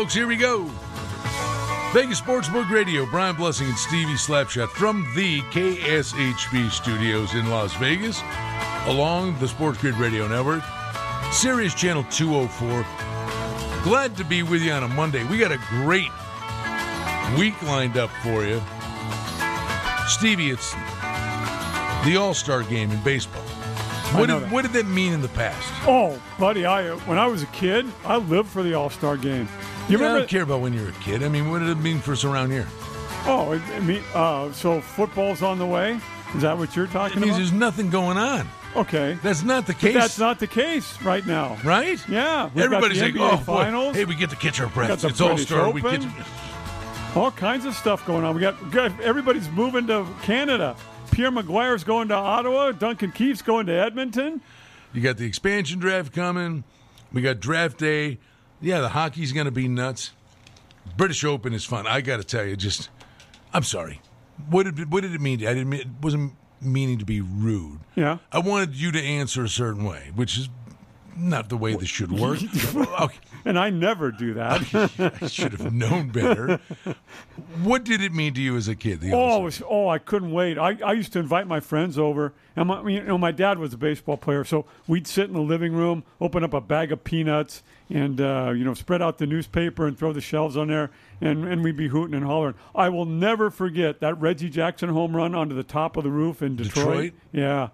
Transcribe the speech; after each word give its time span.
folks, 0.00 0.14
here 0.14 0.26
we 0.26 0.36
go. 0.36 0.64
Vegas 1.92 2.22
Sportsbook 2.22 2.70
Radio, 2.70 3.04
Brian 3.04 3.36
Blessing 3.36 3.66
and 3.66 3.76
Stevie 3.76 4.14
Slapshot 4.14 4.70
from 4.70 5.06
the 5.14 5.42
KSHP 5.50 6.70
studios 6.70 7.34
in 7.34 7.50
Las 7.50 7.74
Vegas, 7.74 8.22
along 8.86 9.38
the 9.40 9.46
Sports 9.46 9.76
Grid 9.76 9.96
Radio 9.96 10.26
Network, 10.26 10.62
Sirius 11.32 11.74
Channel 11.74 12.04
204. 12.04 12.82
Glad 13.82 14.16
to 14.16 14.24
be 14.24 14.42
with 14.42 14.62
you 14.62 14.72
on 14.72 14.84
a 14.84 14.88
Monday. 14.88 15.22
We 15.24 15.36
got 15.36 15.52
a 15.52 15.60
great 15.68 16.08
week 17.38 17.60
lined 17.64 17.98
up 17.98 18.08
for 18.22 18.46
you. 18.46 18.58
Stevie, 20.08 20.48
it's 20.48 20.72
the 22.06 22.16
All 22.18 22.32
Star 22.32 22.62
game 22.62 22.90
in 22.90 23.02
baseball. 23.02 23.42
What 24.18 24.28
did, 24.28 24.44
that. 24.44 24.50
what 24.50 24.62
did 24.62 24.72
that 24.72 24.86
mean 24.86 25.12
in 25.12 25.20
the 25.20 25.28
past? 25.28 25.70
Oh, 25.86 26.18
buddy, 26.38 26.64
I 26.64 26.94
when 27.04 27.18
I 27.18 27.26
was 27.26 27.42
a 27.42 27.46
kid, 27.48 27.84
I 28.06 28.16
lived 28.16 28.48
for 28.48 28.62
the 28.62 28.72
All 28.72 28.88
Star 28.88 29.18
game. 29.18 29.46
You 29.90 29.98
Yeah, 29.98 30.04
I 30.04 30.06
remember? 30.08 30.18
don't 30.20 30.28
care 30.28 30.42
about 30.42 30.60
when 30.60 30.72
you 30.72 30.82
were 30.82 30.88
a 30.88 30.92
kid. 31.02 31.22
I 31.22 31.28
mean, 31.28 31.50
what 31.50 31.58
did 31.60 31.68
it 31.68 31.76
mean 31.78 31.98
for 32.00 32.12
us 32.12 32.24
around 32.24 32.50
here? 32.50 32.66
Oh, 33.26 33.52
it, 33.52 33.62
I 33.74 33.80
mean, 33.80 34.02
uh, 34.14 34.50
so 34.52 34.80
football's 34.80 35.42
on 35.42 35.58
the 35.58 35.66
way. 35.66 35.98
Is 36.34 36.42
that 36.42 36.56
what 36.56 36.74
you're 36.76 36.84
It 36.86 36.90
talking 36.92 37.20
means 37.20 37.30
about? 37.32 37.38
there's 37.38 37.52
nothing 37.52 37.90
going 37.90 38.16
on. 38.16 38.46
Okay, 38.76 39.18
That's 39.20 39.42
not 39.42 39.66
the 39.66 39.74
case. 39.74 39.94
that's 39.94 40.16
not 40.18 40.38
the 40.38 40.46
case 40.46 41.02
right 41.02 41.26
now. 41.26 41.58
right. 41.64 41.98
Yeah, 42.08 42.44
we've 42.44 42.54
got 42.54 42.64
Everybody's 42.64 43.00
the 43.00 43.06
like, 43.06 43.14
NBA 43.14 43.32
oh, 43.32 43.36
finals. 43.38 43.92
boy. 43.94 43.98
hey, 43.98 44.04
we 44.04 44.14
get 44.14 44.30
to 44.30 44.36
catch 44.36 44.60
our 44.60 44.68
breath. 44.68 44.88
got 44.90 44.98
the 45.00 45.08
It's 45.08 45.20
all 45.20 45.28
British 45.30 45.46
star. 45.46 45.70
We 45.72 45.82
get 45.82 46.02
to, 46.02 46.08
All 47.16 47.32
kinds 47.32 47.64
of 47.64 47.74
stuff 47.74 48.06
going 48.06 48.24
on. 48.24 48.36
We 48.36 48.40
got, 48.40 48.62
we 48.64 48.70
got 48.70 49.00
everybody's 49.00 49.48
moving 49.50 49.88
to 49.88 50.06
Canada. 50.22 50.76
Pierre 51.10 51.32
McGuire's 51.32 51.82
going 51.82 52.06
to 52.08 52.14
Ottawa. 52.14 52.70
Duncan 52.70 53.10
Keith's 53.10 53.42
going 53.42 53.66
to 53.66 53.72
Edmonton. 53.72 54.40
you 54.92 55.00
got 55.02 55.16
the 55.16 55.26
expansion 55.26 55.80
draft 55.80 56.12
coming. 56.12 56.62
We 57.12 57.22
got 57.22 57.40
draft 57.40 57.78
day. 57.78 58.18
Yeah, 58.60 58.80
the 58.80 58.90
hockey's 58.90 59.32
going 59.32 59.46
to 59.46 59.50
be 59.50 59.68
nuts. 59.68 60.12
British 60.96 61.24
Open 61.24 61.52
is 61.52 61.64
fun. 61.64 61.86
I 61.86 62.00
got 62.00 62.18
to 62.18 62.24
tell 62.24 62.44
you, 62.44 62.56
just 62.56 62.88
I'm 63.52 63.62
sorry. 63.62 64.00
What 64.48 64.64
did 64.64 64.92
what 64.92 65.02
did 65.02 65.14
it 65.14 65.20
mean? 65.20 65.46
I 65.46 65.54
didn't. 65.54 65.68
Mean, 65.68 65.80
it 65.80 65.88
wasn't 66.02 66.34
meaning 66.60 66.98
to 66.98 67.04
be 67.04 67.20
rude. 67.20 67.80
Yeah. 67.96 68.18
I 68.32 68.38
wanted 68.38 68.74
you 68.74 68.92
to 68.92 69.02
answer 69.02 69.44
a 69.44 69.48
certain 69.48 69.84
way, 69.84 70.10
which 70.14 70.38
is 70.38 70.48
not 71.16 71.48
the 71.48 71.56
way 71.56 71.74
this 71.74 71.88
should 71.88 72.12
work. 72.12 72.38
okay. 72.74 73.18
And 73.44 73.58
I 73.58 73.70
never 73.70 74.10
do 74.10 74.34
that. 74.34 75.18
I 75.22 75.26
should 75.26 75.52
have 75.52 75.72
known 75.72 76.10
better. 76.10 76.60
What 77.62 77.84
did 77.84 78.02
it 78.02 78.12
mean 78.12 78.34
to 78.34 78.40
you 78.40 78.56
as 78.56 78.68
a 78.68 78.74
kid? 78.74 79.00
Oh, 79.12 79.40
was, 79.40 79.62
oh, 79.68 79.88
I 79.88 79.98
couldn't 79.98 80.32
wait. 80.32 80.58
I, 80.58 80.78
I 80.84 80.92
used 80.92 81.12
to 81.14 81.18
invite 81.18 81.46
my 81.46 81.60
friends 81.60 81.98
over, 81.98 82.32
and 82.56 82.68
my, 82.68 82.86
you 82.88 83.02
know, 83.02 83.18
my 83.18 83.32
dad 83.32 83.58
was 83.58 83.72
a 83.72 83.78
baseball 83.78 84.16
player, 84.16 84.44
so 84.44 84.66
we'd 84.86 85.06
sit 85.06 85.28
in 85.28 85.32
the 85.32 85.40
living 85.40 85.72
room, 85.72 86.04
open 86.20 86.44
up 86.44 86.52
a 86.52 86.60
bag 86.60 86.92
of 86.92 87.02
peanuts, 87.04 87.62
and 87.88 88.20
uh, 88.20 88.52
you 88.54 88.64
know, 88.64 88.74
spread 88.74 89.02
out 89.02 89.18
the 89.18 89.26
newspaper 89.26 89.86
and 89.86 89.98
throw 89.98 90.12
the 90.12 90.20
shelves 90.20 90.56
on 90.56 90.68
there, 90.68 90.90
and, 91.20 91.44
and 91.46 91.64
we'd 91.64 91.76
be 91.76 91.88
hooting 91.88 92.14
and 92.14 92.24
hollering. 92.24 92.54
I 92.74 92.88
will 92.88 93.06
never 93.06 93.50
forget 93.50 94.00
that 94.00 94.20
Reggie 94.20 94.50
Jackson 94.50 94.90
home 94.90 95.16
run 95.16 95.34
onto 95.34 95.54
the 95.54 95.64
top 95.64 95.96
of 95.96 96.04
the 96.04 96.10
roof 96.10 96.42
in 96.42 96.56
Detroit. 96.56 96.86
Detroit? 96.86 97.12
Yeah, 97.32 97.68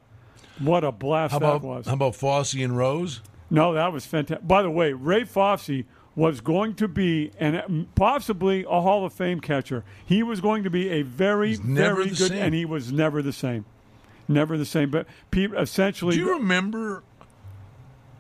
what 0.59 0.85
a 0.85 0.93
blast 0.93 1.33
how 1.33 1.39
that 1.41 1.47
about 1.47 1.63
was. 1.63 1.87
how 1.87 1.95
about 1.95 2.15
Fosse 2.17 2.55
and 2.55 2.77
Rose? 2.77 3.21
No, 3.51 3.75
that 3.75 3.93
was 3.93 4.05
fantastic. 4.07 4.47
By 4.47 4.63
the 4.63 4.71
way, 4.71 4.93
Ray 4.93 5.25
Fosse 5.25 5.85
was 6.15 6.41
going 6.41 6.75
to 6.75 6.89
be 6.89 7.31
and 7.39 7.87
possibly 7.95 8.65
a 8.65 8.81
Hall 8.81 9.05
of 9.05 9.13
Fame 9.13 9.39
catcher. 9.41 9.85
He 10.05 10.23
was 10.23 10.41
going 10.41 10.65
to 10.65 10.71
be 10.71 10.89
a 10.89 11.03
very, 11.03 11.59
never 11.63 11.97
very 11.97 12.09
good, 12.09 12.17
same. 12.31 12.43
and 12.43 12.55
he 12.55 12.65
was 12.65 12.91
never 12.91 13.21
the 13.23 13.33
same. 13.33 13.65
Never 14.27 14.57
the 14.59 14.65
same. 14.65 14.91
But 14.91 15.07
essentially, 15.37 16.17
Do 16.17 16.23
you 16.23 16.33
remember? 16.33 17.05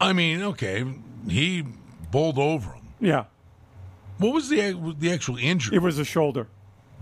I 0.00 0.12
mean, 0.12 0.42
okay, 0.42 0.84
he 1.28 1.64
bowled 2.10 2.38
over 2.38 2.70
him. 2.72 2.82
yeah, 3.00 3.24
What 4.18 4.34
was 4.34 4.48
the 4.50 4.94
the 4.98 5.10
actual 5.10 5.38
injury? 5.38 5.74
it 5.76 5.80
was 5.80 5.98
a 5.98 6.04
shoulder. 6.04 6.47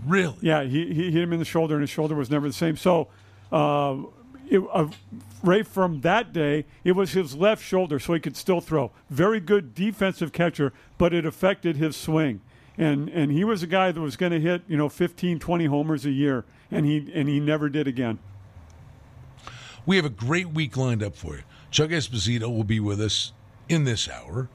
really? 0.05 0.35
Yeah, 0.41 0.63
he, 0.63 0.93
he 0.93 1.11
hit 1.11 1.21
him 1.23 1.33
in 1.33 1.39
the 1.39 1.45
shoulder, 1.45 1.75
and 1.75 1.81
his 1.83 1.89
shoulder 1.89 2.15
was 2.15 2.31
never 2.31 2.47
the 2.47 2.53
same. 2.53 2.77
So, 2.77 3.09
uh, 3.51 3.97
it, 4.49 4.63
uh, 4.71 4.87
Ray 5.43 5.63
from 5.63 6.01
that 6.01 6.33
day, 6.33 6.65
it 6.83 6.93
was 6.93 7.11
his 7.11 7.35
left 7.35 7.63
shoulder, 7.63 7.99
so 7.99 8.13
he 8.13 8.19
could 8.19 8.35
still 8.35 8.61
throw. 8.61 8.91
Very 9.09 9.39
good 9.39 9.75
defensive 9.75 10.31
catcher, 10.31 10.73
but 10.97 11.13
it 11.13 11.25
affected 11.25 11.77
his 11.77 11.95
swing. 11.95 12.41
And 12.77 13.07
and 13.09 13.31
he 13.31 13.43
was 13.43 13.63
a 13.63 13.67
guy 13.67 13.91
that 13.91 14.01
was 14.01 14.17
going 14.17 14.31
to 14.33 14.39
hit 14.39 14.63
you 14.67 14.75
know 14.75 14.89
15, 14.89 15.39
20 15.39 15.65
homers 15.65 16.05
a 16.05 16.11
year, 16.11 16.45
and 16.69 16.85
he 16.85 17.09
and 17.13 17.29
he 17.29 17.39
never 17.39 17.69
did 17.69 17.87
again. 17.87 18.19
We 19.85 19.95
have 19.97 20.05
a 20.05 20.09
great 20.09 20.49
week 20.49 20.75
lined 20.75 21.03
up 21.03 21.15
for 21.15 21.35
you. 21.35 21.43
Chuck 21.71 21.91
Esposito 21.91 22.53
will 22.53 22.63
be 22.63 22.79
with 22.79 22.99
us 22.99 23.33
in 23.69 23.83
this 23.83 24.09
hour. 24.09 24.49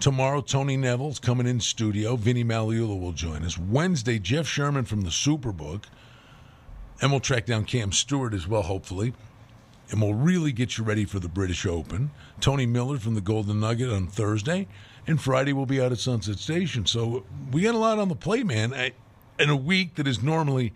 Tomorrow, 0.00 0.42
Tony 0.42 0.76
Neville's 0.76 1.18
coming 1.18 1.46
in 1.46 1.60
studio. 1.60 2.16
Vinny 2.16 2.44
Magliulo 2.44 3.00
will 3.00 3.12
join 3.12 3.42
us. 3.44 3.58
Wednesday, 3.58 4.18
Jeff 4.18 4.46
Sherman 4.46 4.84
from 4.84 5.02
the 5.02 5.10
Superbook. 5.10 5.84
And 7.04 7.12
we'll 7.12 7.20
track 7.20 7.44
down 7.44 7.66
Cam 7.66 7.92
Stewart 7.92 8.32
as 8.32 8.48
well, 8.48 8.62
hopefully. 8.62 9.12
And 9.90 10.00
we'll 10.00 10.14
really 10.14 10.52
get 10.52 10.78
you 10.78 10.84
ready 10.84 11.04
for 11.04 11.18
the 11.18 11.28
British 11.28 11.66
Open. 11.66 12.10
Tony 12.40 12.64
Miller 12.64 12.96
from 12.96 13.14
the 13.14 13.20
Golden 13.20 13.60
Nugget 13.60 13.90
on 13.90 14.06
Thursday. 14.06 14.66
And 15.06 15.20
Friday, 15.20 15.52
we'll 15.52 15.66
be 15.66 15.82
out 15.82 15.92
at 15.92 15.98
Sunset 15.98 16.38
Station. 16.38 16.86
So 16.86 17.26
we 17.52 17.60
got 17.60 17.74
a 17.74 17.78
lot 17.78 17.98
on 17.98 18.08
the 18.08 18.14
plate, 18.14 18.46
man. 18.46 18.72
In 19.38 19.50
a 19.50 19.54
week 19.54 19.96
that 19.96 20.08
is 20.08 20.22
normally, 20.22 20.72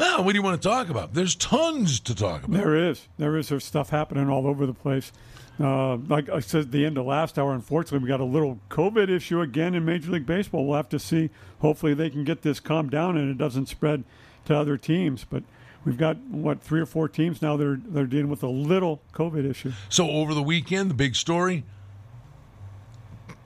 no, 0.00 0.22
what 0.22 0.32
do 0.32 0.38
you 0.38 0.42
want 0.42 0.62
to 0.62 0.66
talk 0.66 0.88
about? 0.88 1.12
There's 1.12 1.34
tons 1.34 2.00
to 2.00 2.14
talk 2.14 2.44
about. 2.44 2.56
There 2.56 2.74
is. 2.74 3.06
There 3.18 3.36
is. 3.36 3.50
There's 3.50 3.64
stuff 3.64 3.90
happening 3.90 4.30
all 4.30 4.46
over 4.46 4.64
the 4.64 4.72
place. 4.72 5.12
Uh, 5.60 5.96
like 5.96 6.30
I 6.30 6.40
said 6.40 6.62
at 6.62 6.70
the 6.72 6.86
end 6.86 6.96
of 6.96 7.04
last 7.04 7.38
hour, 7.38 7.52
unfortunately, 7.52 7.98
we 7.98 8.08
got 8.08 8.20
a 8.20 8.24
little 8.24 8.60
COVID 8.70 9.10
issue 9.10 9.42
again 9.42 9.74
in 9.74 9.84
Major 9.84 10.10
League 10.10 10.24
Baseball. 10.24 10.66
We'll 10.66 10.78
have 10.78 10.88
to 10.88 10.98
see. 10.98 11.28
Hopefully, 11.58 11.92
they 11.92 12.08
can 12.08 12.24
get 12.24 12.40
this 12.40 12.60
calmed 12.60 12.92
down 12.92 13.18
and 13.18 13.30
it 13.30 13.36
doesn't 13.36 13.66
spread 13.66 14.04
to 14.46 14.56
other 14.56 14.78
teams. 14.78 15.26
But 15.28 15.42
we've 15.86 15.96
got, 15.96 16.18
what, 16.18 16.60
three 16.60 16.80
or 16.80 16.86
four 16.86 17.08
teams 17.08 17.40
now 17.40 17.56
that 17.56 17.66
are, 17.66 17.76
that 17.76 18.00
are 18.00 18.06
dealing 18.06 18.28
with 18.28 18.42
a 18.42 18.48
little 18.48 19.00
COVID 19.14 19.48
issue. 19.48 19.72
So 19.88 20.10
over 20.10 20.34
the 20.34 20.42
weekend, 20.42 20.90
the 20.90 20.94
big 20.94 21.16
story: 21.16 21.64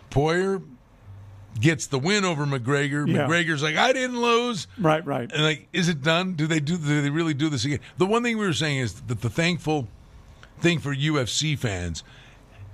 Poirier 0.09 0.63
gets 1.61 1.87
the 1.87 1.99
win 1.99 2.25
over 2.25 2.47
McGregor. 2.47 3.07
Yeah. 3.07 3.27
McGregor's 3.27 3.63
like, 3.63 3.77
I 3.77 3.93
didn't 3.93 4.21
lose. 4.21 4.67
Right, 4.79 5.05
right. 5.05 5.31
And 5.31 5.43
like, 5.43 5.69
is 5.73 5.89
it 5.89 6.03
done? 6.03 6.35
Do 6.35 6.47
they 6.47 6.61
do? 6.61 6.77
Do 6.77 7.03
they 7.03 7.11
really 7.11 7.35
do 7.35 7.49
this 7.49 7.65
again? 7.65 7.81
The 7.99 8.07
one 8.07 8.23
thing 8.23 8.39
we 8.39 8.47
were 8.47 8.53
saying 8.53 8.79
is 8.79 9.01
that 9.03 9.21
the 9.21 9.31
thankful 9.31 9.89
thing 10.59 10.79
for 10.79 10.95
UFC 10.95 11.59
fans 11.59 12.03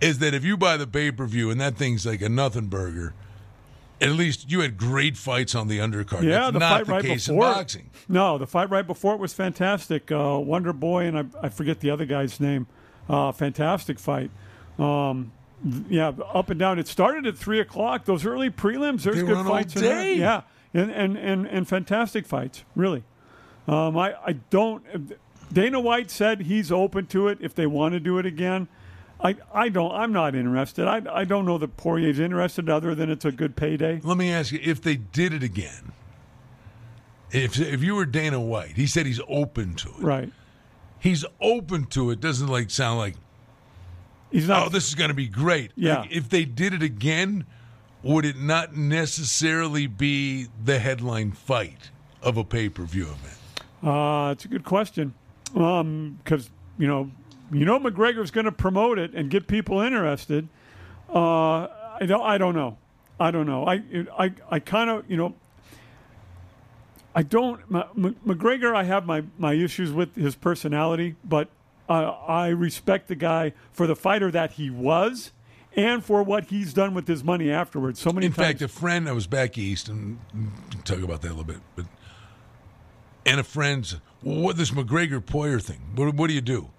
is 0.00 0.18
that 0.18 0.34
if 0.34 0.44
you 0.44 0.56
buy 0.56 0.76
the 0.76 0.86
pay 0.86 1.10
per 1.10 1.26
view 1.26 1.50
and 1.50 1.60
that 1.60 1.76
thing's 1.76 2.06
like 2.06 2.22
a 2.22 2.28
nothing 2.28 2.66
burger, 2.66 3.14
at 4.00 4.10
least 4.10 4.50
you 4.50 4.60
had 4.60 4.76
great 4.76 5.16
fights 5.16 5.54
on 5.54 5.68
the 5.68 5.78
undercard. 5.78 6.22
Yeah, 6.22 6.50
That's 6.50 6.52
the 6.52 6.58
not 6.58 6.70
fight 6.78 6.86
the 6.86 6.92
right 6.92 7.02
case 7.04 7.26
before. 7.28 7.46
in 7.46 7.52
boxing. 7.54 7.90
No, 8.08 8.38
the 8.38 8.46
fight 8.46 8.70
right 8.70 8.86
before 8.86 9.14
it 9.14 9.20
was 9.20 9.32
fantastic. 9.32 10.12
Uh, 10.12 10.38
Wonder 10.42 10.72
Boy 10.72 11.04
and 11.04 11.18
I, 11.18 11.24
I 11.42 11.48
forget 11.48 11.80
the 11.80 11.90
other 11.90 12.04
guy's 12.04 12.38
name. 12.40 12.66
Uh, 13.08 13.32
fantastic 13.32 13.98
fight. 13.98 14.30
Um, 14.78 15.32
yeah, 15.88 16.08
up 16.32 16.50
and 16.50 16.60
down. 16.60 16.78
It 16.78 16.86
started 16.88 17.26
at 17.26 17.38
three 17.38 17.60
o'clock. 17.60 18.04
Those 18.04 18.26
early 18.26 18.50
prelims, 18.50 19.02
there's 19.04 19.16
They 19.16 19.22
good 19.22 19.46
fights 19.46 19.74
in 19.76 19.82
there. 19.82 20.12
Yeah, 20.12 20.42
and, 20.74 20.90
and 20.90 21.16
and 21.16 21.46
and 21.46 21.66
fantastic 21.66 22.26
fights. 22.26 22.64
Really. 22.74 23.02
Um, 23.66 23.96
I 23.96 24.14
I 24.24 24.32
don't. 24.50 24.84
Dana 25.52 25.80
White 25.80 26.10
said 26.10 26.42
he's 26.42 26.70
open 26.70 27.06
to 27.06 27.28
it 27.28 27.38
if 27.40 27.54
they 27.54 27.66
want 27.66 27.94
to 27.94 28.00
do 28.00 28.18
it 28.18 28.26
again. 28.26 28.68
I, 29.20 29.36
I 29.52 29.68
don't. 29.70 29.92
I'm 29.92 30.12
not 30.12 30.34
interested. 30.34 30.86
I, 30.86 31.02
I 31.10 31.24
don't 31.24 31.46
know 31.46 31.58
that 31.58 31.76
Poirier's 31.76 32.18
interested, 32.18 32.68
other 32.68 32.94
than 32.94 33.10
it's 33.10 33.24
a 33.24 33.32
good 33.32 33.56
payday. 33.56 34.00
Let 34.02 34.16
me 34.18 34.30
ask 34.30 34.52
you: 34.52 34.60
if 34.62 34.82
they 34.82 34.96
did 34.96 35.32
it 35.32 35.42
again, 35.42 35.92
if 37.30 37.58
if 37.58 37.82
you 37.82 37.94
were 37.94 38.04
Dana 38.06 38.40
White, 38.40 38.76
he 38.76 38.86
said 38.86 39.06
he's 39.06 39.20
open 39.28 39.74
to 39.76 39.88
it. 39.88 40.00
Right. 40.02 40.32
He's 40.98 41.24
open 41.40 41.84
to 41.86 42.10
it. 42.10 42.20
Doesn't 42.20 42.48
like 42.48 42.70
sound 42.70 42.98
like 42.98 43.14
He's 44.30 44.48
not. 44.48 44.66
oh, 44.66 44.68
this 44.70 44.88
is 44.88 44.94
going 44.94 45.08
to 45.08 45.14
be 45.14 45.28
great. 45.28 45.70
Yeah. 45.76 46.00
Like, 46.00 46.12
if 46.12 46.28
they 46.28 46.44
did 46.44 46.74
it 46.74 46.82
again, 46.82 47.46
would 48.02 48.24
it 48.24 48.36
not 48.36 48.76
necessarily 48.76 49.86
be 49.86 50.48
the 50.62 50.78
headline 50.78 51.32
fight 51.32 51.90
of 52.22 52.36
a 52.36 52.44
pay 52.44 52.68
per 52.68 52.82
view 52.84 53.04
event? 53.04 53.38
Uh, 53.82 54.30
it's 54.32 54.44
a 54.44 54.48
good 54.48 54.64
question. 54.64 55.14
Um 55.54 56.18
Because 56.22 56.50
you 56.78 56.86
know, 56.86 57.10
you 57.52 57.64
know, 57.64 57.78
McGregor's 57.78 58.30
going 58.30 58.44
to 58.46 58.52
promote 58.52 58.98
it 58.98 59.14
and 59.14 59.30
get 59.30 59.46
people 59.46 59.80
interested. 59.80 60.48
Uh, 61.08 61.68
I 62.00 62.04
don't. 62.06 62.22
I 62.22 62.38
don't 62.38 62.54
know. 62.54 62.76
I 63.18 63.30
don't 63.30 63.46
know. 63.46 63.66
I 63.66 63.82
I 64.18 64.32
I 64.50 64.58
kind 64.60 64.90
of 64.90 65.10
you 65.10 65.16
know. 65.16 65.34
I 67.14 67.22
don't. 67.22 67.60
M- 67.72 67.84
M- 67.96 68.16
McGregor, 68.26 68.74
I 68.74 68.84
have 68.84 69.06
my, 69.06 69.22
my 69.38 69.54
issues 69.54 69.90
with 69.90 70.14
his 70.16 70.34
personality, 70.36 71.14
but 71.24 71.48
uh, 71.88 72.10
I 72.10 72.48
respect 72.48 73.08
the 73.08 73.14
guy 73.14 73.52
for 73.72 73.86
the 73.86 73.96
fighter 73.96 74.30
that 74.32 74.52
he 74.52 74.68
was, 74.68 75.32
and 75.74 76.04
for 76.04 76.22
what 76.22 76.46
he's 76.46 76.74
done 76.74 76.92
with 76.92 77.08
his 77.08 77.24
money 77.24 77.50
afterwards. 77.50 78.00
So 78.00 78.12
many 78.12 78.26
In 78.26 78.32
times. 78.32 78.46
fact, 78.48 78.62
a 78.62 78.68
friend, 78.68 79.08
I 79.08 79.12
was 79.12 79.26
back 79.26 79.56
east, 79.56 79.88
and 79.88 80.18
talk 80.84 80.98
about 80.98 81.22
that 81.22 81.28
a 81.28 81.30
little 81.30 81.44
bit, 81.44 81.60
but 81.74 81.86
and 83.24 83.40
a 83.40 83.44
friend 83.44 83.98
well, 84.22 84.40
what 84.40 84.56
this 84.58 84.70
McGregor 84.72 85.24
Poirier 85.24 85.58
thing? 85.60 85.80
What, 85.94 86.14
what 86.14 86.26
do 86.28 86.34
you 86.34 86.40
do? 86.42 86.70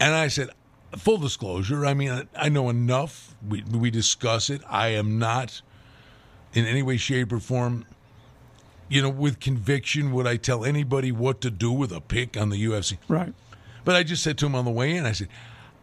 And 0.00 0.14
I 0.14 0.28
said, 0.28 0.50
full 0.96 1.18
disclosure. 1.18 1.84
I 1.84 1.94
mean, 1.94 2.28
I, 2.36 2.48
know 2.48 2.68
enough. 2.68 3.34
We 3.46 3.62
we 3.62 3.90
discuss 3.90 4.50
it. 4.50 4.62
I 4.68 4.88
am 4.88 5.18
not 5.18 5.60
in 6.54 6.66
any 6.66 6.82
way, 6.82 6.96
shape, 6.96 7.32
or 7.32 7.40
form. 7.40 7.84
You 8.88 9.02
know, 9.02 9.10
with 9.10 9.38
conviction, 9.38 10.12
would 10.12 10.26
I 10.26 10.36
tell 10.36 10.64
anybody 10.64 11.12
what 11.12 11.42
to 11.42 11.50
do 11.50 11.70
with 11.70 11.92
a 11.92 12.00
pick 12.00 12.38
on 12.38 12.48
the 12.48 12.64
UFC? 12.64 12.96
Right. 13.06 13.34
But 13.84 13.96
I 13.96 14.02
just 14.02 14.22
said 14.22 14.38
to 14.38 14.46
him 14.46 14.54
on 14.54 14.64
the 14.64 14.70
way 14.70 14.96
in, 14.96 15.04
I 15.04 15.12
said, 15.12 15.28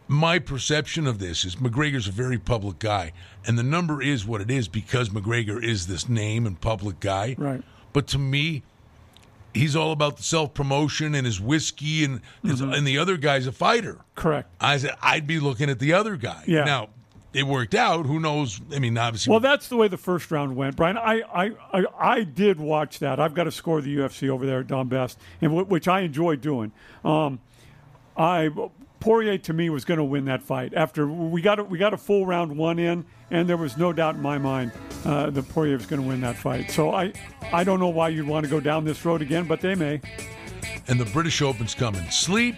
my 0.07 0.39
perception 0.39 1.05
of 1.05 1.19
this 1.19 1.45
is 1.45 1.57
McGregor's 1.57 2.07
a 2.07 2.11
very 2.11 2.39
public 2.39 2.79
guy, 2.79 3.11
and 3.45 3.59
the 3.59 3.63
number 3.63 4.01
is 4.01 4.25
what 4.25 4.41
it 4.41 4.49
is 4.49 4.67
because 4.67 5.09
McGregor 5.09 5.63
is 5.63 5.87
this 5.87 6.09
name 6.09 6.47
and 6.47 6.59
public 6.59 6.99
guy. 6.99 7.35
Right. 7.37 7.63
But 7.93 8.07
to 8.07 8.17
me, 8.17 8.63
he's 9.55 9.75
all 9.75 9.91
about 9.91 10.17
the 10.17 10.23
self 10.23 10.53
promotion 10.53 11.15
and 11.15 11.25
his 11.25 11.41
whiskey, 11.41 12.03
and 12.03 12.21
and 12.43 12.85
the 12.85 12.97
other 12.99 13.17
guy's 13.17 13.47
a 13.47 13.51
fighter. 13.51 13.97
Correct. 14.15 14.49
I 14.59 14.77
said 14.77 14.95
I'd 15.01 15.25
be 15.25 15.39
looking 15.39 15.69
at 15.69 15.79
the 15.79 15.93
other 15.93 16.15
guy. 16.17 16.43
Yeah. 16.45 16.65
Now 16.65 16.89
it 17.33 17.45
worked 17.47 17.75
out. 17.75 18.05
Who 18.05 18.19
knows? 18.19 18.61
I 18.73 18.79
mean, 18.79 18.97
obviously. 18.97 19.31
Well, 19.31 19.39
that's 19.39 19.67
the 19.67 19.75
way 19.75 19.87
the 19.87 19.97
first 19.97 20.31
round 20.31 20.55
went, 20.55 20.75
Brian. 20.77 20.97
I, 20.97 21.21
I, 21.33 21.51
I, 21.73 21.85
I 21.99 22.23
did 22.23 22.59
watch 22.59 22.99
that. 22.99 23.19
I've 23.19 23.33
got 23.33 23.43
to 23.43 23.51
score 23.51 23.81
the 23.81 23.93
UFC 23.97 24.29
over 24.29 24.45
there 24.45 24.59
at 24.59 24.67
Don 24.67 24.87
Best, 24.87 25.19
and 25.41 25.51
w- 25.51 25.65
which 25.65 25.87
I 25.87 26.01
enjoy 26.01 26.37
doing. 26.37 26.71
Um, 27.03 27.39
I 28.15 28.49
Poirier 28.99 29.37
to 29.39 29.53
me 29.53 29.69
was 29.69 29.85
going 29.85 29.97
to 29.97 30.03
win 30.03 30.25
that 30.25 30.41
fight 30.41 30.73
after 30.73 31.07
we 31.07 31.41
got 31.41 31.69
we 31.69 31.77
got 31.77 31.93
a 31.93 31.97
full 31.97 32.25
round 32.25 32.55
one 32.57 32.79
in, 32.79 33.05
and 33.31 33.47
there 33.47 33.57
was 33.57 33.77
no 33.77 33.93
doubt 33.93 34.15
in 34.15 34.21
my 34.21 34.37
mind 34.37 34.71
uh, 35.05 35.29
that 35.29 35.47
Poirier 35.49 35.77
was 35.77 35.85
going 35.85 36.01
to 36.01 36.07
win 36.07 36.21
that 36.21 36.37
fight. 36.37 36.71
So 36.71 36.91
I 36.91 37.13
I 37.53 37.63
don't 37.63 37.79
know 37.79 37.89
why 37.89 38.09
you'd 38.09 38.27
want 38.27 38.45
to 38.45 38.49
go 38.49 38.59
down 38.59 38.83
this 38.85 39.03
road 39.05 39.21
again, 39.21 39.45
but 39.47 39.61
they 39.61 39.75
may. 39.75 40.01
and 40.87 40.99
the 40.99 41.05
British 41.05 41.41
Open's 41.41 41.75
coming. 41.75 42.09
Sleep 42.09 42.55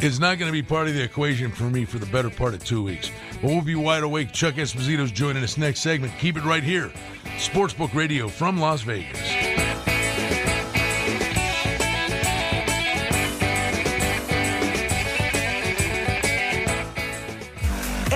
is 0.00 0.20
not 0.20 0.38
going 0.38 0.48
to 0.48 0.52
be 0.52 0.62
part 0.62 0.86
of 0.86 0.94
the 0.94 1.02
equation 1.02 1.50
for 1.50 1.64
me 1.64 1.84
for 1.84 1.98
the 1.98 2.06
better 2.06 2.28
part 2.30 2.52
of 2.54 2.62
two 2.64 2.82
weeks. 2.82 3.10
But 3.40 3.44
we'll 3.50 3.62
be 3.62 3.74
wide 3.74 4.02
awake. 4.02 4.32
Chuck 4.32 4.54
Esposito's 4.54 5.10
joining 5.10 5.42
us 5.42 5.56
next 5.56 5.80
segment. 5.80 6.12
Keep 6.18 6.36
it 6.36 6.44
right 6.44 6.62
here. 6.62 6.92
Sportsbook 7.38 7.94
Radio 7.94 8.28
from 8.28 8.58
Las 8.58 8.82
Vegas. 8.82 9.18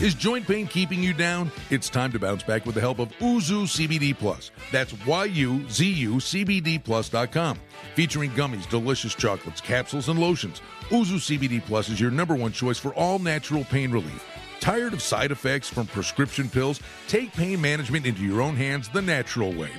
Is 0.00 0.14
joint 0.14 0.46
pain 0.46 0.66
keeping 0.66 1.02
you 1.02 1.12
down? 1.12 1.52
It's 1.68 1.90
time 1.90 2.10
to 2.12 2.18
bounce 2.18 2.42
back 2.42 2.64
with 2.64 2.74
the 2.74 2.80
help 2.80 3.00
of 3.00 3.10
Yuzu 3.18 3.64
CBD 3.64 4.16
Plus. 4.18 4.50
That's 4.72 4.94
Y-U-Z-U 5.04 6.14
CBD 6.14 6.82
Plus.com. 6.82 7.58
Featuring 7.94 8.30
gummies, 8.30 8.66
delicious 8.70 9.14
chocolates, 9.14 9.60
capsules, 9.60 10.08
and 10.08 10.18
lotions. 10.18 10.62
Yuzu 10.88 11.38
CBD 11.38 11.62
Plus 11.62 11.90
is 11.90 12.00
your 12.00 12.10
number 12.10 12.34
one 12.34 12.50
choice 12.50 12.78
for 12.78 12.94
all 12.94 13.18
natural 13.18 13.62
pain 13.64 13.92
relief. 13.92 14.24
Tired 14.60 14.92
of 14.92 15.00
side 15.00 15.30
effects 15.30 15.70
from 15.70 15.86
prescription 15.86 16.50
pills? 16.50 16.80
Take 17.08 17.32
pain 17.32 17.58
management 17.58 18.04
into 18.04 18.22
your 18.22 18.42
own 18.42 18.54
hands 18.54 18.90
the 18.90 19.00
natural 19.00 19.54
way. 19.54 19.70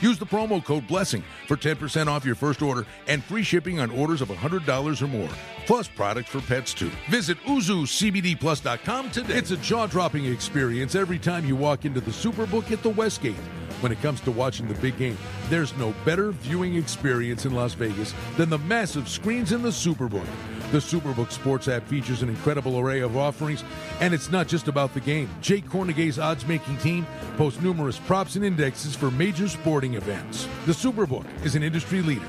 Use 0.00 0.18
the 0.18 0.24
promo 0.24 0.64
code 0.64 0.86
BLESSING 0.88 1.22
for 1.46 1.58
10% 1.58 2.06
off 2.06 2.24
your 2.24 2.34
first 2.34 2.62
order 2.62 2.86
and 3.06 3.22
free 3.22 3.42
shipping 3.42 3.80
on 3.80 3.90
orders 3.90 4.22
of 4.22 4.28
$100 4.28 5.02
or 5.02 5.06
more. 5.06 5.28
Plus 5.66 5.88
products 5.88 6.30
for 6.30 6.40
pets 6.40 6.72
too. 6.72 6.90
Visit 7.10 7.36
YuzuCBDPlus.com 7.44 9.10
today. 9.10 9.34
It's 9.34 9.50
a 9.50 9.58
jaw-dropping 9.58 10.24
experience 10.24 10.94
every 10.94 11.18
time 11.18 11.44
you 11.44 11.54
walk 11.54 11.84
into 11.84 12.00
the 12.00 12.10
Superbook 12.10 12.72
at 12.72 12.82
the 12.82 12.90
Westgate. 12.90 13.36
When 13.80 13.92
it 13.92 14.02
comes 14.02 14.20
to 14.22 14.30
watching 14.30 14.68
the 14.68 14.74
big 14.74 14.98
game, 14.98 15.16
there's 15.48 15.74
no 15.78 15.94
better 16.04 16.32
viewing 16.32 16.76
experience 16.76 17.46
in 17.46 17.54
Las 17.54 17.72
Vegas 17.72 18.14
than 18.36 18.50
the 18.50 18.58
massive 18.58 19.08
screens 19.08 19.52
in 19.52 19.62
the 19.62 19.70
Superbook. 19.70 20.26
The 20.70 20.78
Superbook 20.78 21.32
Sports 21.32 21.66
app 21.66 21.88
features 21.88 22.22
an 22.22 22.28
incredible 22.28 22.78
array 22.78 23.00
of 23.00 23.16
offerings, 23.16 23.64
and 24.00 24.12
it's 24.12 24.30
not 24.30 24.48
just 24.48 24.68
about 24.68 24.92
the 24.92 25.00
game. 25.00 25.30
Jay 25.40 25.62
Kornegay's 25.62 26.18
odds 26.18 26.46
making 26.46 26.76
team 26.76 27.06
posts 27.38 27.60
numerous 27.62 27.98
props 27.98 28.36
and 28.36 28.44
indexes 28.44 28.94
for 28.94 29.10
major 29.10 29.48
sporting 29.48 29.94
events. 29.94 30.46
The 30.66 30.72
Superbook 30.72 31.24
is 31.42 31.56
an 31.56 31.62
industry 31.62 32.02
leader 32.02 32.28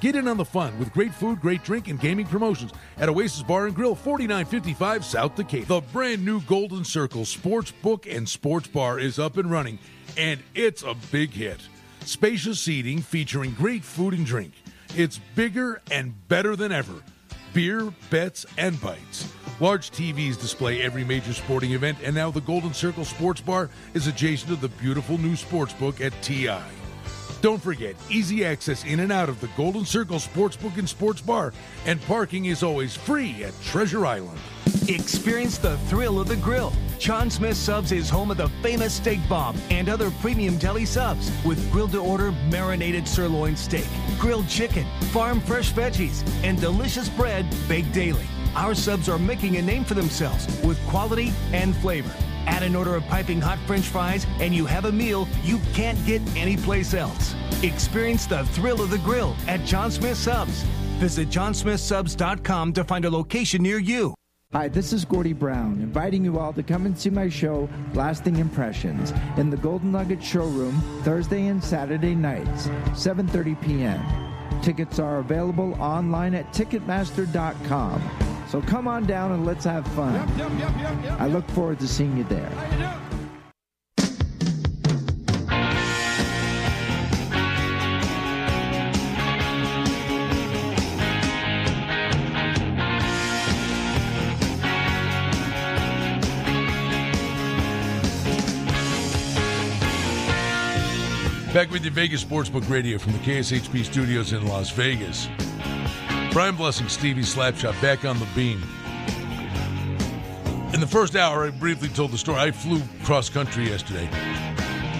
Get 0.00 0.14
in 0.14 0.28
on 0.28 0.36
the 0.36 0.44
fun 0.44 0.78
with 0.78 0.92
great 0.92 1.12
food, 1.12 1.40
great 1.40 1.64
drink, 1.64 1.88
and 1.88 1.98
gaming 1.98 2.26
promotions 2.26 2.70
at 2.98 3.08
Oasis 3.08 3.42
Bar 3.42 3.66
and 3.66 3.74
Grill, 3.74 3.96
4955 3.96 5.04
South 5.04 5.34
Decatur. 5.34 5.66
The 5.66 5.80
brand 5.80 6.24
new 6.24 6.40
Golden 6.42 6.84
Circle 6.84 7.24
Sports 7.24 7.72
Book 7.82 8.06
and 8.06 8.28
Sports 8.28 8.68
Bar 8.68 9.00
is 9.00 9.18
up 9.18 9.38
and 9.38 9.50
running, 9.50 9.80
and 10.16 10.40
it's 10.54 10.84
a 10.84 10.94
big 11.10 11.30
hit. 11.30 11.58
Spacious 12.04 12.60
seating 12.60 13.02
featuring 13.02 13.54
great 13.54 13.82
food 13.82 14.14
and 14.14 14.24
drink. 14.24 14.52
It's 14.94 15.18
bigger 15.34 15.82
and 15.90 16.14
better 16.28 16.54
than 16.54 16.70
ever. 16.70 16.94
Beer, 17.52 17.92
bets, 18.08 18.46
and 18.56 18.80
bites. 18.80 19.32
Large 19.58 19.90
TVs 19.90 20.40
display 20.40 20.80
every 20.80 21.02
major 21.02 21.32
sporting 21.32 21.72
event, 21.72 21.98
and 22.04 22.14
now 22.14 22.30
the 22.30 22.40
Golden 22.40 22.72
Circle 22.72 23.04
Sports 23.04 23.40
Bar 23.40 23.68
is 23.94 24.06
adjacent 24.06 24.50
to 24.50 24.56
the 24.56 24.68
beautiful 24.76 25.18
new 25.18 25.34
sports 25.34 25.72
book 25.72 26.00
at 26.00 26.12
TI. 26.22 26.77
Don't 27.40 27.62
forget, 27.62 27.94
easy 28.10 28.44
access 28.44 28.84
in 28.84 28.98
and 28.98 29.12
out 29.12 29.28
of 29.28 29.40
the 29.40 29.48
Golden 29.56 29.84
Circle 29.84 30.18
Sportsbook 30.18 30.76
and 30.76 30.88
Sports 30.88 31.20
Bar, 31.20 31.52
and 31.86 32.02
parking 32.02 32.46
is 32.46 32.64
always 32.64 32.96
free 32.96 33.44
at 33.44 33.54
Treasure 33.62 34.04
Island. 34.04 34.40
Experience 34.88 35.56
the 35.56 35.78
thrill 35.86 36.18
of 36.18 36.26
the 36.26 36.36
grill. 36.36 36.72
John 36.98 37.30
Smith 37.30 37.56
Subs 37.56 37.92
is 37.92 38.10
home 38.10 38.32
of 38.32 38.38
the 38.38 38.48
famous 38.60 38.94
steak 38.94 39.20
bomb 39.28 39.56
and 39.70 39.88
other 39.88 40.10
premium 40.20 40.58
deli 40.58 40.84
subs 40.84 41.30
with 41.44 41.70
grilled 41.70 41.92
to 41.92 41.98
order 41.98 42.32
marinated 42.50 43.06
sirloin 43.06 43.54
steak, 43.54 43.86
grilled 44.18 44.48
chicken, 44.48 44.86
farm 45.12 45.40
fresh 45.40 45.72
veggies, 45.72 46.28
and 46.42 46.60
delicious 46.60 47.08
bread 47.08 47.46
baked 47.68 47.92
daily. 47.92 48.26
Our 48.56 48.74
subs 48.74 49.08
are 49.08 49.18
making 49.18 49.58
a 49.58 49.62
name 49.62 49.84
for 49.84 49.94
themselves 49.94 50.46
with 50.64 50.84
quality 50.88 51.32
and 51.52 51.76
flavor. 51.76 52.12
Add 52.48 52.62
an 52.62 52.74
order 52.74 52.96
of 52.96 53.04
piping 53.06 53.40
hot 53.40 53.58
french 53.66 53.84
fries, 53.84 54.26
and 54.40 54.54
you 54.54 54.64
have 54.64 54.86
a 54.86 54.92
meal 54.92 55.28
you 55.44 55.60
can't 55.74 56.02
get 56.06 56.22
anyplace 56.34 56.94
else. 56.94 57.34
Experience 57.62 58.26
the 58.26 58.44
thrill 58.46 58.80
of 58.80 58.88
the 58.88 58.98
grill 58.98 59.36
at 59.46 59.64
John 59.64 59.90
Smith 59.90 60.16
Subs. 60.16 60.62
Visit 60.98 61.28
johnsmithsubs.com 61.28 62.72
to 62.72 62.84
find 62.84 63.04
a 63.04 63.10
location 63.10 63.62
near 63.62 63.78
you. 63.78 64.14
Hi, 64.54 64.66
this 64.66 64.94
is 64.94 65.04
Gordy 65.04 65.34
Brown, 65.34 65.74
inviting 65.82 66.24
you 66.24 66.38
all 66.38 66.54
to 66.54 66.62
come 66.62 66.86
and 66.86 66.98
see 66.98 67.10
my 67.10 67.28
show, 67.28 67.68
Lasting 67.92 68.36
Impressions, 68.36 69.12
in 69.36 69.50
the 69.50 69.58
Golden 69.58 69.92
Nugget 69.92 70.24
Showroom 70.24 70.80
Thursday 71.02 71.48
and 71.48 71.62
Saturday 71.62 72.14
nights, 72.14 72.68
7:30 72.94 73.60
p.m. 73.60 74.62
Tickets 74.62 74.98
are 74.98 75.18
available 75.18 75.74
online 75.74 76.34
at 76.34 76.50
Ticketmaster.com. 76.54 78.27
So 78.48 78.62
come 78.62 78.88
on 78.88 79.04
down 79.04 79.32
and 79.32 79.44
let's 79.44 79.64
have 79.66 79.86
fun. 79.88 80.16
I 81.20 81.26
look 81.26 81.46
forward 81.50 81.78
to 81.80 81.86
seeing 81.86 82.16
you 82.16 82.24
there. 82.24 82.48
Back 101.52 101.70
with 101.70 101.84
you, 101.84 101.90
Vegas 101.90 102.24
Sportsbook 102.24 102.70
Radio 102.70 102.98
from 102.98 103.12
the 103.12 103.18
KSHP 103.18 103.84
studios 103.84 104.32
in 104.32 104.46
Las 104.46 104.70
Vegas. 104.70 105.28
Brian 106.32 106.56
Blessing, 106.56 106.88
Stevie 106.88 107.22
Slapshot, 107.22 107.80
back 107.80 108.04
on 108.04 108.18
the 108.18 108.26
beam. 108.34 108.62
In 110.74 110.80
the 110.80 110.86
first 110.86 111.16
hour, 111.16 111.46
I 111.46 111.50
briefly 111.50 111.88
told 111.88 112.10
the 112.10 112.18
story. 112.18 112.38
I 112.38 112.50
flew 112.50 112.82
cross 113.02 113.30
country 113.30 113.68
yesterday. 113.68 114.08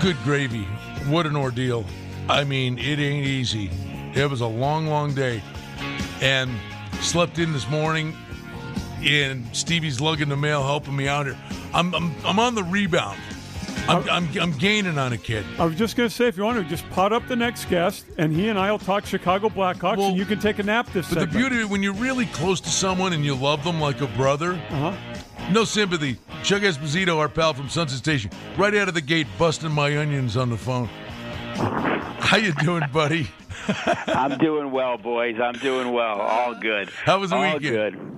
Good 0.01 0.17
gravy. 0.25 0.65
What 1.07 1.27
an 1.27 1.37
ordeal. 1.37 1.85
I 2.29 2.45
mean, 2.45 2.79
it 2.79 2.99
ain't 2.99 3.27
easy. 3.27 3.71
It 4.15 4.29
was 4.29 4.41
a 4.41 4.47
long, 4.47 4.87
long 4.87 5.15
day. 5.15 5.43
And 6.23 6.51
slept 7.01 7.39
in 7.39 7.53
this 7.53 7.69
morning, 7.69 8.17
and 9.03 9.45
Stevie's 9.55 10.01
lugging 10.01 10.31
the 10.31 10.37
mail, 10.37 10.63
helping 10.63 10.97
me 10.97 11.09
out 11.09 11.27
here. 11.27 11.39
I'm, 11.75 11.95
I'm, 11.95 12.15
I'm 12.25 12.39
on 12.39 12.55
the 12.55 12.65
rebound. 12.65 13.21
I'm, 13.89 14.09
I'm, 14.11 14.29
I'm 14.41 14.53
gaining 14.53 14.99
on 14.99 15.13
a 15.13 15.19
kid. 15.19 15.45
I 15.59 15.65
was 15.65 15.75
just 15.77 15.97
going 15.97 16.09
to 16.09 16.15
say, 16.15 16.27
if 16.29 16.37
you 16.37 16.45
want 16.45 16.59
to, 16.59 16.65
just 16.65 16.89
pot 16.91 17.13
up 17.13 17.27
the 17.27 17.37
next 17.37 17.65
guest, 17.71 18.05
and 18.19 18.33
he 18.33 18.49
and 18.49 18.59
I 18.59 18.71
will 18.71 18.79
talk 18.79 19.07
Chicago 19.07 19.49
Blackhawks, 19.49 19.97
Well, 19.97 20.09
and 20.09 20.17
you 20.19 20.27
can 20.27 20.39
take 20.39 20.59
a 20.59 20.63
nap 20.63 20.87
this 20.93 21.09
But 21.09 21.21
segment. 21.21 21.33
the 21.33 21.39
beauty, 21.39 21.65
when 21.65 21.83
you're 21.83 21.95
really 21.95 22.27
close 22.27 22.61
to 22.61 22.69
someone 22.69 23.13
and 23.15 23.25
you 23.25 23.35
love 23.35 23.65
them 23.65 23.81
like 23.81 24.01
a 24.03 24.07
brother, 24.09 24.53
Uh-huh. 24.71 24.95
no 25.53 25.65
sympathy. 25.65 26.19
Chuck 26.43 26.63
Esposito, 26.63 27.17
our 27.19 27.29
pal 27.29 27.55
from 27.55 27.69
Sunset 27.69 27.99
Station, 27.99 28.31
right 28.57 28.75
out 28.75 28.89
of 28.89 28.95
the 28.95 29.01
gate, 29.01 29.27
busting 29.39 29.73
my 29.73 29.97
onions 29.97 30.37
on 30.37 30.51
the 30.51 30.57
phone. 30.59 30.89
How 31.55 32.37
you 32.37 32.53
doing, 32.53 32.85
buddy? 32.93 33.29
I'm 34.07 34.39
doing 34.39 34.71
well, 34.71 34.99
boys. 34.99 35.37
I'm 35.41 35.55
doing 35.55 35.93
well. 35.93 36.21
All 36.21 36.55
good. 36.55 36.91
How 36.91 37.19
was 37.19 37.31
the 37.31 37.37
All 37.37 37.43
weekend? 37.55 37.63
good. 37.63 38.18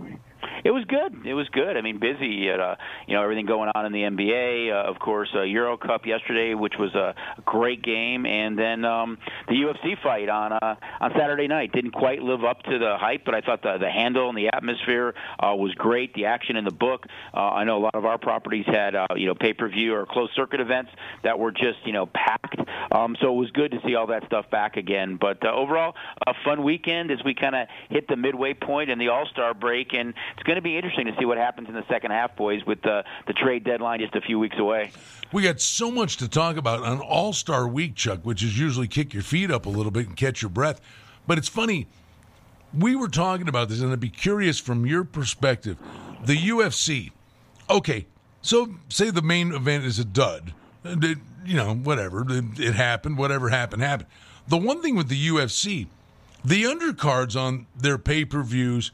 It 0.64 0.70
was 0.70 0.84
good. 0.84 1.26
It 1.26 1.34
was 1.34 1.48
good. 1.48 1.76
I 1.76 1.80
mean, 1.80 1.98
busy. 1.98 2.48
At, 2.50 2.60
uh, 2.60 2.76
you 3.06 3.14
know, 3.14 3.22
everything 3.22 3.46
going 3.46 3.70
on 3.74 3.86
in 3.86 3.92
the 3.92 4.02
NBA. 4.02 4.70
Uh, 4.70 4.90
of 4.90 4.98
course, 4.98 5.28
uh, 5.34 5.42
Euro 5.42 5.76
Cup 5.76 6.06
yesterday, 6.06 6.54
which 6.54 6.74
was 6.78 6.94
a 6.94 7.14
great 7.44 7.82
game, 7.82 8.26
and 8.26 8.58
then 8.58 8.84
um, 8.84 9.18
the 9.48 9.54
UFC 9.54 10.00
fight 10.02 10.28
on 10.28 10.52
uh, 10.52 10.76
on 11.00 11.12
Saturday 11.18 11.48
night 11.48 11.72
didn't 11.72 11.92
quite 11.92 12.22
live 12.22 12.44
up 12.44 12.62
to 12.64 12.78
the 12.78 12.96
hype, 12.98 13.24
but 13.24 13.34
I 13.34 13.40
thought 13.40 13.62
the 13.62 13.78
the 13.78 13.90
handle 13.90 14.28
and 14.28 14.36
the 14.36 14.48
atmosphere 14.48 15.14
uh, 15.38 15.54
was 15.56 15.74
great. 15.74 16.14
The 16.14 16.26
action 16.26 16.56
in 16.56 16.64
the 16.64 16.70
book. 16.70 17.06
Uh, 17.32 17.38
I 17.38 17.64
know 17.64 17.78
a 17.78 17.84
lot 17.84 17.94
of 17.94 18.04
our 18.04 18.18
properties 18.18 18.66
had 18.66 18.94
uh, 18.94 19.06
you 19.16 19.26
know 19.26 19.34
pay 19.34 19.52
per 19.52 19.68
view 19.68 19.94
or 19.94 20.06
closed 20.06 20.32
circuit 20.34 20.60
events 20.60 20.90
that 21.22 21.38
were 21.38 21.52
just 21.52 21.78
you 21.84 21.92
know 21.92 22.06
packed. 22.06 22.60
Um, 22.92 23.16
so 23.20 23.32
it 23.32 23.36
was 23.36 23.50
good 23.52 23.70
to 23.72 23.78
see 23.84 23.94
all 23.94 24.08
that 24.08 24.24
stuff 24.26 24.50
back 24.50 24.76
again. 24.76 25.16
But 25.20 25.44
uh, 25.44 25.52
overall, 25.52 25.94
a 26.26 26.34
fun 26.44 26.62
weekend 26.62 27.10
as 27.10 27.18
we 27.24 27.34
kind 27.34 27.54
of 27.54 27.68
hit 27.88 28.08
the 28.08 28.16
midway 28.16 28.54
point 28.54 28.90
in 28.90 28.98
the 28.98 29.08
All 29.08 29.26
Star 29.26 29.54
break, 29.54 29.94
and 29.94 30.14
it's 30.34 30.42
going 30.50 30.56
to 30.56 30.62
be 30.62 30.76
interesting 30.76 31.06
to 31.06 31.14
see 31.16 31.24
what 31.24 31.38
happens 31.38 31.68
in 31.68 31.74
the 31.74 31.84
second 31.88 32.10
half, 32.10 32.34
boys, 32.34 32.64
with 32.66 32.82
the 32.82 33.04
the 33.28 33.32
trade 33.32 33.62
deadline 33.62 34.00
just 34.00 34.16
a 34.16 34.20
few 34.20 34.36
weeks 34.36 34.56
away. 34.58 34.90
We 35.32 35.42
got 35.42 35.60
so 35.60 35.92
much 35.92 36.16
to 36.16 36.28
talk 36.28 36.56
about 36.56 36.82
on 36.82 36.98
All 37.00 37.32
Star 37.32 37.68
Week, 37.68 37.94
Chuck, 37.94 38.20
which 38.24 38.42
is 38.42 38.58
usually 38.58 38.88
kick 38.88 39.14
your 39.14 39.22
feet 39.22 39.52
up 39.52 39.64
a 39.64 39.68
little 39.68 39.92
bit 39.92 40.08
and 40.08 40.16
catch 40.16 40.42
your 40.42 40.48
breath. 40.48 40.80
But 41.24 41.38
it's 41.38 41.48
funny. 41.48 41.86
We 42.76 42.96
were 42.96 43.06
talking 43.08 43.46
about 43.48 43.68
this, 43.68 43.80
and 43.80 43.92
I'd 43.92 44.00
be 44.00 44.08
curious 44.10 44.58
from 44.58 44.86
your 44.86 45.04
perspective. 45.04 45.76
The 46.24 46.36
UFC, 46.36 47.12
okay, 47.68 48.06
so 48.42 48.74
say 48.88 49.10
the 49.10 49.22
main 49.22 49.52
event 49.52 49.84
is 49.84 50.00
a 50.00 50.04
dud. 50.04 50.52
it- 50.84 51.18
you 51.42 51.56
know, 51.56 51.74
whatever. 51.74 52.26
It, 52.28 52.60
it 52.60 52.74
happened. 52.74 53.16
Whatever 53.16 53.48
happened, 53.48 53.82
happened. 53.82 54.08
The 54.48 54.58
one 54.58 54.82
thing 54.82 54.94
with 54.94 55.08
the 55.08 55.28
UFC, 55.28 55.86
the 56.44 56.64
undercards 56.64 57.34
on 57.34 57.66
their 57.74 57.96
pay 57.96 58.24
per 58.26 58.42
views 58.42 58.92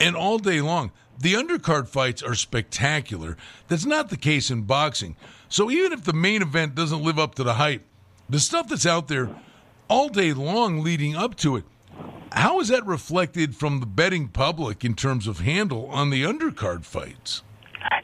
and 0.00 0.16
all 0.16 0.38
day 0.38 0.60
long, 0.60 0.90
the 1.18 1.34
undercard 1.34 1.86
fights 1.86 2.22
are 2.22 2.34
spectacular. 2.34 3.36
That's 3.68 3.84
not 3.84 4.08
the 4.08 4.16
case 4.16 4.50
in 4.50 4.62
boxing. 4.62 5.16
So 5.48 5.70
even 5.70 5.92
if 5.92 6.04
the 6.04 6.14
main 6.14 6.40
event 6.40 6.74
doesn't 6.74 7.02
live 7.02 7.18
up 7.18 7.34
to 7.34 7.44
the 7.44 7.54
hype, 7.54 7.84
the 8.28 8.40
stuff 8.40 8.68
that's 8.68 8.86
out 8.86 9.08
there 9.08 9.28
all 9.88 10.08
day 10.08 10.32
long 10.32 10.82
leading 10.82 11.14
up 11.14 11.36
to 11.36 11.56
it, 11.56 11.64
how 12.32 12.60
is 12.60 12.68
that 12.68 12.86
reflected 12.86 13.56
from 13.56 13.80
the 13.80 13.86
betting 13.86 14.28
public 14.28 14.84
in 14.84 14.94
terms 14.94 15.26
of 15.26 15.40
handle 15.40 15.86
on 15.86 16.10
the 16.10 16.22
undercard 16.22 16.84
fights? 16.84 17.42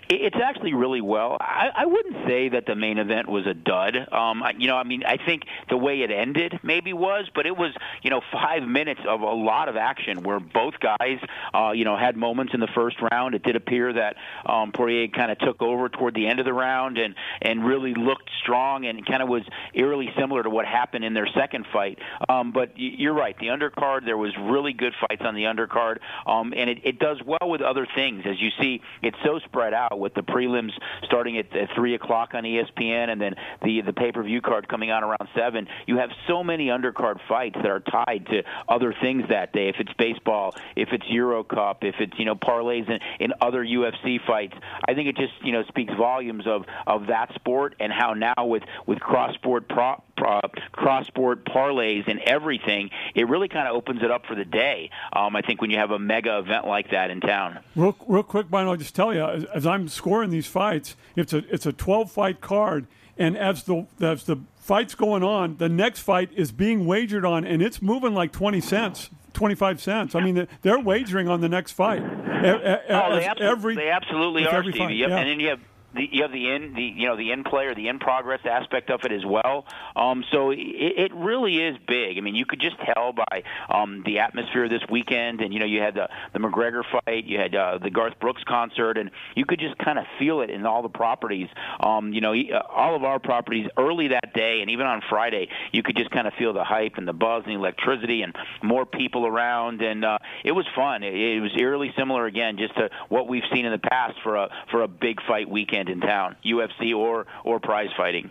It- 0.09 0.23
It's 0.27 0.37
actually 0.37 0.73
really 0.75 1.01
well. 1.01 1.37
I, 1.41 1.71
I 1.75 1.87
wouldn't 1.87 2.27
say 2.27 2.49
that 2.51 2.67
the 2.67 2.75
main 2.75 2.99
event 2.99 3.29
was 3.29 3.47
a 3.47 3.55
dud. 3.55 3.97
Um, 4.13 4.43
you 4.59 4.67
know, 4.69 4.77
I 4.77 4.85
mean, 4.85 5.03
I 5.05 5.17
think 5.17 5.43
the 5.69 5.77
way 5.77 6.03
it 6.03 6.11
ended 6.11 6.59
maybe 6.63 6.93
was, 6.93 7.29
but 7.35 7.45
it 7.47 7.57
was, 7.57 7.73
you 8.03 8.11
know, 8.11 8.21
five 8.33 8.63
minutes 8.63 9.01
of 9.07 9.21
a 9.21 9.25
lot 9.33 9.69
of 9.69 9.77
action 9.77 10.23
where 10.23 10.41
both 10.41 10.75
guys, 10.81 11.19
uh, 11.55 11.73
you 11.73 11.85
know, 11.85 11.97
had 11.97 12.17
moments 12.17 12.55
in 12.55 12.61
the 12.61 12.69
first 12.69 12.97
round. 13.13 13.35
It 13.35 13.43
did 13.43 13.57
appear 13.57 13.93
that 13.93 14.17
um, 14.47 14.73
Poirier 14.73 15.09
kind 15.09 15.31
of 15.31 15.39
took 15.39 15.61
over 15.63 15.89
toward 15.89 16.15
the 16.15 16.27
end 16.27 16.39
of 16.41 16.47
the 16.47 16.53
round 16.55 16.99
and 16.99 17.15
and 17.43 17.65
really 17.65 17.95
looked 17.95 18.31
strong 18.41 18.87
and 18.87 19.05
kind 19.05 19.23
of 19.23 19.29
was 19.29 19.43
eerily 19.75 20.11
similar 20.19 20.43
to 20.43 20.51
what 20.51 20.67
happened 20.67 21.05
in 21.05 21.15
their 21.15 21.27
second 21.35 21.67
fight. 21.73 21.99
Um, 22.29 22.53
but 22.53 22.71
you're 22.77 23.15
right, 23.15 23.37
the 23.39 23.47
undercard 23.49 24.05
there 24.05 24.17
was 24.17 24.33
really 24.39 24.73
good 24.73 24.95
fights 25.01 25.23
on 25.23 25.35
the 25.35 25.45
undercard, 25.45 25.99
um, 26.27 26.53
and 26.57 26.71
it, 26.71 26.79
it 26.85 26.99
does 26.99 27.21
well 27.25 27.49
with 27.51 27.61
other 27.61 27.87
things. 27.95 28.23
As 28.25 28.41
you 28.41 28.51
see, 28.61 28.81
it's 29.03 29.19
so 29.25 29.39
spread 29.41 29.66
out 29.75 29.99
with 29.99 30.15
the 30.15 30.23
prelims 30.23 30.73
starting 31.05 31.39
at, 31.39 31.55
at 31.57 31.69
three 31.75 31.95
o'clock 31.95 32.35
on 32.35 32.45
ESPN, 32.45 33.11
and 33.11 33.21
then 33.21 33.35
the 33.63 33.81
the 33.83 33.93
pay 33.93 34.13
per 34.13 34.23
view 34.23 34.41
card 34.41 34.69
coming 34.69 34.91
on 34.91 35.05
around 35.05 35.29
seven. 35.35 35.69
You 35.87 35.99
have 35.99 36.11
so 36.27 36.43
many 36.43 36.67
undercard 36.67 37.19
fights 37.29 37.57
that 37.57 37.71
are 37.71 37.81
tied 37.81 38.27
to 38.31 38.43
other 38.69 38.95
things 39.01 39.25
that 39.31 39.53
day. 39.53 39.69
If 39.69 39.77
it's 39.79 39.93
baseball, 39.99 40.55
if 40.75 40.89
it's 40.93 41.05
Euro 41.09 41.45
Cup, 41.45 41.85
if 41.85 41.97
it's 42.01 42.19
you 42.19 42.25
know 42.25 42.35
parlays 42.35 42.89
in, 42.89 42.99
in 43.21 43.33
other 43.41 43.65
UFC 43.65 44.19
fights, 44.27 44.55
I 44.89 44.95
think 44.95 45.09
it 45.09 45.17
just 45.17 45.35
you 45.43 45.53
know 45.53 45.65
speaks 45.69 45.93
volumes 45.95 46.47
of 46.47 46.65
of 46.87 47.09
that 47.09 47.35
sport 47.35 47.77
and 47.81 47.93
how 47.93 48.15
now 48.15 48.47
with 48.47 48.63
with 48.87 49.01
cross 49.01 49.35
sport 49.35 49.69
pro, 49.69 50.03
pro, 50.17 50.41
cross 50.73 51.07
sport 51.07 51.45
parlays 51.45 52.09
and 52.09 52.21
everything, 52.21 52.91
it 53.15 53.29
really 53.29 53.49
kind 53.49 53.69
of 53.69 53.75
opens 53.75 54.03
it 54.03 54.11
up 54.11 54.27
for 54.27 54.35
the 54.35 54.45
day. 54.45 54.91
Um, 55.13 55.37
I 55.37 55.43
think 55.43 55.61
when 55.61 55.71
you 55.71 55.79
have 55.79 55.91
a 55.91 55.99
mega 55.99 56.39
event 56.39 56.67
like 56.67 56.91
that 56.91 57.11
in 57.11 57.21
town. 57.21 57.59
Real, 57.75 57.97
real 58.07 58.23
quick, 58.23 58.49
Brian, 58.49 58.69
I'll 58.69 58.77
just 58.77 58.95
tell 58.95 59.15
you, 59.15 59.25
as, 59.25 59.45
as 59.45 59.67
I'm 59.67 59.89
scoring 59.89 60.31
these 60.31 60.47
fights, 60.47 60.97
it's 61.15 61.33
a 61.33 61.39
it's 61.53 61.67
a 61.67 61.73
12 61.73 62.11
fight 62.11 62.41
card, 62.41 62.87
and 63.17 63.37
as 63.37 63.65
the 63.65 63.87
as 64.01 64.25
the 64.25 64.39
fight's 64.57 64.95
going 64.95 65.23
on, 65.23 65.57
the 65.59 65.69
next 65.69 66.01
fight 66.01 66.31
is 66.35 66.53
being 66.53 66.87
wagered 66.87 67.25
on, 67.25 67.45
and 67.45 67.63
it's 67.63 67.81
moving 67.81 68.15
like 68.15 68.33
20 68.33 68.61
cents. 68.61 69.11
25 69.33 69.83
cents. 69.83 70.15
I 70.15 70.21
mean, 70.21 70.49
they're 70.63 70.79
wagering 70.79 71.29
on 71.29 71.43
the 71.43 71.49
next 71.49 71.73
fight. 71.73 72.03
Oh, 72.03 72.07
they, 72.09 73.27
absolutely, 73.27 73.47
every, 73.47 73.75
they 73.77 73.91
absolutely 73.91 74.47
are, 74.47 74.55
every 74.55 74.73
Stevie. 74.73 74.95
Yep. 74.95 75.11
yeah. 75.11 75.19
And 75.19 75.29
then 75.29 75.41
you 75.41 75.49
have 75.49 75.61
the 75.97 76.09
you 76.11 76.23
have 76.23 76.33
the 76.33 76.51
in 76.51 76.75
the 76.75 76.83
you 76.83 77.07
know 77.07 77.17
the 77.17 77.33
in 77.33 77.45
play 77.45 77.67
or 77.67 77.75
the 77.75 77.89
in 77.89 77.99
progress 77.99 78.41
aspect 78.45 78.91
of 78.91 79.01
it 79.05 79.13
as 79.13 79.25
well. 79.25 79.67
Um, 79.95 80.25
so 80.31 80.51
it, 80.51 80.59
it 80.59 81.15
really 81.15 81.59
is 81.63 81.77
big. 81.87 82.19
I 82.19 82.21
mean, 82.21 82.35
you 82.35 82.47
could 82.47 82.61
just 82.61 82.77
tell 82.79 83.13
by 83.13 83.43
um, 83.69 84.03
the 84.05 84.21
atmosphere 84.21 84.69
this 84.69 84.83
weekend, 84.91 85.41
and 85.41 85.53
you 85.53 85.61
know 85.61 85.67
you 85.67 85.81
had 85.81 85.95
the 85.95 86.09
the 86.33 86.39
McGregor 86.39 86.83
fight, 86.91 87.25
you 87.25 87.39
had 87.39 87.55
uh, 87.55 87.79
the 87.79 87.91
Garth 87.91 88.19
Brooks 88.21 88.43
concert, 88.47 88.99
and 88.99 89.11
you 89.35 89.45
could 89.45 89.59
just 89.59 89.77
kind 89.79 89.99
of 89.99 90.05
feel 90.19 90.43
it 90.43 90.51
in 90.51 90.67
all 90.67 90.83
the 90.83 90.89
properties. 90.89 91.49
Um, 91.81 92.13
you 92.13 92.21
know, 92.21 92.35
uh, 92.35 92.63
all 92.69 92.95
of 92.95 93.05
our 93.05 93.19
properties 93.19 93.69
early 93.77 94.09
that 94.09 94.35
day, 94.35 94.61
and 94.61 94.71
even 94.71 94.87
on 94.87 95.03
Friday, 95.09 95.49
you 95.73 95.83
could 95.83 95.97
just 95.97 96.11
kind 96.11 96.27
of 96.27 96.35
feel 96.35 96.53
the 96.53 96.65
hype 96.65 96.97
and 96.97 97.09
the 97.09 97.13
buzz 97.13 97.45
and 97.47 97.55
the 97.55 97.59
electricity, 97.59 98.23
and 98.23 98.37
more 98.63 98.85
people 98.85 99.27
around, 99.27 99.83
and 99.83 100.05
uh, 100.05 100.19
it 100.45 100.53
was 100.53 100.67
fun. 100.75 101.03
It, 101.03 101.15
it 101.15 101.41
was 101.41 101.53
eerily 101.57 101.93
similar 101.97 102.27
again, 102.27 102.59
just 102.59 102.75
to 102.77 102.91
what 103.09 103.29
we've 103.29 103.45
seen 103.53 103.65
in 103.65 103.73
the 103.73 103.79
past 103.79 104.17
for 104.23 104.37
a 104.37 104.51
for 104.71 104.83
a 104.83 104.89
big 104.89 105.21
fight 105.27 105.49
weekend 105.49 105.86
in 105.89 106.01
town, 106.01 106.37
UFC 106.45 106.97
or 106.97 107.27
or 107.45 107.61
prize 107.61 107.91
fighting. 107.97 108.31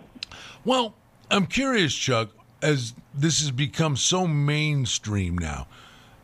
Well, 0.63 0.95
I'm 1.31 1.45
curious, 1.45 1.93
Chuck, 1.93 2.29
as 2.61 2.93
this 3.13 3.39
has 3.41 3.51
become 3.51 3.95
so 3.95 4.27
mainstream 4.27 5.37
now. 5.37 5.67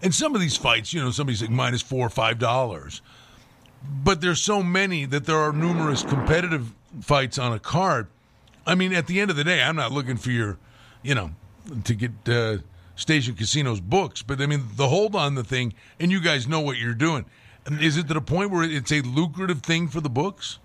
And 0.02 0.14
some 0.14 0.34
of 0.34 0.42
these 0.42 0.58
fights, 0.58 0.94
you 0.94 1.02
know, 1.02 1.12
somebody's 1.12 1.42
like 1.42 1.52
minus 1.52 1.82
four 1.82 2.08
or 2.08 2.10
five 2.10 2.40
dollars. 2.40 3.02
But 4.04 4.22
there's 4.22 4.40
so 4.40 4.62
many 4.62 5.06
that 5.06 5.26
there 5.26 5.38
are 5.38 5.52
numerous 5.52 6.04
competitive 6.04 6.74
fights 7.02 7.38
on 7.38 7.54
a 7.54 7.60
card. 7.60 8.08
I 8.66 8.76
mean, 8.76 8.94
at 8.94 9.08
the 9.08 9.20
end 9.20 9.32
of 9.32 9.38
the 9.38 9.44
day, 9.44 9.62
I'm 9.62 9.76
not 9.76 9.92
looking 9.92 10.18
for 10.18 10.30
your, 10.30 10.58
you 11.02 11.16
know, 11.16 11.32
to 11.84 11.96
get 11.96 12.12
uh, 12.28 12.58
Station 12.96 13.36
Casino's 13.36 13.82
books, 13.82 14.22
but 14.22 14.40
I 14.42 14.46
mean, 14.46 14.66
the 14.76 14.88
hold 14.88 15.16
on 15.16 15.36
the 15.36 15.44
thing, 15.44 15.74
and 16.00 16.12
you 16.12 16.22
guys 16.22 16.48
know 16.48 16.60
what 16.60 16.78
you're 16.78 16.94
doing. 16.94 17.26
Is 17.80 17.98
it 17.98 18.08
to 18.08 18.14
the 18.14 18.22
point 18.22 18.52
where 18.52 18.64
it's 18.64 18.92
a 18.92 19.02
lucrative 19.02 19.62
thing 19.62 19.88
for 19.88 20.02
the 20.02 20.10
books? 20.10 20.60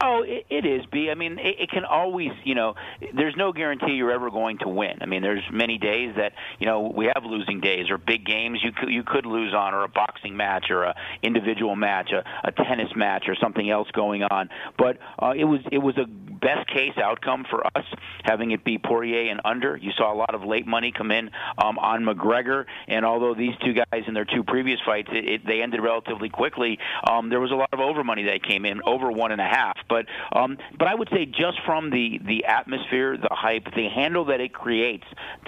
Oh, 0.00 0.22
it, 0.22 0.46
it 0.50 0.66
is, 0.66 0.84
B. 0.86 1.10
I 1.10 1.14
mean, 1.14 1.38
it, 1.38 1.56
it 1.60 1.70
can 1.70 1.84
always, 1.84 2.30
you 2.44 2.54
know, 2.54 2.74
there's 3.14 3.34
no 3.36 3.52
guarantee 3.52 3.92
you're 3.92 4.12
ever 4.12 4.30
going 4.30 4.58
to 4.58 4.68
win. 4.68 4.98
I 5.00 5.06
mean, 5.06 5.22
there's 5.22 5.42
many 5.50 5.78
days 5.78 6.14
that, 6.16 6.32
you 6.58 6.66
know, 6.66 6.92
we 6.94 7.06
have 7.06 7.24
losing 7.24 7.60
days 7.60 7.90
or 7.90 7.96
big 7.96 8.26
games 8.26 8.60
you 8.62 8.72
could, 8.72 8.90
you 8.90 9.02
could 9.02 9.24
lose 9.24 9.54
on, 9.54 9.74
or 9.74 9.84
a 9.84 9.88
boxing 9.88 10.36
match, 10.36 10.66
or 10.70 10.84
a 10.84 10.94
individual 11.22 11.76
match, 11.76 12.12
a, 12.12 12.24
a 12.44 12.52
tennis 12.52 12.94
match, 12.94 13.24
or 13.28 13.34
something 13.36 13.70
else 13.70 13.88
going 13.92 14.22
on. 14.22 14.50
But 14.76 14.98
uh, 15.18 15.32
it 15.36 15.44
was 15.44 15.60
it 15.72 15.78
was 15.78 15.96
a 15.96 16.06
best 16.06 16.68
case 16.68 16.92
outcome 17.02 17.46
for 17.48 17.66
us 17.66 17.84
having 18.22 18.50
it 18.50 18.64
be 18.64 18.78
Poirier 18.78 19.30
and 19.30 19.40
under. 19.44 19.76
You 19.76 19.92
saw 19.96 20.12
a 20.12 20.16
lot 20.16 20.34
of 20.34 20.44
late 20.44 20.66
money 20.66 20.92
come 20.92 21.10
in 21.10 21.30
um, 21.56 21.78
on 21.78 22.04
McGregor, 22.04 22.66
and 22.86 23.06
although 23.06 23.34
these 23.34 23.54
two 23.64 23.72
guys 23.72 24.04
in 24.06 24.14
their 24.14 24.26
two 24.26 24.44
previous 24.44 24.80
fights, 24.84 25.08
it, 25.12 25.28
it, 25.28 25.46
they 25.46 25.62
ended 25.62 25.80
relatively 25.80 26.28
quickly. 26.28 26.78
Um, 27.08 27.30
there 27.30 27.40
was 27.40 27.50
a 27.50 27.54
lot 27.56 27.70
of 27.72 27.80
over 27.80 28.04
money 28.04 28.24
that 28.24 28.42
came 28.42 28.64
in, 28.66 28.82
over 28.82 29.10
one 29.10 29.32
and 29.32 29.40
a 29.40 29.44
half. 29.44 29.75
But 29.88 30.06
um, 30.32 30.58
but 30.78 30.88
I 30.88 30.94
would 30.94 31.08
say 31.10 31.26
just 31.26 31.60
from 31.64 31.90
the 31.90 32.18
the 32.24 32.44
atmosphere, 32.44 33.16
the 33.16 33.28
hype, 33.30 33.64
the 33.74 33.88
handle 33.88 34.26
that 34.26 34.40
it 34.40 34.52
creates, 34.52 35.04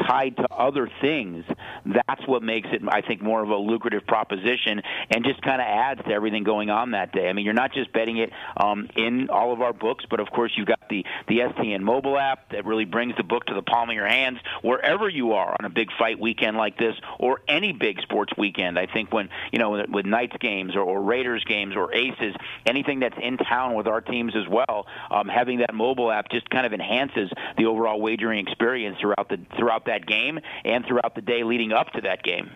tied 0.06 0.36
to 0.36 0.46
other 0.52 0.90
things, 1.00 1.44
that's 1.84 2.26
what 2.26 2.42
makes 2.42 2.68
it, 2.72 2.82
I 2.88 3.00
think, 3.00 3.22
more 3.22 3.42
of 3.42 3.50
a 3.50 3.56
lucrative 3.56 4.06
proposition, 4.06 4.82
and 5.10 5.24
just 5.24 5.42
kind 5.42 5.60
of 5.60 5.66
adds 5.66 6.00
to 6.04 6.12
everything 6.12 6.44
going 6.44 6.70
on 6.70 6.92
that 6.92 7.12
day. 7.12 7.28
I 7.28 7.32
mean, 7.32 7.44
you're 7.44 7.54
not 7.54 7.72
just 7.72 7.92
betting 7.92 8.18
it 8.18 8.30
um, 8.56 8.88
in 8.96 9.30
all 9.30 9.52
of 9.52 9.60
our 9.60 9.72
books, 9.72 10.04
but 10.08 10.20
of 10.20 10.30
course 10.30 10.52
you've 10.56 10.66
got 10.66 10.80
the 10.88 11.04
the 11.28 11.38
STN 11.38 11.80
mobile 11.80 12.18
app 12.18 12.50
that 12.50 12.64
really 12.64 12.84
brings 12.84 13.16
the 13.16 13.22
book 13.22 13.46
to 13.46 13.54
the 13.54 13.62
palm 13.62 13.90
of 13.90 13.94
your 13.94 14.06
hands 14.06 14.38
wherever 14.62 15.08
you 15.08 15.32
are 15.32 15.56
on 15.58 15.64
a 15.64 15.70
big 15.70 15.88
fight 15.98 16.18
weekend 16.18 16.56
like 16.56 16.78
this, 16.78 16.94
or 17.18 17.40
any 17.48 17.72
big 17.72 18.00
sports 18.02 18.32
weekend. 18.36 18.78
I 18.78 18.86
think 18.86 19.12
when 19.12 19.28
you 19.52 19.58
know 19.58 19.84
with 19.88 20.06
Knights 20.06 20.36
games 20.40 20.74
or, 20.76 20.82
or 20.82 21.02
Raiders 21.02 21.44
games 21.44 21.76
or 21.76 21.94
Aces, 21.94 22.34
anything 22.66 23.00
that's 23.00 23.18
in 23.20 23.36
town 23.36 23.74
with 23.74 23.86
our 23.86 24.00
as 24.26 24.48
well, 24.48 24.86
um, 25.10 25.28
having 25.28 25.58
that 25.58 25.74
mobile 25.74 26.10
app 26.10 26.30
just 26.30 26.48
kind 26.50 26.66
of 26.66 26.72
enhances 26.72 27.30
the 27.56 27.66
overall 27.66 28.00
wagering 28.00 28.46
experience 28.46 28.98
throughout 29.00 29.28
the 29.28 29.38
throughout 29.56 29.86
that 29.86 30.06
game 30.06 30.40
and 30.64 30.84
throughout 30.86 31.14
the 31.14 31.22
day 31.22 31.44
leading 31.44 31.72
up 31.72 31.90
to 31.92 32.00
that 32.00 32.22
game. 32.22 32.50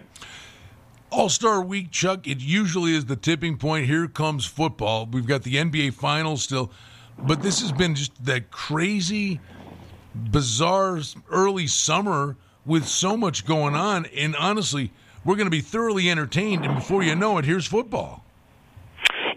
All 1.10 1.28
Star 1.28 1.62
Week, 1.62 1.90
Chuck, 1.90 2.26
it 2.26 2.40
usually 2.40 2.94
is 2.94 3.04
the 3.04 3.16
tipping 3.16 3.58
point. 3.58 3.86
Here 3.86 4.08
comes 4.08 4.46
football. 4.46 5.06
We've 5.06 5.26
got 5.26 5.42
the 5.42 5.56
NBA 5.56 5.92
Finals 5.94 6.42
still, 6.42 6.70
but 7.18 7.42
this 7.42 7.60
has 7.60 7.70
been 7.70 7.94
just 7.94 8.24
that 8.24 8.50
crazy, 8.50 9.38
bizarre 10.14 11.00
early 11.30 11.66
summer 11.66 12.36
with 12.64 12.86
so 12.86 13.16
much 13.16 13.44
going 13.44 13.74
on. 13.74 14.06
And 14.06 14.34
honestly, 14.36 14.90
we're 15.24 15.36
going 15.36 15.46
to 15.46 15.50
be 15.50 15.60
thoroughly 15.60 16.10
entertained. 16.10 16.64
And 16.64 16.76
before 16.76 17.02
you 17.02 17.14
know 17.14 17.36
it, 17.38 17.44
here's 17.44 17.66
football 17.66 18.21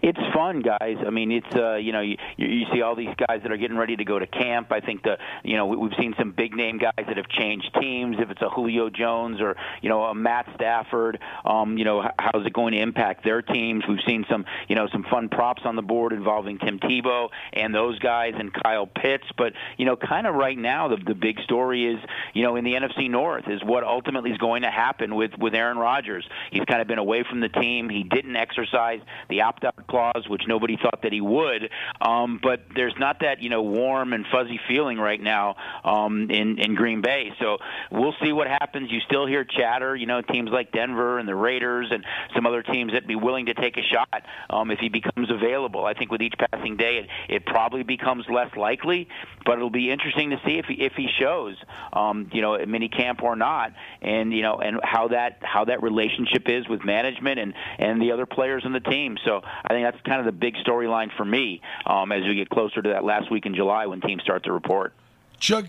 it's 0.06 0.20
fun, 0.32 0.62
guys. 0.62 0.98
I 1.04 1.10
mean, 1.10 1.32
it's 1.32 1.56
uh, 1.56 1.74
you 1.74 1.90
know 1.90 2.00
you, 2.00 2.16
you 2.36 2.64
see 2.72 2.80
all 2.80 2.94
these 2.94 3.14
guys 3.26 3.40
that 3.42 3.50
are 3.50 3.56
getting 3.56 3.76
ready 3.76 3.96
to 3.96 4.04
go 4.04 4.20
to 4.20 4.26
camp. 4.28 4.70
I 4.70 4.78
think 4.78 5.02
the 5.02 5.18
you 5.42 5.56
know 5.56 5.66
we've 5.66 5.94
seen 5.98 6.14
some 6.16 6.30
big 6.30 6.54
name 6.54 6.78
guys 6.78 6.92
that 6.96 7.16
have 7.16 7.28
changed 7.28 7.76
teams. 7.80 8.16
If 8.20 8.30
it's 8.30 8.40
a 8.40 8.48
Julio 8.48 8.88
Jones 8.88 9.40
or 9.40 9.56
you 9.82 9.88
know 9.88 10.04
a 10.04 10.14
Matt 10.14 10.48
Stafford, 10.54 11.18
um, 11.44 11.76
you 11.76 11.84
know 11.84 12.08
how's 12.20 12.46
it 12.46 12.52
going 12.52 12.74
to 12.74 12.80
impact 12.80 13.24
their 13.24 13.42
teams? 13.42 13.82
We've 13.88 13.98
seen 14.06 14.24
some 14.30 14.44
you 14.68 14.76
know 14.76 14.86
some 14.92 15.04
fun 15.10 15.28
props 15.28 15.62
on 15.64 15.74
the 15.74 15.82
board 15.82 16.12
involving 16.12 16.58
Tim 16.58 16.78
Tebow 16.78 17.30
and 17.52 17.74
those 17.74 17.98
guys 17.98 18.34
and 18.38 18.52
Kyle 18.52 18.86
Pitts. 18.86 19.26
But 19.36 19.54
you 19.76 19.86
know, 19.86 19.96
kind 19.96 20.28
of 20.28 20.36
right 20.36 20.56
now 20.56 20.86
the 20.86 20.98
the 21.04 21.16
big 21.16 21.40
story 21.40 21.92
is 21.92 21.98
you 22.32 22.44
know 22.44 22.54
in 22.54 22.64
the 22.64 22.74
NFC 22.74 23.10
North 23.10 23.48
is 23.48 23.60
what 23.64 23.82
ultimately 23.82 24.30
is 24.30 24.38
going 24.38 24.62
to 24.62 24.70
happen 24.70 25.16
with 25.16 25.32
with 25.36 25.52
Aaron 25.56 25.78
Rodgers. 25.78 26.24
He's 26.52 26.64
kind 26.64 26.80
of 26.80 26.86
been 26.86 26.98
away 26.98 27.24
from 27.28 27.40
the 27.40 27.48
team. 27.48 27.88
He 27.88 28.04
didn't 28.04 28.36
exercise 28.36 29.00
the 29.28 29.40
opt 29.40 29.64
out 29.64 29.74
clause, 29.96 30.28
which 30.28 30.42
nobody 30.46 30.76
thought 30.76 31.00
that 31.02 31.12
he 31.12 31.20
would. 31.20 31.70
Um, 32.00 32.38
but 32.42 32.60
there's 32.74 32.94
not 32.98 33.20
that 33.20 33.42
you 33.42 33.48
know 33.48 33.62
warm 33.62 34.12
and 34.12 34.26
fuzzy 34.30 34.60
feeling 34.68 34.98
right 34.98 35.20
now 35.20 35.56
um, 35.84 36.30
in 36.30 36.58
in 36.58 36.74
Green 36.74 37.00
Bay. 37.00 37.32
So 37.40 37.58
we'll 37.90 38.14
see 38.22 38.32
what 38.32 38.46
happens. 38.46 38.90
You 38.90 39.00
still 39.00 39.26
hear 39.26 39.44
chatter, 39.44 39.96
you 39.96 40.06
know, 40.06 40.20
teams 40.20 40.50
like 40.50 40.72
Denver 40.72 41.18
and 41.18 41.28
the 41.28 41.34
Raiders 41.34 41.88
and 41.90 42.04
some 42.34 42.46
other 42.46 42.62
teams 42.62 42.92
that 42.92 43.06
be 43.06 43.16
willing 43.16 43.46
to 43.46 43.54
take 43.54 43.76
a 43.76 43.82
shot 43.82 44.22
um, 44.50 44.70
if 44.70 44.78
he 44.78 44.88
becomes 44.88 45.30
available. 45.30 45.84
I 45.84 45.94
think 45.94 46.10
with 46.10 46.20
each 46.20 46.34
passing 46.50 46.76
day, 46.76 46.98
it, 46.98 47.34
it 47.36 47.46
probably 47.46 47.82
becomes 47.82 48.26
less 48.28 48.54
likely, 48.56 49.08
but 49.44 49.56
it'll 49.56 49.70
be 49.70 49.90
interesting 49.90 50.30
to 50.30 50.40
see 50.44 50.58
if 50.58 50.66
he, 50.66 50.74
if 50.74 50.92
he 50.94 51.08
shows, 51.18 51.56
um, 51.92 52.28
you 52.32 52.42
know, 52.42 52.54
at 52.54 52.68
mini 52.68 52.88
camp 52.88 53.22
or 53.22 53.36
not, 53.36 53.72
and 54.02 54.32
you 54.32 54.42
know, 54.42 54.58
and 54.58 54.80
how 54.82 55.08
that 55.08 55.38
how 55.42 55.64
that 55.64 55.82
relationship 55.82 56.48
is 56.48 56.68
with 56.68 56.84
management 56.84 57.38
and 57.38 57.54
and 57.78 58.02
the 58.02 58.12
other 58.12 58.26
players 58.26 58.64
on 58.64 58.72
the 58.72 58.80
team. 58.80 59.16
So 59.24 59.40
I 59.42 59.68
think 59.68 59.85
that's 59.86 60.02
kind 60.02 60.18
of 60.18 60.26
the 60.26 60.32
big 60.32 60.54
storyline 60.56 61.14
for 61.16 61.24
me 61.24 61.60
um, 61.86 62.10
as 62.10 62.22
we 62.24 62.34
get 62.34 62.48
closer 62.50 62.82
to 62.82 62.88
that 62.90 63.04
last 63.04 63.30
week 63.30 63.46
in 63.46 63.54
July 63.54 63.86
when 63.86 64.00
teams 64.00 64.22
start 64.22 64.44
to 64.44 64.52
report. 64.52 64.92
Chuck, 65.38 65.66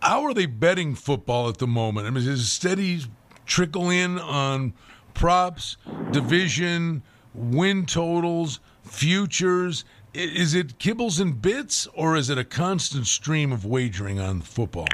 how 0.00 0.22
are 0.22 0.32
they 0.32 0.46
betting 0.46 0.94
football 0.94 1.48
at 1.48 1.58
the 1.58 1.66
moment? 1.66 2.06
I 2.06 2.10
mean, 2.10 2.26
is 2.26 2.50
steady 2.50 3.00
trickle 3.44 3.90
in 3.90 4.18
on 4.18 4.72
props, 5.14 5.76
division, 6.10 7.02
win 7.34 7.84
totals, 7.84 8.60
futures? 8.84 9.84
Is 10.14 10.54
it 10.54 10.78
kibbles 10.78 11.20
and 11.20 11.40
bits, 11.40 11.86
or 11.94 12.16
is 12.16 12.30
it 12.30 12.38
a 12.38 12.44
constant 12.44 13.06
stream 13.06 13.52
of 13.52 13.64
wagering 13.64 14.18
on 14.18 14.40
football? 14.40 14.88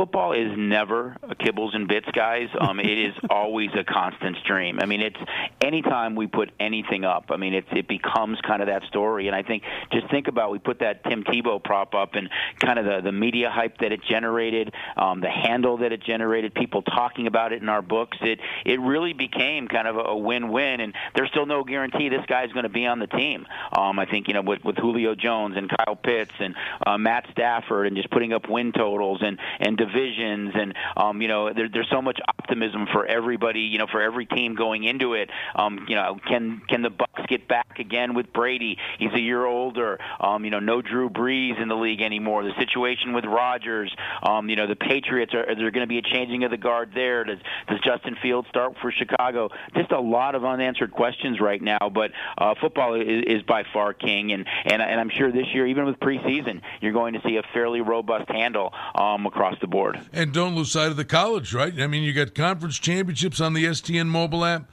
Football 0.00 0.32
is 0.32 0.56
never 0.56 1.14
a 1.22 1.34
kibbles 1.34 1.76
and 1.76 1.86
bits, 1.86 2.06
guys. 2.14 2.48
Um, 2.58 2.80
it 2.80 2.86
is 2.86 3.14
always 3.30 3.68
a 3.78 3.84
constant 3.84 4.38
stream. 4.38 4.78
I 4.80 4.86
mean, 4.86 5.02
it's 5.02 5.18
anytime 5.60 6.14
we 6.14 6.26
put 6.26 6.52
anything 6.58 7.04
up. 7.04 7.26
I 7.28 7.36
mean, 7.36 7.52
it's 7.52 7.68
it 7.70 7.86
becomes 7.86 8.38
kind 8.40 8.62
of 8.62 8.68
that 8.68 8.84
story. 8.84 9.26
And 9.26 9.36
I 9.36 9.42
think 9.42 9.62
just 9.92 10.08
think 10.10 10.26
about 10.26 10.52
we 10.52 10.58
put 10.58 10.78
that 10.78 11.04
Tim 11.04 11.22
Tebow 11.22 11.62
prop 11.62 11.94
up 11.94 12.14
and 12.14 12.30
kind 12.60 12.78
of 12.78 12.86
the 12.86 13.02
the 13.02 13.12
media 13.12 13.50
hype 13.50 13.76
that 13.80 13.92
it 13.92 14.00
generated, 14.02 14.72
um, 14.96 15.20
the 15.20 15.28
handle 15.28 15.76
that 15.78 15.92
it 15.92 16.02
generated, 16.02 16.54
people 16.54 16.80
talking 16.80 17.26
about 17.26 17.52
it 17.52 17.60
in 17.60 17.68
our 17.68 17.82
books. 17.82 18.16
It 18.22 18.40
it 18.64 18.80
really 18.80 19.12
became 19.12 19.68
kind 19.68 19.86
of 19.86 19.98
a 19.98 20.16
win-win. 20.16 20.80
And 20.80 20.94
there's 21.14 21.28
still 21.28 21.44
no 21.44 21.62
guarantee 21.62 22.08
this 22.08 22.24
guy's 22.26 22.52
going 22.52 22.62
to 22.62 22.70
be 22.70 22.86
on 22.86 23.00
the 23.00 23.06
team. 23.06 23.46
Um, 23.76 23.98
I 23.98 24.06
think 24.06 24.28
you 24.28 24.34
know 24.34 24.42
with 24.42 24.64
with 24.64 24.76
Julio 24.76 25.14
Jones 25.14 25.58
and 25.58 25.68
Kyle 25.68 25.96
Pitts 25.96 26.32
and 26.38 26.54
uh, 26.86 26.96
Matt 26.96 27.26
Stafford 27.32 27.86
and 27.86 27.96
just 27.96 28.10
putting 28.10 28.32
up 28.32 28.48
win 28.48 28.72
totals 28.72 29.20
and 29.20 29.38
and 29.58 29.76
divisions, 29.90 30.52
and 30.54 30.74
um, 30.96 31.22
you 31.22 31.28
know, 31.28 31.52
there, 31.52 31.68
there's 31.72 31.88
so 31.90 32.02
much 32.02 32.18
optimism 32.28 32.86
for 32.92 33.06
everybody, 33.06 33.60
you 33.60 33.78
know, 33.78 33.86
for 33.90 34.00
every 34.00 34.26
team 34.26 34.54
going 34.54 34.84
into 34.84 35.14
it. 35.14 35.30
Um, 35.54 35.86
you 35.88 35.94
know, 35.94 36.18
can 36.26 36.62
can 36.68 36.82
the 36.82 36.90
Bucs 37.20 37.28
get 37.28 37.48
back 37.48 37.78
again 37.78 38.14
with 38.14 38.32
Brady? 38.32 38.78
He's 38.98 39.12
a 39.12 39.20
year 39.20 39.44
older. 39.44 39.98
Um, 40.20 40.44
you 40.44 40.50
know, 40.50 40.60
no 40.60 40.82
Drew 40.82 41.10
Brees 41.10 41.60
in 41.60 41.68
the 41.68 41.74
league 41.74 42.00
anymore. 42.00 42.44
The 42.44 42.54
situation 42.58 43.12
with 43.12 43.24
Rodgers. 43.24 43.94
Um, 44.22 44.48
you 44.48 44.56
know, 44.56 44.66
the 44.66 44.76
Patriots 44.76 45.34
are, 45.34 45.50
are 45.50 45.54
there 45.54 45.70
going 45.70 45.86
to 45.86 45.88
be 45.88 45.98
a 45.98 46.02
changing 46.02 46.44
of 46.44 46.50
the 46.50 46.56
guard 46.56 46.92
there? 46.94 47.24
Does 47.24 47.38
does 47.68 47.80
Justin 47.84 48.16
Fields 48.22 48.48
start 48.48 48.76
for 48.80 48.92
Chicago? 48.92 49.50
Just 49.74 49.92
a 49.92 50.00
lot 50.00 50.34
of 50.34 50.44
unanswered 50.44 50.92
questions 50.92 51.40
right 51.40 51.60
now. 51.60 51.90
But 51.92 52.12
uh, 52.38 52.54
football 52.60 52.94
is, 52.94 53.24
is 53.26 53.42
by 53.42 53.64
far 53.72 53.92
king, 53.92 54.32
and 54.32 54.46
and 54.64 54.80
and 54.80 55.00
I'm 55.00 55.10
sure 55.10 55.32
this 55.32 55.46
year, 55.52 55.66
even 55.66 55.84
with 55.84 55.98
preseason, 55.98 56.60
you're 56.80 56.92
going 56.92 57.14
to 57.14 57.20
see 57.26 57.36
a 57.36 57.42
fairly 57.52 57.80
robust 57.80 58.30
handle 58.30 58.72
um, 58.94 59.26
across 59.26 59.56
the 59.60 59.66
board 59.66 59.80
board. 59.80 60.00
And 60.12 60.32
don't 60.32 60.54
lose 60.54 60.72
sight 60.72 60.90
of 60.90 60.96
the 60.96 61.04
college, 61.04 61.54
right? 61.54 61.78
I 61.80 61.86
mean, 61.86 62.02
you 62.02 62.12
got 62.12 62.34
conference 62.34 62.78
championships 62.78 63.40
on 63.40 63.54
the 63.54 63.64
STN 63.64 64.06
mobile 64.06 64.44
app, 64.44 64.70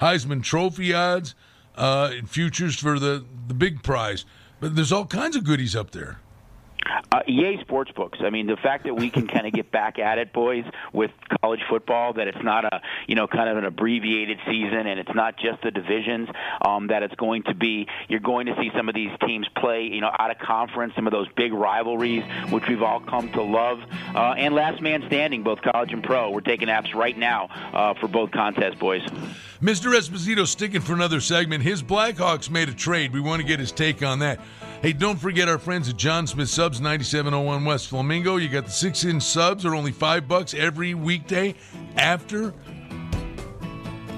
Heisman 0.00 0.42
Trophy 0.42 0.92
odds, 0.92 1.34
uh, 1.80 2.12
futures 2.26 2.76
for 2.78 2.98
the 2.98 3.24
the 3.48 3.54
big 3.54 3.82
prize. 3.82 4.24
But 4.60 4.76
there's 4.76 4.92
all 4.92 5.06
kinds 5.06 5.34
of 5.36 5.44
goodies 5.44 5.74
up 5.74 5.90
there. 5.90 6.20
Uh, 7.12 7.20
EA 7.26 7.58
Sportsbooks. 7.64 8.22
I 8.22 8.30
mean, 8.30 8.46
the 8.46 8.56
fact 8.56 8.84
that 8.84 8.94
we 8.94 9.10
can 9.10 9.26
kind 9.26 9.46
of 9.46 9.52
get 9.52 9.70
back 9.70 9.98
at 9.98 10.18
it, 10.18 10.32
boys, 10.32 10.64
with 10.92 11.10
college 11.42 11.60
football, 11.68 12.14
that 12.14 12.26
it's 12.26 12.42
not 12.42 12.64
a 12.64 12.80
you 13.06 13.14
know 13.14 13.26
kind 13.26 13.48
of 13.48 13.56
an 13.56 13.64
abbreviated 13.64 14.38
season, 14.46 14.86
and 14.86 14.98
it's 14.98 15.14
not 15.14 15.36
just 15.36 15.62
the 15.62 15.70
divisions. 15.70 16.28
Um, 16.64 16.88
that 16.88 17.02
it's 17.02 17.14
going 17.14 17.42
to 17.44 17.54
be. 17.54 17.86
You're 18.08 18.20
going 18.20 18.46
to 18.46 18.54
see 18.56 18.70
some 18.76 18.88
of 18.88 18.94
these 18.94 19.10
teams 19.26 19.46
play, 19.56 19.84
you 19.84 20.00
know, 20.00 20.10
out 20.18 20.30
of 20.30 20.38
conference, 20.38 20.94
some 20.94 21.06
of 21.06 21.12
those 21.12 21.28
big 21.36 21.52
rivalries, 21.52 22.24
which 22.50 22.66
we've 22.68 22.82
all 22.82 23.00
come 23.00 23.30
to 23.32 23.42
love. 23.42 23.80
Uh, 24.14 24.34
and 24.36 24.54
last 24.54 24.80
man 24.80 25.02
standing, 25.06 25.42
both 25.42 25.60
college 25.62 25.92
and 25.92 26.02
pro. 26.02 26.30
We're 26.30 26.40
taking 26.40 26.68
apps 26.68 26.94
right 26.94 27.16
now 27.16 27.48
uh, 27.72 27.94
for 27.94 28.08
both 28.08 28.30
contests, 28.30 28.76
boys. 28.76 29.02
Mr. 29.60 29.92
Esposito 29.94 30.46
sticking 30.46 30.80
for 30.80 30.94
another 30.94 31.20
segment. 31.20 31.62
His 31.62 31.82
Blackhawks 31.82 32.48
made 32.48 32.68
a 32.68 32.74
trade. 32.74 33.12
We 33.12 33.20
want 33.20 33.42
to 33.42 33.46
get 33.46 33.60
his 33.60 33.72
take 33.72 34.02
on 34.02 34.20
that. 34.20 34.40
Hey, 34.82 34.94
don't 34.94 35.18
forget 35.18 35.46
our 35.46 35.58
friends 35.58 35.90
at 35.90 35.98
John 35.98 36.26
Smith 36.26 36.48
Subs, 36.48 36.80
9701 36.80 37.66
West 37.66 37.88
Flamingo. 37.88 38.36
You 38.36 38.48
got 38.48 38.64
the 38.64 38.70
six 38.70 39.04
inch 39.04 39.22
subs 39.22 39.66
are 39.66 39.74
only 39.74 39.92
five 39.92 40.26
bucks 40.26 40.54
every 40.54 40.94
weekday 40.94 41.54
after 41.96 42.54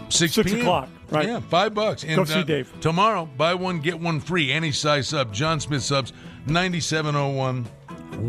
6, 0.09 0.35
Six 0.35 0.49
p.m. 0.49 0.61
o'clock, 0.61 0.89
right. 1.11 1.27
Yeah, 1.27 1.41
five 1.41 1.75
bucks. 1.75 2.05
And 2.05 2.15
Go 2.17 2.25
see 2.25 2.41
uh, 2.41 2.45
Dave. 2.45 2.73
Tomorrow, 2.81 3.27
buy 3.37 3.55
one, 3.55 3.81
get 3.81 3.99
one 3.99 4.21
free. 4.21 4.53
Any 4.53 4.71
size 4.71 5.09
sub. 5.09 5.33
John 5.33 5.59
Smith 5.59 5.83
Subs, 5.83 6.13
9701 6.47 7.67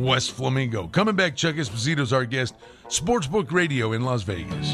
West 0.04 0.32
Flamingo. 0.32 0.88
Coming 0.88 1.16
back, 1.16 1.36
Chuck 1.36 1.56
Esposito's 1.56 2.14
our 2.14 2.26
guest, 2.26 2.56
Sportsbook 2.88 3.52
Radio 3.52 3.92
in 3.92 4.04
Las 4.04 4.24
Vegas. 4.24 4.74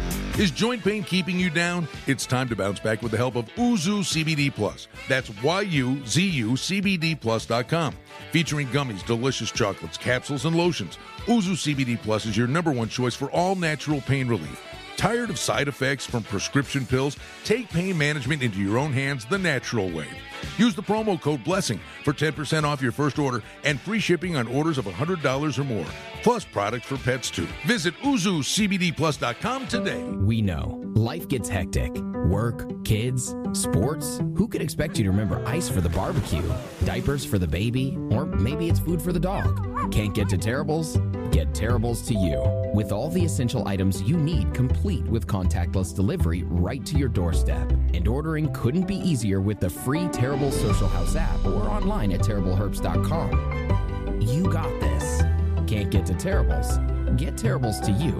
Is 0.39 0.49
joint 0.49 0.81
pain 0.81 1.03
keeping 1.03 1.37
you 1.37 1.49
down? 1.49 1.87
It's 2.07 2.25
time 2.25 2.47
to 2.49 2.55
bounce 2.55 2.79
back 2.79 3.01
with 3.01 3.11
the 3.11 3.17
help 3.17 3.35
of 3.35 3.45
Yuzu 3.55 3.99
CBD 3.99 4.53
Plus. 4.53 4.87
That's 5.09 5.29
Y-U-Z-U 5.43 6.51
CBD 6.51 7.19
Plus.com. 7.19 7.93
Featuring 8.31 8.67
gummies, 8.67 9.05
delicious 9.05 9.51
chocolates, 9.51 9.97
capsules, 9.97 10.45
and 10.45 10.55
lotions. 10.55 10.97
Yuzu 11.25 11.75
CBD 11.75 12.01
Plus 12.01 12.25
is 12.25 12.37
your 12.37 12.47
number 12.47 12.71
one 12.71 12.87
choice 12.87 13.13
for 13.13 13.29
all 13.31 13.55
natural 13.55 13.99
pain 14.01 14.27
relief. 14.27 14.70
Tired 15.01 15.31
of 15.31 15.39
side 15.39 15.67
effects 15.67 16.05
from 16.05 16.21
prescription 16.21 16.85
pills? 16.85 17.17
Take 17.43 17.67
pain 17.69 17.97
management 17.97 18.43
into 18.43 18.59
your 18.59 18.77
own 18.77 18.93
hands 18.93 19.25
the 19.25 19.39
natural 19.39 19.89
way. 19.89 20.05
Use 20.57 20.75
the 20.75 20.83
promo 20.83 21.19
code 21.19 21.43
BLESSING 21.43 21.79
for 22.03 22.13
10% 22.13 22.65
off 22.65 22.83
your 22.83 22.91
first 22.91 23.17
order 23.17 23.41
and 23.63 23.81
free 23.81 23.99
shipping 23.99 24.35
on 24.35 24.45
orders 24.45 24.77
of 24.77 24.85
$100 24.85 25.57
or 25.57 25.63
more, 25.63 25.87
plus 26.21 26.45
products 26.45 26.85
for 26.85 26.97
pets 26.97 27.31
too. 27.31 27.47
Visit 27.65 27.95
YuzuCBDPlus.com 28.03 29.67
today. 29.69 30.03
We 30.03 30.43
know 30.43 30.79
life 30.93 31.27
gets 31.27 31.49
hectic. 31.49 31.91
Work, 32.27 32.85
kids, 32.85 33.33
sports. 33.53 34.19
Who 34.37 34.47
could 34.47 34.61
expect 34.61 34.99
you 34.99 35.03
to 35.05 35.09
remember 35.09 35.43
ice 35.47 35.67
for 35.67 35.81
the 35.81 35.89
barbecue, 35.89 36.43
diapers 36.85 37.25
for 37.25 37.39
the 37.39 37.47
baby, 37.47 37.97
or 38.11 38.27
maybe 38.27 38.69
it's 38.69 38.79
food 38.79 39.01
for 39.01 39.11
the 39.11 39.19
dog? 39.19 39.91
Can't 39.91 40.13
get 40.13 40.29
to 40.29 40.37
Terribles? 40.37 40.99
Get 41.31 41.55
Terribles 41.55 42.05
to 42.07 42.13
you. 42.13 42.43
With 42.73 42.91
all 42.91 43.09
the 43.09 43.23
essential 43.23 43.65
items 43.65 44.01
you 44.01 44.17
need 44.17 44.53
complete 44.53 45.05
with 45.05 45.27
contactless 45.27 45.95
delivery 45.95 46.43
right 46.43 46.85
to 46.85 46.97
your 46.97 47.07
doorstep. 47.07 47.71
And 47.93 48.05
ordering 48.05 48.51
couldn't 48.53 48.85
be 48.85 48.97
easier 48.97 49.39
with 49.39 49.61
the 49.61 49.69
free 49.69 50.09
Terrible 50.09 50.51
Social 50.51 50.89
House 50.89 51.15
app 51.15 51.45
or 51.45 51.69
online 51.69 52.11
at 52.11 52.19
terribleherbst.com. 52.19 54.21
You 54.21 54.43
got 54.51 54.77
this. 54.81 55.21
Can't 55.67 55.89
get 55.89 56.05
to 56.07 56.15
Terribles? 56.15 56.79
Get 57.15 57.37
Terribles 57.37 57.79
to 57.81 57.93
you. 57.93 58.11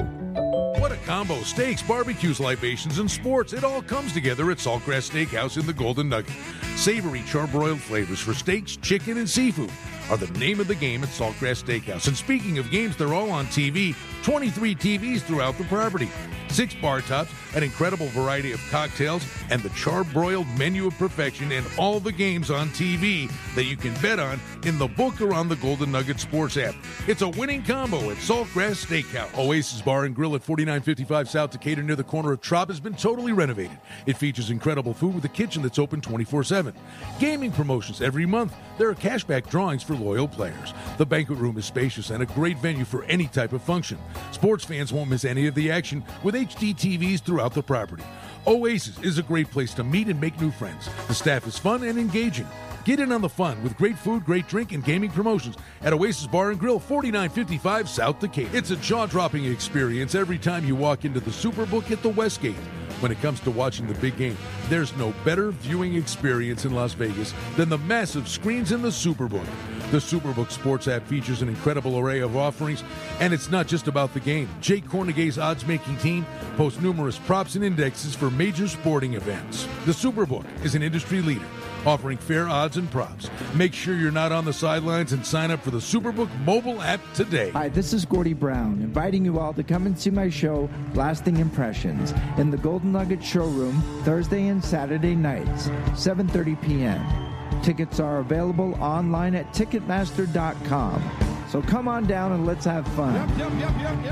What 0.79 0.93
a 0.93 0.97
combo! 1.05 1.35
Steaks, 1.41 1.83
barbecues, 1.83 2.39
libations, 2.39 2.99
and 2.99 3.11
sports. 3.11 3.51
It 3.51 3.65
all 3.65 3.81
comes 3.81 4.13
together 4.13 4.49
at 4.51 4.57
Saltgrass 4.57 5.11
Steakhouse 5.11 5.59
in 5.59 5.65
the 5.65 5.73
Golden 5.73 6.07
Nugget. 6.07 6.33
Savory 6.77 7.19
charbroiled 7.19 7.79
flavors 7.79 8.21
for 8.21 8.33
steaks, 8.33 8.77
chicken, 8.77 9.17
and 9.17 9.29
seafood 9.29 9.69
are 10.11 10.17
the 10.17 10.27
name 10.37 10.59
of 10.59 10.67
the 10.67 10.75
game 10.75 11.03
at 11.03 11.09
Saltgrass 11.09 11.63
Steakhouse. 11.63 12.05
And 12.07 12.17
speaking 12.17 12.57
of 12.57 12.69
games, 12.69 12.97
they're 12.97 13.13
all 13.13 13.31
on 13.31 13.45
TV 13.45 13.95
23 14.23 14.75
TVs 14.75 15.21
throughout 15.21 15.57
the 15.57 15.63
property, 15.65 16.09
six 16.49 16.75
bar 16.75 17.01
tops, 17.01 17.31
an 17.55 17.63
incredible 17.63 18.07
variety 18.07 18.51
of 18.51 18.61
cocktails, 18.69 19.25
and 19.49 19.61
the 19.61 19.69
charbroiled 19.69 20.47
menu 20.57 20.85
of 20.87 20.97
perfection, 20.97 21.51
and 21.51 21.65
all 21.77 21.99
the 21.99 22.11
games 22.11 22.51
on 22.51 22.69
TV 22.69 23.31
that 23.55 23.65
you 23.65 23.75
can 23.75 23.93
bet 24.01 24.19
on 24.19 24.39
in 24.63 24.77
the 24.77 24.87
book 24.87 25.19
or 25.21 25.33
on 25.33 25.49
the 25.49 25.55
Golden 25.57 25.91
Nugget 25.91 26.19
Sports 26.19 26.57
app. 26.57 26.75
It's 27.07 27.21
a 27.21 27.29
winning 27.29 27.63
combo 27.63 28.11
at 28.11 28.17
Saltgrass 28.17 28.85
Steakhouse. 28.85 29.37
Oasis 29.37 29.81
Bar 29.81 30.05
and 30.05 30.15
Grill 30.15 30.35
at 30.35 30.43
4955 30.43 31.29
South 31.29 31.51
Decatur 31.51 31.83
near 31.83 31.95
the 31.95 32.03
corner 32.03 32.31
of 32.31 32.41
Trop 32.41 32.69
has 32.69 32.79
been 32.79 32.95
totally 32.95 33.33
renovated. 33.33 33.77
It 34.05 34.17
features 34.17 34.49
incredible 34.49 34.93
food 34.93 35.15
with 35.15 35.25
a 35.25 35.29
kitchen 35.29 35.63
that's 35.63 35.79
open 35.79 35.99
24 36.01 36.43
7. 36.43 36.73
Gaming 37.19 37.51
promotions 37.51 38.01
every 38.01 38.25
month. 38.25 38.53
There 38.77 38.89
are 38.89 38.95
cashback 38.95 39.49
drawings 39.49 39.83
for 39.83 39.95
loyal 39.95 40.27
players. 40.27 40.73
The 40.97 41.05
banquet 41.05 41.39
room 41.39 41.57
is 41.57 41.65
spacious 41.65 42.09
and 42.09 42.23
a 42.23 42.25
great 42.27 42.57
venue 42.59 42.85
for 42.85 43.03
any 43.05 43.27
type 43.27 43.53
of 43.53 43.61
function. 43.61 43.97
Sports 44.31 44.63
fans 44.63 44.91
won't 44.91 45.09
miss 45.09 45.25
any 45.25 45.47
of 45.47 45.55
the 45.55 45.71
action 45.71 46.03
with 46.23 46.35
HD 46.35 46.75
TVs 46.75 47.21
throughout 47.21 47.53
the 47.53 47.63
property. 47.63 48.03
Oasis 48.47 48.99
is 48.99 49.17
a 49.17 49.23
great 49.23 49.49
place 49.51 49.73
to 49.75 49.83
meet 49.83 50.07
and 50.07 50.19
make 50.19 50.39
new 50.41 50.51
friends. 50.51 50.89
The 51.07 51.13
staff 51.13 51.47
is 51.47 51.57
fun 51.57 51.83
and 51.83 51.99
engaging. 51.99 52.47
Get 52.83 52.99
in 52.99 53.11
on 53.11 53.21
the 53.21 53.29
fun 53.29 53.61
with 53.61 53.77
great 53.77 53.95
food, 53.95 54.25
great 54.25 54.47
drink, 54.47 54.71
and 54.71 54.83
gaming 54.83 55.11
promotions 55.11 55.55
at 55.83 55.93
Oasis 55.93 56.25
Bar 56.25 56.49
and 56.49 56.59
Grill, 56.59 56.79
4955 56.79 57.87
South 57.87 58.19
Decatur. 58.19 58.57
It's 58.57 58.71
a 58.71 58.75
jaw-dropping 58.77 59.45
experience 59.45 60.15
every 60.15 60.39
time 60.39 60.65
you 60.65 60.75
walk 60.75 61.05
into 61.05 61.19
the 61.19 61.29
Superbook 61.29 61.91
at 61.91 62.01
the 62.01 62.09
Westgate. 62.09 62.55
When 62.99 63.11
it 63.11 63.21
comes 63.21 63.39
to 63.41 63.51
watching 63.51 63.85
the 63.85 63.93
big 63.95 64.17
game, 64.17 64.37
there's 64.67 64.95
no 64.97 65.13
better 65.23 65.51
viewing 65.51 65.95
experience 65.95 66.65
in 66.65 66.73
Las 66.73 66.93
Vegas 66.93 67.35
than 67.55 67.69
the 67.69 67.77
massive 67.77 68.27
screens 68.27 68.71
in 68.71 68.81
the 68.81 68.89
Superbook. 68.89 69.45
The 69.91 69.97
Superbook 69.97 70.51
Sports 70.51 70.87
app 70.87 71.05
features 71.05 71.43
an 71.43 71.49
incredible 71.49 71.99
array 71.99 72.21
of 72.21 72.35
offerings, 72.35 72.83
and 73.19 73.31
it's 73.31 73.51
not 73.51 73.67
just 73.67 73.87
about 73.87 74.13
the 74.13 74.19
game. 74.19 74.49
Jay 74.59 74.81
Kornegay's 74.81 75.37
odds 75.37 75.67
making 75.67 75.97
team 75.97 76.25
posts 76.57 76.81
numerous 76.81 77.19
props 77.19 77.53
and 77.55 77.63
indexes 77.63 78.15
for 78.15 78.31
major 78.31 78.67
sporting 78.67 79.13
events. 79.13 79.67
The 79.85 79.91
Superbook 79.91 80.45
is 80.63 80.73
an 80.73 80.81
industry 80.81 81.21
leader 81.21 81.45
offering 81.85 82.17
fair 82.17 82.47
odds 82.47 82.77
and 82.77 82.89
props. 82.91 83.29
Make 83.55 83.73
sure 83.73 83.95
you're 83.95 84.11
not 84.11 84.31
on 84.31 84.45
the 84.45 84.53
sidelines 84.53 85.13
and 85.13 85.25
sign 85.25 85.51
up 85.51 85.61
for 85.61 85.71
the 85.71 85.79
Superbook 85.79 86.29
mobile 86.41 86.81
app 86.81 87.01
today. 87.13 87.51
Hi, 87.51 87.69
this 87.69 87.93
is 87.93 88.05
Gordy 88.05 88.33
Brown, 88.33 88.81
inviting 88.81 89.25
you 89.25 89.39
all 89.39 89.53
to 89.53 89.63
come 89.63 89.85
and 89.85 89.97
see 89.97 90.09
my 90.09 90.29
show, 90.29 90.69
Lasting 90.93 91.37
Impressions, 91.37 92.13
in 92.37 92.51
the 92.51 92.57
Golden 92.57 92.91
Nugget 92.91 93.23
Showroom 93.23 93.81
Thursday 94.03 94.47
and 94.47 94.63
Saturday 94.63 95.15
nights, 95.15 95.67
7:30 95.93 96.61
p.m. 96.61 97.61
Tickets 97.63 97.99
are 97.99 98.19
available 98.19 98.75
online 98.75 99.35
at 99.35 99.53
Ticketmaster.com. 99.53 101.01
So 101.49 101.61
come 101.61 101.87
on 101.87 102.05
down 102.05 102.31
and 102.31 102.45
let's 102.45 102.65
have 102.65 102.87
fun. 102.89 103.15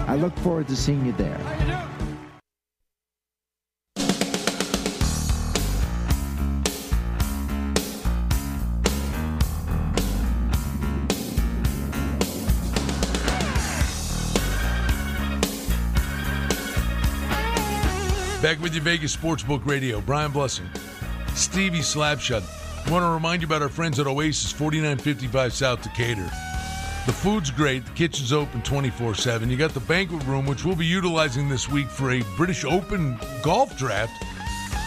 I 0.08 0.16
look 0.16 0.36
forward 0.40 0.68
to 0.68 0.76
seeing 0.76 1.06
you 1.06 1.14
there. 1.14 1.40
Back 18.41 18.62
with 18.62 18.73
you, 18.73 18.80
Vegas 18.80 19.13
Sportsbook 19.13 19.65
Radio. 19.65 19.99
Brian 19.99 20.32
Blessing, 20.32 20.65
Stevie 21.36 21.80
Slapshot. 21.80 22.41
I 22.88 22.89
want 22.89 23.04
to 23.04 23.10
remind 23.10 23.41
you 23.41 23.47
about 23.47 23.62
our 23.62 23.67
friends 23.67 23.99
at 23.99 24.08
Oasis 24.08 24.49
4955 24.54 25.52
South 25.52 25.84
Decatur. 25.84 26.23
The 27.06 27.12
food's 27.12 27.52
great. 27.52 27.86
The 27.86 27.91
kitchen's 27.91 28.32
open 28.32 28.62
24 28.62 29.15
7. 29.15 29.49
You 29.49 29.58
got 29.58 29.73
the 29.73 29.82
banquet 29.82 30.23
room, 30.23 30.45
which 30.45 30.63
we'll 30.63 30.78
be 30.78 30.86
utilizing 30.86 31.49
this 31.49 31.67
week 31.67 31.89
for 31.89 32.12
a 32.12 32.23
British 32.38 32.63
Open 32.63 33.19
golf 33.43 33.78
draft. 33.78 34.13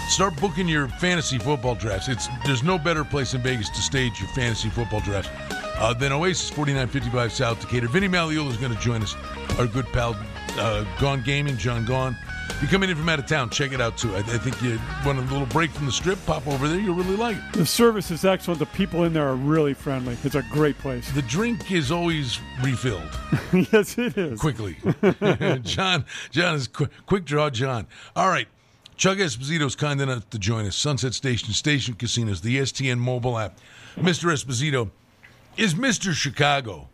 Start 0.08 0.34
booking 0.40 0.66
your 0.66 0.88
fantasy 0.88 1.36
football 1.36 1.74
drafts. 1.74 2.08
It's 2.08 2.28
There's 2.46 2.62
no 2.62 2.78
better 2.78 3.04
place 3.04 3.34
in 3.34 3.42
Vegas 3.42 3.68
to 3.68 3.82
stage 3.82 4.18
your 4.18 4.30
fantasy 4.30 4.70
football 4.70 5.00
drafts 5.00 5.28
uh, 5.76 5.92
than 5.92 6.10
Oasis 6.10 6.48
4955 6.48 7.30
South 7.30 7.60
Decatur. 7.60 7.88
Vinny 7.88 8.08
Magliulo 8.08 8.48
is 8.50 8.56
going 8.56 8.74
to 8.74 8.80
join 8.80 9.02
us, 9.02 9.14
our 9.58 9.66
good 9.66 9.86
pal, 9.92 10.16
uh, 10.58 10.84
Gone 11.00 11.22
Gaming, 11.22 11.56
John 11.56 11.84
Gone. 11.84 12.16
If 12.50 12.60
you're 12.60 12.70
coming 12.70 12.90
in 12.90 12.96
from 12.96 13.08
out 13.08 13.18
of 13.18 13.26
town, 13.26 13.50
check 13.50 13.72
it 13.72 13.80
out 13.80 13.96
too. 13.96 14.14
I, 14.14 14.18
I 14.18 14.22
think 14.38 14.60
you 14.62 14.78
want 15.04 15.18
a 15.18 15.22
little 15.22 15.46
break 15.46 15.70
from 15.70 15.86
the 15.86 15.92
strip, 15.92 16.18
pop 16.26 16.46
over 16.46 16.68
there. 16.68 16.78
You'll 16.78 16.94
really 16.94 17.16
like 17.16 17.36
it. 17.36 17.52
The 17.54 17.66
service 17.66 18.10
is 18.10 18.24
excellent. 18.24 18.60
The 18.60 18.66
people 18.66 19.04
in 19.04 19.12
there 19.12 19.26
are 19.28 19.34
really 19.36 19.74
friendly. 19.74 20.16
It's 20.22 20.34
a 20.34 20.42
great 20.50 20.78
place. 20.78 21.10
The 21.12 21.22
drink 21.22 21.72
is 21.72 21.90
always 21.90 22.38
refilled 22.62 23.08
yes, 23.72 23.96
it 23.98 24.16
is. 24.18 24.40
quickly. 24.40 24.76
John, 25.62 26.04
John 26.30 26.54
is 26.54 26.68
quick, 26.68 26.90
quick 27.06 27.24
draw. 27.24 27.50
John. 27.50 27.86
All 28.14 28.28
right. 28.28 28.48
Chuck 28.96 29.18
Esposito 29.18 29.66
is 29.66 29.74
kind 29.74 30.00
enough 30.00 30.28
to 30.30 30.38
join 30.38 30.66
us. 30.66 30.76
Sunset 30.76 31.14
Station, 31.14 31.52
Station 31.54 31.94
Casinos, 31.94 32.40
the 32.42 32.58
STN 32.58 32.98
mobile 32.98 33.38
app. 33.38 33.58
Mr. 33.96 34.30
Esposito 34.32 34.90
is 35.56 35.74
Mr. 35.74 36.12
Chicago. 36.12 36.88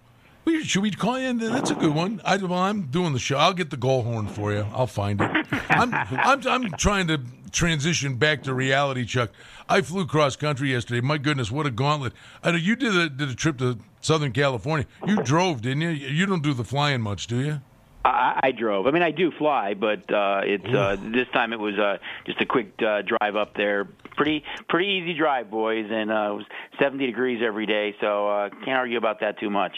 We- 0.49 0.65
Should 0.65 0.81
we 0.83 0.91
call 0.91 1.19
you? 1.19 1.35
That's 1.35 1.71
a 1.71 1.75
good 1.75 1.95
one. 1.95 2.23
I, 2.25 2.39
well, 2.39 2.59
I'm 2.59 2.87
doing 2.87 3.13
the 3.13 3.19
show. 3.19 3.37
I'll 3.37 3.53
get 3.53 3.69
the 3.69 3.77
goal 3.77 4.03
horn 4.03 4.27
for 4.27 4.51
you. 4.51 4.67
I'll 4.73 4.87
find 4.87 5.21
it. 5.21 5.31
I'm, 5.69 5.93
I'm, 5.93 6.47
I'm 6.49 6.71
trying 6.73 7.07
to 7.09 7.21
transition 7.53 8.15
back 8.17 8.45
to 8.45 8.55
reality, 8.55 9.05
Chuck. 9.05 9.31
I 9.69 9.83
flew 9.83 10.07
cross 10.07 10.37
country 10.37 10.73
yesterday. 10.73 11.03
My 11.03 11.19
goodness, 11.19 11.51
what 11.51 11.67
a 11.67 11.71
gauntlet! 11.71 12.15
I 12.43 12.53
know 12.53 12.57
you 12.57 12.77
did 12.77 12.97
a, 12.97 13.11
did 13.11 13.29
a 13.29 13.35
trip 13.35 13.59
to 13.59 13.79
Southern 14.01 14.33
California. 14.33 14.87
You 15.07 15.23
drove, 15.23 15.61
didn't 15.61 15.83
you? 15.83 15.91
You 15.91 16.25
don't 16.25 16.43
do 16.43 16.55
the 16.55 16.65
flying 16.65 17.03
much, 17.03 17.27
do 17.27 17.41
you? 17.41 17.61
I, 18.07 18.41
I 18.45 18.53
drove. 18.53 18.87
I 18.87 18.91
mean, 18.91 19.03
I 19.03 19.11
do 19.11 19.31
fly, 19.33 19.75
but 19.75 20.11
uh, 20.11 20.41
it's 20.45 20.65
uh, 20.65 20.97
this 21.13 21.29
time 21.35 21.53
it 21.53 21.61
was 21.61 21.79
uh, 21.79 21.99
just 22.25 22.41
a 22.41 22.47
quick 22.47 22.73
uh, 22.81 23.03
drive 23.03 23.37
up 23.37 23.55
there. 23.55 23.85
Pretty 24.17 24.45
pretty 24.67 24.89
easy 24.89 25.13
drive, 25.13 25.51
boys, 25.51 25.89
and 25.91 26.11
uh, 26.11 26.31
it 26.33 26.37
was 26.37 26.47
70 26.81 27.05
degrees 27.05 27.43
every 27.45 27.67
day, 27.67 27.95
so 28.01 28.29
uh, 28.31 28.49
can't 28.65 28.79
argue 28.79 28.97
about 28.97 29.21
that 29.21 29.39
too 29.39 29.51
much. 29.51 29.77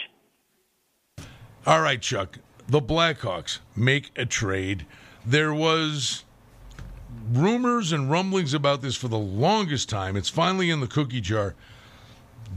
All 1.67 1.81
right, 1.81 2.01
Chuck. 2.01 2.39
The 2.69 2.81
Blackhawks 2.81 3.59
make 3.77 4.11
a 4.17 4.25
trade. 4.25 4.87
There 5.27 5.53
was 5.53 6.25
rumors 7.33 7.93
and 7.93 8.11
rumblings 8.11 8.55
about 8.55 8.83
this 8.83 8.97
for 8.97 9.09
the 9.09 9.19
longest 9.19 9.89
time. 9.89 10.17
It's 10.17 10.29
finally 10.29 10.71
in 10.71 10.81
the 10.81 10.87
cookie 10.87 11.21
jar. 11.21 11.55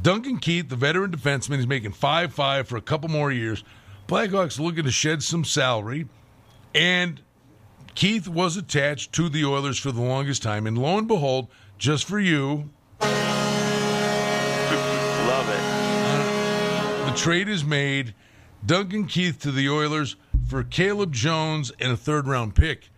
Duncan 0.02 0.38
Keith, 0.38 0.70
the 0.70 0.76
veteran 0.76 1.12
defenseman, 1.12 1.60
is 1.60 1.68
making 1.68 1.92
five 1.92 2.34
five 2.34 2.68
for 2.68 2.78
a 2.78 2.82
couple 2.82 3.10
more 3.10 3.32
years. 3.32 3.64
Blackhawks 4.08 4.60
looking 4.60 4.84
to 4.86 4.92
shed 4.92 5.24
some 5.24 5.44
salary, 5.44 6.08
and 6.74 7.22
Keith 7.96 8.28
was 8.28 8.58
attached 8.58 9.12
to 9.14 9.30
the 9.30 9.46
Oilers 9.46 9.78
for 9.78 9.92
the 9.92 10.02
longest 10.02 10.44
time. 10.44 10.66
And 10.68 10.78
lo 10.78 10.98
and 10.98 11.08
behold, 11.08 11.48
just 11.78 12.06
for 12.06 12.20
you, 12.20 12.70
Love 13.02 13.10
it. 15.50 17.06
the 17.06 17.14
trade 17.18 17.50
is 17.50 17.64
made. 17.64 18.14
Duncan 18.66 19.08
Keith 19.08 19.40
to 19.40 19.52
the 19.52 19.70
Oilers 19.70 20.16
for 20.48 20.64
Caleb 20.64 21.12
Jones 21.12 21.72
and 21.80 21.92
a 21.92 21.98
third 21.98 22.28
round 22.28 22.56
pick. 22.56 22.90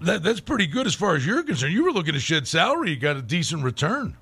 That, 0.00 0.22
that's 0.22 0.40
pretty 0.40 0.66
good 0.66 0.86
as 0.86 0.94
far 0.94 1.14
as 1.14 1.24
you're 1.24 1.42
concerned. 1.44 1.72
You 1.72 1.84
were 1.84 1.92
looking 1.92 2.14
to 2.14 2.20
shed 2.20 2.48
salary, 2.48 2.90
you 2.90 2.96
got 2.96 3.16
a 3.16 3.22
decent 3.22 3.62
return. 3.62 4.16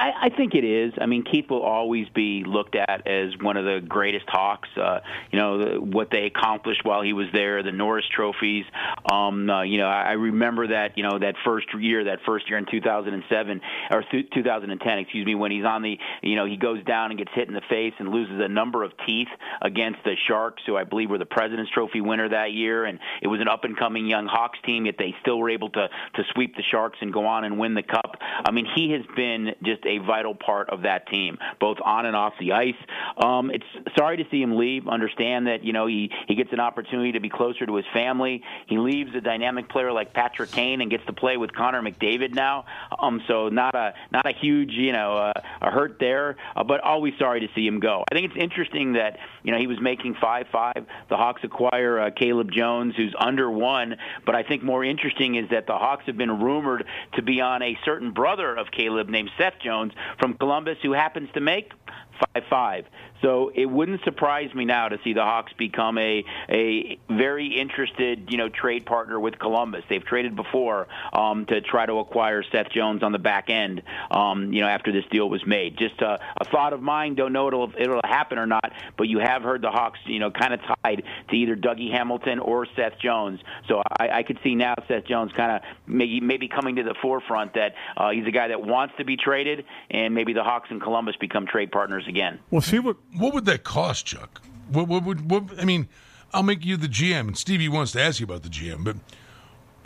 I, 0.00 0.26
I 0.26 0.28
think 0.30 0.54
it 0.54 0.64
is. 0.64 0.94
I 0.98 1.04
mean, 1.04 1.24
Keith 1.30 1.50
will 1.50 1.62
always 1.62 2.08
be 2.08 2.42
looked 2.46 2.74
at 2.74 3.06
as 3.06 3.36
one 3.38 3.58
of 3.58 3.66
the 3.66 3.86
greatest 3.86 4.24
Hawks. 4.28 4.68
Uh, 4.74 5.00
you 5.30 5.38
know 5.38 5.58
the, 5.58 5.80
what 5.80 6.08
they 6.10 6.24
accomplished 6.24 6.80
while 6.84 7.02
he 7.02 7.12
was 7.12 7.26
there, 7.34 7.62
the 7.62 7.70
Norris 7.70 8.06
trophies. 8.10 8.64
Um, 9.12 9.50
uh, 9.50 9.62
you 9.62 9.76
know, 9.76 9.88
I, 9.88 10.02
I 10.02 10.12
remember 10.12 10.68
that. 10.68 10.96
You 10.96 11.02
know, 11.02 11.18
that 11.18 11.34
first 11.44 11.66
year, 11.78 12.04
that 12.04 12.20
first 12.24 12.48
year 12.48 12.56
in 12.56 12.64
2007 12.70 13.60
or 13.90 14.02
th- 14.10 14.30
2010, 14.32 14.98
excuse 14.98 15.26
me, 15.26 15.34
when 15.34 15.50
he's 15.50 15.66
on 15.66 15.82
the. 15.82 15.98
You 16.22 16.36
know, 16.36 16.46
he 16.46 16.56
goes 16.56 16.82
down 16.84 17.10
and 17.10 17.18
gets 17.18 17.32
hit 17.34 17.48
in 17.48 17.54
the 17.54 17.60
face 17.68 17.92
and 17.98 18.08
loses 18.08 18.40
a 18.40 18.48
number 18.48 18.82
of 18.82 18.92
teeth 19.06 19.28
against 19.60 19.98
the 20.04 20.14
Sharks, 20.26 20.62
who 20.64 20.78
I 20.78 20.84
believe 20.84 21.10
were 21.10 21.18
the 21.18 21.26
President's 21.26 21.70
Trophy 21.72 22.00
winner 22.00 22.30
that 22.30 22.52
year, 22.52 22.86
and 22.86 22.98
it 23.20 23.26
was 23.26 23.42
an 23.42 23.48
up 23.48 23.64
and 23.64 23.78
coming 23.78 24.08
young 24.08 24.26
Hawks 24.26 24.58
team. 24.64 24.86
Yet 24.86 24.94
they 24.98 25.14
still 25.20 25.38
were 25.38 25.50
able 25.50 25.68
to 25.70 25.88
to 26.14 26.22
sweep 26.32 26.56
the 26.56 26.62
Sharks 26.70 26.96
and 27.02 27.12
go 27.12 27.26
on 27.26 27.44
and 27.44 27.58
win 27.58 27.74
the 27.74 27.82
cup. 27.82 28.16
I 28.20 28.50
mean, 28.50 28.66
he 28.74 28.92
has 28.92 29.02
been 29.14 29.54
just 29.62 29.84
a 29.90 29.98
vital 29.98 30.34
part 30.34 30.70
of 30.70 30.82
that 30.82 31.08
team, 31.08 31.38
both 31.58 31.78
on 31.84 32.06
and 32.06 32.16
off 32.16 32.34
the 32.38 32.52
ice. 32.52 32.74
Um, 33.16 33.50
it's 33.50 33.64
sorry 33.96 34.16
to 34.18 34.24
see 34.30 34.42
him 34.42 34.56
leave. 34.56 34.88
Understand 34.88 35.46
that 35.46 35.64
you 35.64 35.72
know 35.72 35.86
he 35.86 36.10
he 36.28 36.34
gets 36.34 36.52
an 36.52 36.60
opportunity 36.60 37.12
to 37.12 37.20
be 37.20 37.28
closer 37.28 37.66
to 37.66 37.74
his 37.76 37.86
family. 37.92 38.42
He 38.66 38.78
leaves 38.78 39.14
a 39.14 39.20
dynamic 39.20 39.68
player 39.68 39.92
like 39.92 40.12
Patrick 40.12 40.50
Kane 40.50 40.80
and 40.80 40.90
gets 40.90 41.04
to 41.06 41.12
play 41.12 41.36
with 41.36 41.52
Connor 41.52 41.82
McDavid 41.82 42.34
now. 42.34 42.64
Um, 42.98 43.22
so 43.26 43.48
not 43.48 43.74
a 43.74 43.94
not 44.12 44.26
a 44.26 44.32
huge 44.32 44.72
you 44.72 44.92
know 44.92 45.16
uh, 45.16 45.40
a 45.60 45.70
hurt 45.70 45.98
there, 45.98 46.36
uh, 46.56 46.64
but 46.64 46.80
always 46.80 47.14
sorry 47.18 47.40
to 47.40 47.48
see 47.54 47.66
him 47.66 47.80
go. 47.80 48.04
I 48.10 48.14
think 48.14 48.30
it's 48.30 48.40
interesting 48.40 48.94
that 48.94 49.18
you 49.42 49.52
know 49.52 49.58
he 49.58 49.66
was 49.66 49.80
making 49.80 50.16
five 50.20 50.46
five. 50.52 50.86
The 51.08 51.16
Hawks 51.16 51.42
acquire 51.44 52.00
uh, 52.00 52.10
Caleb 52.10 52.50
Jones, 52.52 52.94
who's 52.96 53.14
under 53.18 53.50
one. 53.50 53.96
But 54.26 54.34
I 54.34 54.42
think 54.42 54.62
more 54.62 54.84
interesting 54.84 55.36
is 55.36 55.48
that 55.50 55.66
the 55.66 55.76
Hawks 55.76 56.04
have 56.06 56.16
been 56.16 56.40
rumored 56.40 56.86
to 57.14 57.22
be 57.22 57.40
on 57.40 57.62
a 57.62 57.76
certain 57.84 58.12
brother 58.12 58.54
of 58.54 58.70
Caleb 58.70 59.08
named 59.08 59.30
Seth 59.38 59.54
Jones 59.62 59.79
from 60.18 60.34
Columbus, 60.34 60.78
who 60.82 60.92
happens 60.92 61.28
to 61.34 61.40
make 61.40 61.72
five 62.20 62.44
five. 62.48 62.84
So 63.22 63.52
it 63.54 63.66
wouldn't 63.66 64.02
surprise 64.04 64.54
me 64.54 64.64
now 64.64 64.88
to 64.88 64.98
see 65.04 65.12
the 65.12 65.22
Hawks 65.22 65.52
become 65.58 65.98
a 65.98 66.24
a 66.48 66.98
very 67.08 67.58
interested 67.58 68.30
you 68.30 68.38
know 68.38 68.48
trade 68.48 68.86
partner 68.86 69.20
with 69.20 69.38
Columbus. 69.38 69.84
They've 69.88 70.04
traded 70.04 70.36
before 70.36 70.88
um, 71.12 71.46
to 71.46 71.60
try 71.60 71.86
to 71.86 71.94
acquire 71.98 72.42
Seth 72.50 72.70
Jones 72.70 73.02
on 73.02 73.12
the 73.12 73.18
back 73.18 73.50
end. 73.50 73.82
Um, 74.10 74.52
you 74.52 74.60
know 74.60 74.68
after 74.68 74.92
this 74.92 75.04
deal 75.10 75.28
was 75.28 75.46
made. 75.46 75.76
Just 75.76 76.00
a, 76.00 76.18
a 76.40 76.44
thought 76.46 76.72
of 76.72 76.82
mine. 76.82 77.14
Don't 77.14 77.32
know 77.32 77.48
it'll 77.48 77.72
it'll 77.78 78.00
happen 78.04 78.38
or 78.38 78.46
not, 78.46 78.72
but 78.96 79.08
you 79.08 79.18
have 79.18 79.42
heard 79.42 79.62
the 79.62 79.70
Hawks 79.70 79.98
you 80.06 80.18
know 80.18 80.30
kind 80.30 80.54
of 80.54 80.60
tied 80.82 81.02
to 81.28 81.36
either 81.36 81.56
Dougie 81.56 81.90
Hamilton 81.90 82.38
or 82.38 82.66
Seth 82.76 82.98
Jones. 83.02 83.40
So 83.68 83.82
I, 83.98 84.08
I 84.18 84.22
could 84.22 84.38
see 84.42 84.54
now 84.54 84.74
Seth 84.88 85.04
Jones 85.04 85.32
kind 85.36 85.52
of 85.52 85.62
maybe 85.86 86.20
maybe 86.20 86.48
coming 86.48 86.76
to 86.76 86.82
the 86.82 86.94
forefront 87.02 87.54
that 87.54 87.74
uh, 87.96 88.10
he's 88.10 88.26
a 88.26 88.30
guy 88.30 88.48
that 88.48 88.62
wants 88.62 88.94
to 88.98 89.04
be 89.04 89.16
traded, 89.16 89.64
and 89.90 90.14
maybe 90.14 90.32
the 90.32 90.42
Hawks 90.42 90.68
and 90.70 90.80
Columbus 90.80 91.16
become 91.16 91.46
trade 91.46 91.70
partners 91.70 92.04
again. 92.10 92.38
We'll 92.50 92.60
see 92.60 92.78
what 92.78 92.96
What 93.16 93.32
would 93.32 93.46
that 93.46 93.64
cost, 93.64 94.04
Chuck? 94.04 94.42
What, 94.70 94.86
what 94.88 95.04
would 95.04 95.30
what, 95.30 95.44
I 95.58 95.64
mean? 95.64 95.88
I'll 96.34 96.42
make 96.44 96.64
you 96.64 96.76
the 96.76 96.86
GM, 96.88 97.20
and 97.28 97.36
Stevie 97.38 97.68
wants 97.68 97.92
to 97.92 98.00
ask 98.02 98.20
you 98.20 98.24
about 98.24 98.42
the 98.42 98.48
GM, 98.50 98.84
but 98.84 98.96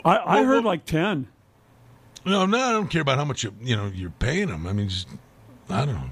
I, 0.03 0.17
I 0.17 0.35
Well, 0.35 0.43
heard 0.45 0.53
well- 0.55 0.63
like 0.63 0.85
ten. 0.85 1.27
no, 2.25 2.45
no, 2.45 2.59
I 2.59 2.71
don't 2.71 2.87
care 2.89 3.01
about 3.01 3.17
how 3.17 3.25
much 3.25 3.43
you 3.43 3.53
you 3.61 3.75
know 3.75 3.87
you're 3.93 4.09
paying 4.11 4.49
them. 4.49 4.67
I 4.67 4.73
mean, 4.73 4.89
just 4.89 5.07
I 5.69 5.85
don't 5.85 5.95
know. 5.95 6.09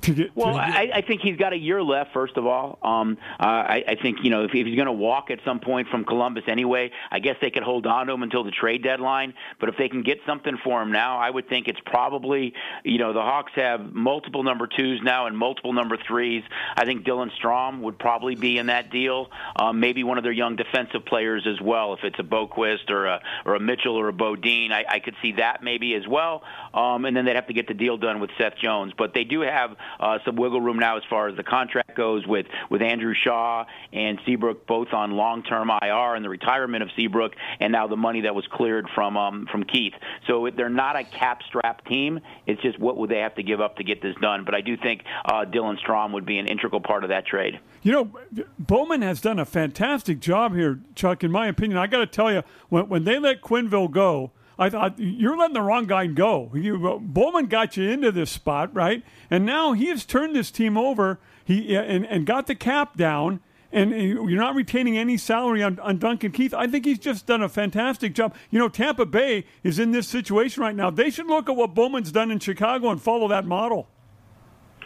To 0.00 0.14
get, 0.14 0.34
Well, 0.34 0.54
to 0.54 0.58
get- 0.58 0.76
I, 0.76 0.90
I 0.94 1.00
think 1.02 1.20
he's 1.20 1.36
got 1.36 1.52
a 1.52 1.56
year 1.56 1.82
left. 1.82 2.12
First 2.12 2.36
of 2.36 2.46
all, 2.46 2.78
um, 2.82 3.18
uh, 3.38 3.42
I, 3.44 3.84
I 3.88 3.94
think 3.96 4.18
you 4.22 4.30
know 4.30 4.44
if, 4.44 4.54
if 4.54 4.66
he's 4.66 4.74
going 4.76 4.86
to 4.86 4.92
walk 4.92 5.30
at 5.30 5.38
some 5.44 5.60
point 5.60 5.88
from 5.88 6.04
Columbus 6.04 6.44
anyway, 6.48 6.90
I 7.10 7.18
guess 7.18 7.36
they 7.40 7.50
could 7.50 7.62
hold 7.62 7.86
on 7.86 8.06
to 8.06 8.12
him 8.14 8.22
until 8.22 8.42
the 8.44 8.50
trade 8.50 8.82
deadline. 8.82 9.34
But 9.60 9.68
if 9.68 9.76
they 9.76 9.88
can 9.88 10.02
get 10.02 10.18
something 10.26 10.56
for 10.64 10.80
him 10.82 10.92
now, 10.92 11.18
I 11.18 11.28
would 11.30 11.48
think 11.48 11.68
it's 11.68 11.80
probably 11.84 12.54
you 12.84 12.98
know 12.98 13.12
the 13.12 13.20
Hawks 13.20 13.52
have 13.56 13.92
multiple 13.92 14.42
number 14.42 14.66
twos 14.66 15.00
now 15.02 15.26
and 15.26 15.36
multiple 15.36 15.72
number 15.72 15.96
threes. 15.96 16.42
I 16.76 16.84
think 16.84 17.04
Dylan 17.04 17.30
Strome 17.40 17.80
would 17.80 17.98
probably 17.98 18.34
be 18.34 18.58
in 18.58 18.66
that 18.66 18.90
deal. 18.90 19.30
Um, 19.56 19.80
maybe 19.80 20.04
one 20.04 20.16
of 20.18 20.24
their 20.24 20.32
young 20.32 20.56
defensive 20.56 21.04
players 21.04 21.46
as 21.46 21.60
well, 21.60 21.92
if 21.94 22.00
it's 22.02 22.18
a 22.18 22.22
Boqvist 22.22 22.90
or 22.90 23.06
a 23.06 23.20
or 23.44 23.54
a 23.56 23.60
Mitchell 23.60 23.96
or 23.96 24.08
a 24.08 24.12
Beaudin. 24.12 24.72
I, 24.72 24.84
I 24.88 24.98
could 25.00 25.14
see 25.20 25.32
that 25.32 25.62
maybe 25.62 25.94
as 25.94 26.06
well. 26.08 26.42
Um, 26.72 27.04
and 27.04 27.16
then 27.16 27.24
they'd 27.26 27.36
have 27.36 27.48
to 27.48 27.52
get 27.52 27.68
the 27.68 27.74
deal 27.74 27.98
done 27.98 28.20
with 28.20 28.30
Seth 28.38 28.56
Jones. 28.56 28.92
But 28.96 29.12
they 29.14 29.24
do 29.24 29.40
have 29.42 29.76
uh, 30.00 30.18
some 30.24 30.36
wiggle 30.36 30.60
room 30.60 30.78
now 30.78 30.96
as 30.96 31.02
far 31.08 31.28
as 31.28 31.36
the 31.36 31.42
contract 31.42 31.96
goes 31.96 32.26
with 32.26 32.46
with 32.70 32.82
Andrew 32.82 33.14
Shaw 33.14 33.64
and 33.92 34.18
Seabrook 34.26 34.66
both 34.66 34.92
on 34.92 35.12
long-term 35.12 35.70
IR 35.70 36.14
and 36.14 36.24
the 36.24 36.28
retirement 36.28 36.82
of 36.82 36.90
Seabrook, 36.96 37.32
and 37.60 37.72
now 37.72 37.86
the 37.86 37.96
money 37.96 38.22
that 38.22 38.34
was 38.34 38.46
cleared 38.52 38.88
from 38.94 39.16
um, 39.16 39.46
from 39.50 39.64
Keith. 39.64 39.94
So 40.26 40.48
they're 40.54 40.68
not 40.68 40.96
a 40.96 41.04
cap-strapped 41.04 41.86
team. 41.86 42.20
It's 42.46 42.60
just 42.62 42.78
what 42.78 42.96
would 42.96 43.10
they 43.10 43.18
have 43.18 43.34
to 43.36 43.42
give 43.42 43.60
up 43.60 43.76
to 43.76 43.84
get 43.84 44.02
this 44.02 44.14
done. 44.20 44.44
But 44.44 44.54
I 44.54 44.60
do 44.60 44.76
think 44.76 45.02
uh, 45.24 45.44
Dylan 45.44 45.78
Strome 45.78 46.12
would 46.12 46.26
be 46.26 46.38
an 46.38 46.46
integral 46.46 46.80
part 46.80 47.04
of 47.04 47.10
that 47.10 47.26
trade. 47.26 47.58
You 47.82 47.92
know, 47.92 48.44
Bowman 48.58 49.02
has 49.02 49.20
done 49.20 49.38
a 49.38 49.44
fantastic 49.44 50.20
job 50.20 50.54
here, 50.54 50.80
Chuck. 50.94 51.24
In 51.24 51.32
my 51.32 51.48
opinion, 51.48 51.78
I 51.78 51.86
got 51.86 51.98
to 51.98 52.06
tell 52.06 52.32
you, 52.32 52.42
when 52.68 52.88
when 52.88 53.04
they 53.04 53.18
let 53.18 53.40
Quenneville 53.40 53.90
go, 53.90 54.32
I 54.58 54.70
thought 54.70 54.98
you're 54.98 55.36
letting 55.36 55.54
the 55.54 55.62
wrong 55.62 55.86
guy 55.86 56.06
go. 56.06 56.50
You, 56.54 57.00
Bowman 57.02 57.46
got 57.46 57.76
you 57.76 57.88
into 57.88 58.12
this 58.12 58.30
spot, 58.30 58.74
right? 58.74 59.02
And 59.30 59.46
now 59.46 59.72
he 59.72 59.86
has 59.86 60.04
turned 60.04 60.36
this 60.36 60.50
team 60.50 60.76
over. 60.76 61.18
He 61.44 61.76
uh, 61.76 61.82
and, 61.82 62.06
and 62.06 62.26
got 62.26 62.46
the 62.46 62.54
cap 62.54 62.96
down. 62.96 63.40
And 63.72 63.92
uh, 63.92 63.96
you're 63.96 64.40
not 64.40 64.54
retaining 64.54 64.98
any 64.98 65.16
salary 65.16 65.62
on, 65.62 65.78
on 65.78 65.98
Duncan 65.98 66.32
Keith. 66.32 66.52
I 66.52 66.66
think 66.66 66.84
he's 66.84 66.98
just 66.98 67.26
done 67.26 67.42
a 67.42 67.48
fantastic 67.48 68.14
job. 68.14 68.34
You 68.50 68.58
know, 68.58 68.68
Tampa 68.68 69.06
Bay 69.06 69.46
is 69.62 69.78
in 69.78 69.92
this 69.92 70.06
situation 70.06 70.62
right 70.62 70.76
now. 70.76 70.90
They 70.90 71.08
should 71.08 71.26
look 71.26 71.48
at 71.48 71.56
what 71.56 71.74
Bowman's 71.74 72.12
done 72.12 72.30
in 72.30 72.38
Chicago 72.38 72.90
and 72.90 73.00
follow 73.00 73.28
that 73.28 73.46
model. 73.46 73.88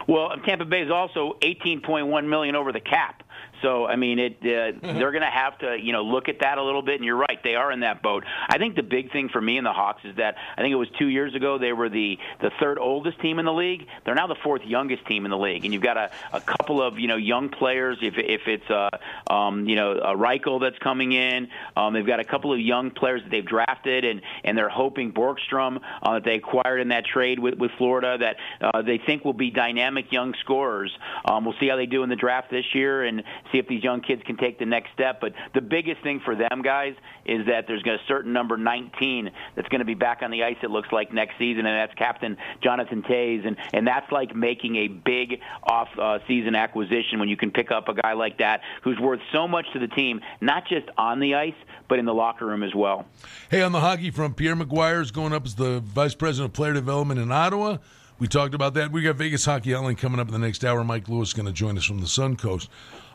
Well, 0.07 0.31
Tampa 0.45 0.65
Bay 0.65 0.83
is 0.83 0.91
also 0.91 1.37
18.1 1.43 2.29
million 2.29 2.55
over 2.55 2.71
the 2.71 2.81
cap. 2.81 3.25
So 3.67 3.85
I 3.85 3.97
mean, 3.97 4.21
it 4.21 4.37
uh, 4.43 4.79
they're 4.81 5.11
going 5.11 5.23
to 5.23 5.31
have 5.31 5.59
to 5.59 5.77
you 5.77 5.93
know 5.93 6.03
look 6.03 6.29
at 6.29 6.39
that 6.41 6.57
a 6.59 6.63
little 6.63 6.83
bit. 6.83 6.95
And 6.95 7.05
you're 7.05 7.17
right, 7.17 7.43
they 7.43 7.57
are 7.57 7.73
in 7.73 7.81
that 7.81 8.01
boat. 8.01 8.23
I 8.49 8.59
think 8.59 8.77
the 8.77 8.85
big 8.85 9.11
thing 9.11 9.29
for 9.29 9.41
me 9.41 9.59
and 9.59 9.67
the 9.67 9.73
Hawks 9.73 10.05
is 10.05 10.15
that 10.17 10.37
I 10.57 10.61
think 10.61 10.73
it 10.73 10.77
was 10.77 10.89
two 11.01 11.09
years 11.09 11.35
ago 11.35 11.59
they 11.59 11.73
were 11.73 11.89
the 11.89 12.17
the 12.41 12.53
third 12.61 12.79
oldest 12.79 13.21
team 13.21 13.41
in 13.41 13.45
the 13.45 13.53
league. 13.53 13.89
They're 14.05 14.15
now 14.15 14.29
the 14.29 14.37
fourth 14.37 14.63
youngest 14.65 15.05
team 15.07 15.25
in 15.25 15.33
the 15.33 15.37
league, 15.37 15.65
and 15.65 15.75
you've 15.75 15.83
got 15.83 15.97
a, 15.97 16.13
a 16.33 16.41
couple 16.41 16.81
of 16.81 17.01
you 17.01 17.09
know 17.09 17.17
young 17.17 17.49
players. 17.49 17.99
If 18.03 18.15
if 18.19 18.43
it's 18.47 18.71
uh, 18.71 18.89
um, 19.29 19.69
you 19.69 19.75
know 19.75 19.95
a 19.95 20.15
Reichel 20.15 20.61
that's 20.61 20.79
coming 20.79 21.11
in, 21.11 21.49
um, 21.77 21.93
they've 21.93 22.07
got 22.07 22.21
a 22.21 22.25
couple 22.25 22.53
of 22.53 22.61
young 22.61 22.93
players 22.93 23.25
that 23.25 23.31
they've 23.31 23.45
drafted, 23.45 24.05
and 24.05 24.23
and 24.45 24.57
they're 24.57 24.69
hoping 24.69 25.13
Borgstrom 25.13 25.81
uh, 26.05 26.15
that 26.15 26.25
they 26.25 26.37
acquired 26.37 26.79
in 26.79 26.89
that 26.89 27.05
trade 27.05 27.41
with 27.41 27.55
with 27.55 27.73
Florida 27.79 28.17
that 28.17 28.37
uh, 28.61 28.83
they 28.83 28.99
think 28.99 29.25
will 29.25 29.33
be 29.33 29.51
dynamic 29.51 30.13
young 30.13 30.35
scorers. 30.41 30.97
Um, 31.25 31.45
we'll 31.45 31.57
see 31.59 31.67
how 31.67 31.75
they 31.75 31.87
do 31.87 32.05
in 32.05 32.11
the 32.11 32.17
draft 32.17 32.49
this 32.49 32.73
year 32.73 33.03
and 33.03 33.25
see 33.51 33.56
if 33.59 33.69
these 33.69 33.83
young 33.83 34.01
kids 34.01 34.23
can 34.25 34.37
take 34.37 34.59
the 34.59 34.67
next 34.67 34.93
step. 34.93 35.21
But 35.21 35.33
the 35.55 35.61
biggest 35.61 36.03
thing 36.03 36.21
for 36.25 36.35
them 36.35 36.63
guys 36.63 36.95
is 37.25 37.47
that 37.47 37.67
there's 37.67 37.83
going 37.83 37.99
to 37.99 38.05
a 38.05 38.07
certain 38.07 38.33
number 38.33 38.57
19 38.57 39.31
that's 39.55 39.69
going 39.69 39.81
to 39.81 39.85
be 39.85 39.95
back 39.95 40.23
on 40.23 40.31
the 40.31 40.43
ice. 40.43 40.57
It 40.63 40.71
looks 40.71 40.93
like 40.93 41.13
next 41.13 41.39
season, 41.39 41.67
and 41.67 41.77
that's 41.77 41.95
Captain 41.95 42.37
Jonathan 42.63 43.03
Toews, 43.03 43.47
and 43.47 43.57
and 43.73 43.87
that's 43.87 44.11
like 44.13 44.35
making 44.35 44.77
a 44.77 44.89
big 44.89 45.41
off-season 45.63 46.55
uh, 46.55 46.59
acquisition 46.59 47.19
when 47.19 47.29
you 47.29 47.37
can 47.37 47.51
pick 47.51 47.71
up 47.71 47.89
a 47.89 47.95
guy 47.95 48.13
like 48.13 48.39
that 48.39 48.61
who's 48.83 48.99
worth 48.99 49.21
so 49.33 49.47
much 49.49 49.67
to 49.73 49.79
the 49.79 49.89
team, 49.89 50.21
not 50.41 50.67
just 50.69 50.87
on 50.97 51.21
the 51.21 51.35
ice 51.35 51.55
but 51.89 51.99
in 51.99 52.05
the 52.05 52.15
locker 52.15 52.47
room 52.47 52.63
as 52.63 52.75
well. 52.75 53.07
Hey, 53.51 53.63
on 53.63 53.73
the 53.73 53.81
hockey 53.81 54.11
front, 54.11 54.37
Pierre 54.37 54.57
McGuire 54.57 55.01
is 55.01 55.11
going 55.11 55.33
up 55.33 55.47
as 55.47 55.55
the 55.55 55.81
vice 55.81 56.15
president 56.15 56.51
of 56.51 56.55
player 56.55 56.73
development 56.73 57.21
in 57.21 57.31
Ottawa. 57.31 57.79
We 58.19 58.27
talked 58.27 58.55
about 58.55 58.75
that. 58.75 58.93
We 58.93 59.03
got 59.03 59.17
Vegas 59.17 59.45
Hockey 59.45 59.71
Hotline 59.71 59.99
coming 59.99 60.19
up 60.19 60.27
in 60.29 60.33
the 60.33 60.39
next 60.39 60.65
hour. 60.65 60.83
Mike 60.83 61.09
Lewis 61.09 61.29
is 61.29 61.35
going 61.35 61.47
to 61.47 61.53
join 61.53 61.77
us 61.77 61.85
from 61.85 62.01
the 62.01 62.07
Sun 62.07 62.37
Coast. 62.37 62.71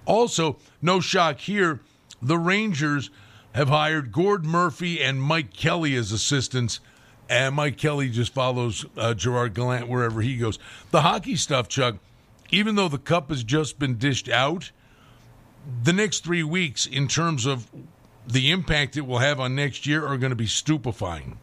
Also, 0.06 0.58
no 0.82 1.00
shock 1.00 1.40
here, 1.40 1.80
the 2.22 2.38
Rangers 2.38 3.10
have 3.54 3.70
hired 3.70 4.12
Gord 4.12 4.46
Murphy 4.46 5.02
and 5.02 5.22
Mike 5.22 5.54
Kelly 5.54 5.96
as 5.96 6.12
assistants, 6.12 6.80
and 7.30 7.56
Mike 7.56 7.78
Kelly 7.78 8.10
just 8.10 8.34
follows 8.34 8.86
uh, 8.98 9.14
Gerard 9.14 9.54
Gallant 9.54 9.88
wherever 9.88 10.22
he 10.22 10.38
goes. 10.38 10.60
The 10.92 11.02
hockey 11.02 11.36
stuff, 11.36 11.68
Chuck, 11.68 11.98
even 12.52 12.76
though 12.76 12.88
the 12.88 12.98
cup 12.98 13.30
has 13.30 13.44
just 13.44 13.80
been 13.80 13.98
dished 13.98 14.30
out, 14.30 14.72
the 15.84 15.94
next 15.94 16.24
three 16.24 16.44
weeks, 16.44 16.86
in 16.86 17.08
terms 17.08 17.46
of 17.46 17.68
the 18.28 18.52
impact 18.52 18.98
it 18.98 19.06
will 19.06 19.20
have 19.20 19.40
on 19.40 19.56
next 19.56 19.86
year 19.86 20.06
are 20.06 20.18
going 20.18 20.32
to 20.32 20.36
be 20.36 20.48
stupefying. 20.48 21.38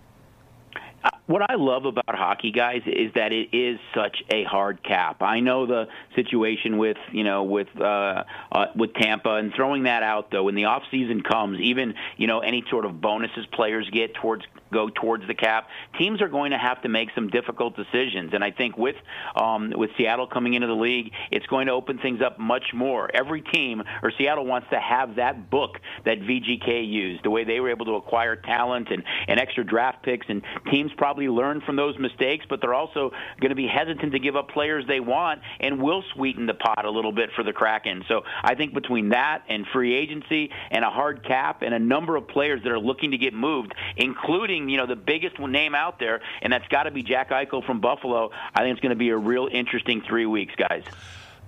What 1.28 1.42
I 1.48 1.56
love 1.56 1.84
about 1.84 2.06
hockey, 2.08 2.50
guys, 2.50 2.80
is 2.86 3.12
that 3.14 3.32
it 3.32 3.50
is 3.52 3.78
such 3.94 4.22
a 4.30 4.44
hard 4.44 4.82
cap. 4.82 5.22
I 5.22 5.40
know 5.40 5.66
the 5.66 5.86
situation 6.16 6.78
with 6.78 6.96
you 7.12 7.22
know 7.22 7.44
with 7.44 7.68
uh, 7.78 8.24
uh, 8.50 8.66
with 8.74 8.94
Tampa, 8.94 9.34
and 9.34 9.52
throwing 9.54 9.82
that 9.82 10.02
out 10.02 10.30
though, 10.30 10.44
when 10.44 10.54
the 10.54 10.64
off 10.64 10.84
season 10.90 11.22
comes, 11.22 11.60
even 11.60 11.94
you 12.16 12.26
know 12.26 12.40
any 12.40 12.64
sort 12.70 12.86
of 12.86 13.02
bonuses 13.02 13.44
players 13.52 13.88
get 13.92 14.14
towards 14.14 14.44
go 14.72 14.88
towards 14.88 15.26
the 15.26 15.34
cap, 15.34 15.68
teams 15.98 16.20
are 16.22 16.28
going 16.28 16.52
to 16.52 16.58
have 16.58 16.80
to 16.82 16.88
make 16.88 17.08
some 17.14 17.28
difficult 17.28 17.76
decisions. 17.76 18.32
And 18.32 18.42
I 18.42 18.50
think 18.50 18.78
with 18.78 18.96
um, 19.36 19.72
with 19.76 19.90
Seattle 19.98 20.26
coming 20.26 20.54
into 20.54 20.66
the 20.66 20.74
league, 20.74 21.12
it's 21.30 21.46
going 21.46 21.66
to 21.66 21.72
open 21.72 21.98
things 21.98 22.20
up 22.22 22.38
much 22.38 22.72
more. 22.74 23.10
Every 23.14 23.42
team 23.42 23.82
or 24.02 24.12
Seattle 24.16 24.46
wants 24.46 24.68
to 24.70 24.80
have 24.80 25.16
that 25.16 25.50
book 25.50 25.78
that 26.04 26.20
VGK 26.20 26.88
used, 26.88 27.24
the 27.24 27.30
way 27.30 27.44
they 27.44 27.60
were 27.60 27.70
able 27.70 27.84
to 27.86 27.96
acquire 27.96 28.36
talent 28.36 28.88
and, 28.90 29.02
and 29.26 29.38
extra 29.38 29.64
draft 29.64 30.02
picks, 30.02 30.26
and 30.28 30.42
teams 30.70 30.90
probably 30.96 31.17
learn 31.26 31.60
from 31.60 31.74
those 31.74 31.98
mistakes, 31.98 32.46
but 32.48 32.60
they're 32.60 32.74
also 32.74 33.10
going 33.40 33.48
to 33.48 33.56
be 33.56 33.66
hesitant 33.66 34.12
to 34.12 34.20
give 34.20 34.36
up 34.36 34.50
players 34.50 34.86
they 34.86 35.00
want 35.00 35.40
and 35.58 35.82
will 35.82 36.04
sweeten 36.14 36.46
the 36.46 36.54
pot 36.54 36.84
a 36.84 36.90
little 36.90 37.10
bit 37.10 37.30
for 37.34 37.42
the 37.42 37.52
Kraken. 37.52 38.04
So 38.06 38.22
I 38.44 38.54
think 38.54 38.74
between 38.74 39.08
that 39.08 39.42
and 39.48 39.66
free 39.72 39.94
agency 39.94 40.50
and 40.70 40.84
a 40.84 40.90
hard 40.90 41.24
cap 41.26 41.62
and 41.62 41.74
a 41.74 41.80
number 41.80 42.14
of 42.14 42.28
players 42.28 42.62
that 42.62 42.70
are 42.70 42.78
looking 42.78 43.10
to 43.10 43.18
get 43.18 43.34
moved, 43.34 43.74
including 43.96 44.68
you 44.68 44.76
know 44.76 44.86
the 44.86 44.94
biggest 44.94 45.38
name 45.40 45.74
out 45.74 45.98
there, 45.98 46.20
and 46.42 46.52
that's 46.52 46.68
got 46.68 46.84
to 46.84 46.90
be 46.90 47.02
Jack 47.02 47.30
Eichel 47.30 47.64
from 47.64 47.80
Buffalo. 47.80 48.30
I 48.54 48.60
think 48.60 48.72
it's 48.72 48.80
going 48.80 48.90
to 48.90 48.96
be 48.96 49.08
a 49.08 49.16
real 49.16 49.48
interesting 49.50 50.02
three 50.06 50.26
weeks, 50.26 50.54
guys. 50.54 50.84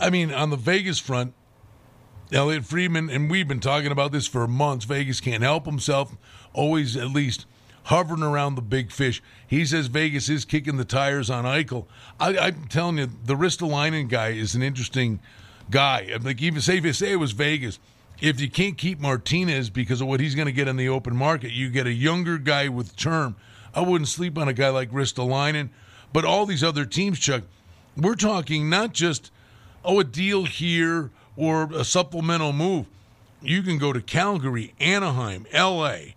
I 0.00 0.10
mean, 0.10 0.32
on 0.32 0.50
the 0.50 0.56
Vegas 0.56 0.98
front, 0.98 1.34
Elliotte 2.32 2.64
Friedman, 2.64 3.10
and 3.10 3.30
we've 3.30 3.48
been 3.48 3.60
talking 3.60 3.92
about 3.92 4.12
this 4.12 4.26
for 4.26 4.46
months. 4.46 4.84
Vegas 4.84 5.20
can't 5.20 5.42
help 5.42 5.66
himself, 5.66 6.16
always 6.52 6.96
at 6.96 7.08
least 7.08 7.46
hovering 7.84 8.22
around 8.22 8.54
the 8.54 8.62
big 8.62 8.90
fish. 8.90 9.22
He 9.46 9.64
says 9.64 9.86
Vegas 9.86 10.28
is 10.28 10.44
kicking 10.44 10.76
the 10.76 10.84
tires 10.84 11.30
on 11.30 11.44
Eichel. 11.44 11.86
I, 12.18 12.48
am 12.48 12.66
telling 12.68 12.98
you, 12.98 13.08
the 13.24 13.34
Ristolainen 13.34 14.08
guy 14.08 14.28
is 14.28 14.54
an 14.54 14.62
interesting 14.62 15.20
guy. 15.70 16.16
Like 16.22 16.40
even 16.42 16.60
say 16.60 16.78
if 16.78 16.84
you 16.84 16.92
say 16.92 17.12
it 17.12 17.16
was 17.16 17.32
Vegas, 17.32 17.78
if 18.20 18.40
you 18.40 18.50
can't 18.50 18.76
keep 18.76 19.00
Martinez 19.00 19.70
because 19.70 20.00
of 20.00 20.08
what 20.08 20.20
he's 20.20 20.34
going 20.34 20.46
to 20.46 20.52
get 20.52 20.68
in 20.68 20.76
the 20.76 20.88
open 20.88 21.16
market, 21.16 21.52
you 21.52 21.70
get 21.70 21.86
a 21.86 21.92
younger 21.92 22.38
guy 22.38 22.68
with 22.68 22.96
term. 22.96 23.36
I 23.74 23.80
wouldn't 23.80 24.08
sleep 24.08 24.36
on 24.36 24.48
a 24.48 24.52
guy 24.52 24.68
like 24.68 24.90
Ristolainen, 24.90 25.70
but 26.12 26.24
all 26.24 26.46
these 26.46 26.64
other 26.64 26.84
teams, 26.84 27.18
Chuck. 27.18 27.44
We're 27.96 28.14
talking 28.14 28.70
not 28.70 28.92
just 28.92 29.30
oh 29.84 30.00
a 30.00 30.04
deal 30.04 30.44
here 30.44 31.10
or 31.36 31.70
a 31.72 31.84
supplemental 31.84 32.52
move. 32.52 32.86
You 33.42 33.62
can 33.62 33.78
go 33.78 33.92
to 33.92 34.00
Calgary, 34.00 34.74
Anaheim, 34.78 35.46
L.A., 35.50 36.14